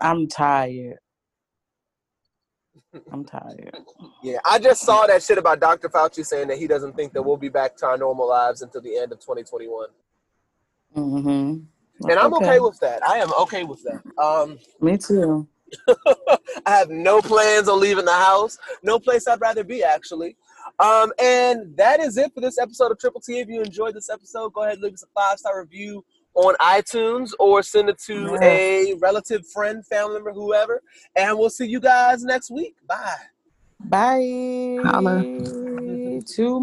[0.01, 0.99] I'm tired.
[3.13, 3.77] I'm tired.
[4.21, 5.89] Yeah, I just saw that shit about Dr.
[5.89, 8.81] Fauci saying that he doesn't think that we'll be back to our normal lives until
[8.81, 9.87] the end of 2021,
[10.97, 12.09] Mm-hmm.
[12.11, 13.07] and I'm okay with that.
[13.07, 14.03] I am okay with that.
[14.21, 15.47] Um, Me too.
[16.67, 18.59] I have no plans on leaving the house.
[18.83, 20.37] No place I'd rather be, actually.
[20.79, 23.39] Um, and that is it for this episode of Triple T.
[23.41, 26.05] If you enjoyed this episode, go ahead and leave us a five star review
[26.35, 28.45] on iTunes or send it to Yeah.
[28.45, 30.83] a relative, friend, family member, whoever.
[31.15, 32.77] And we'll see you guys next week.
[32.87, 33.17] Bye.
[33.81, 34.79] Bye.
[34.85, 35.23] Holla.
[36.27, 36.63] Two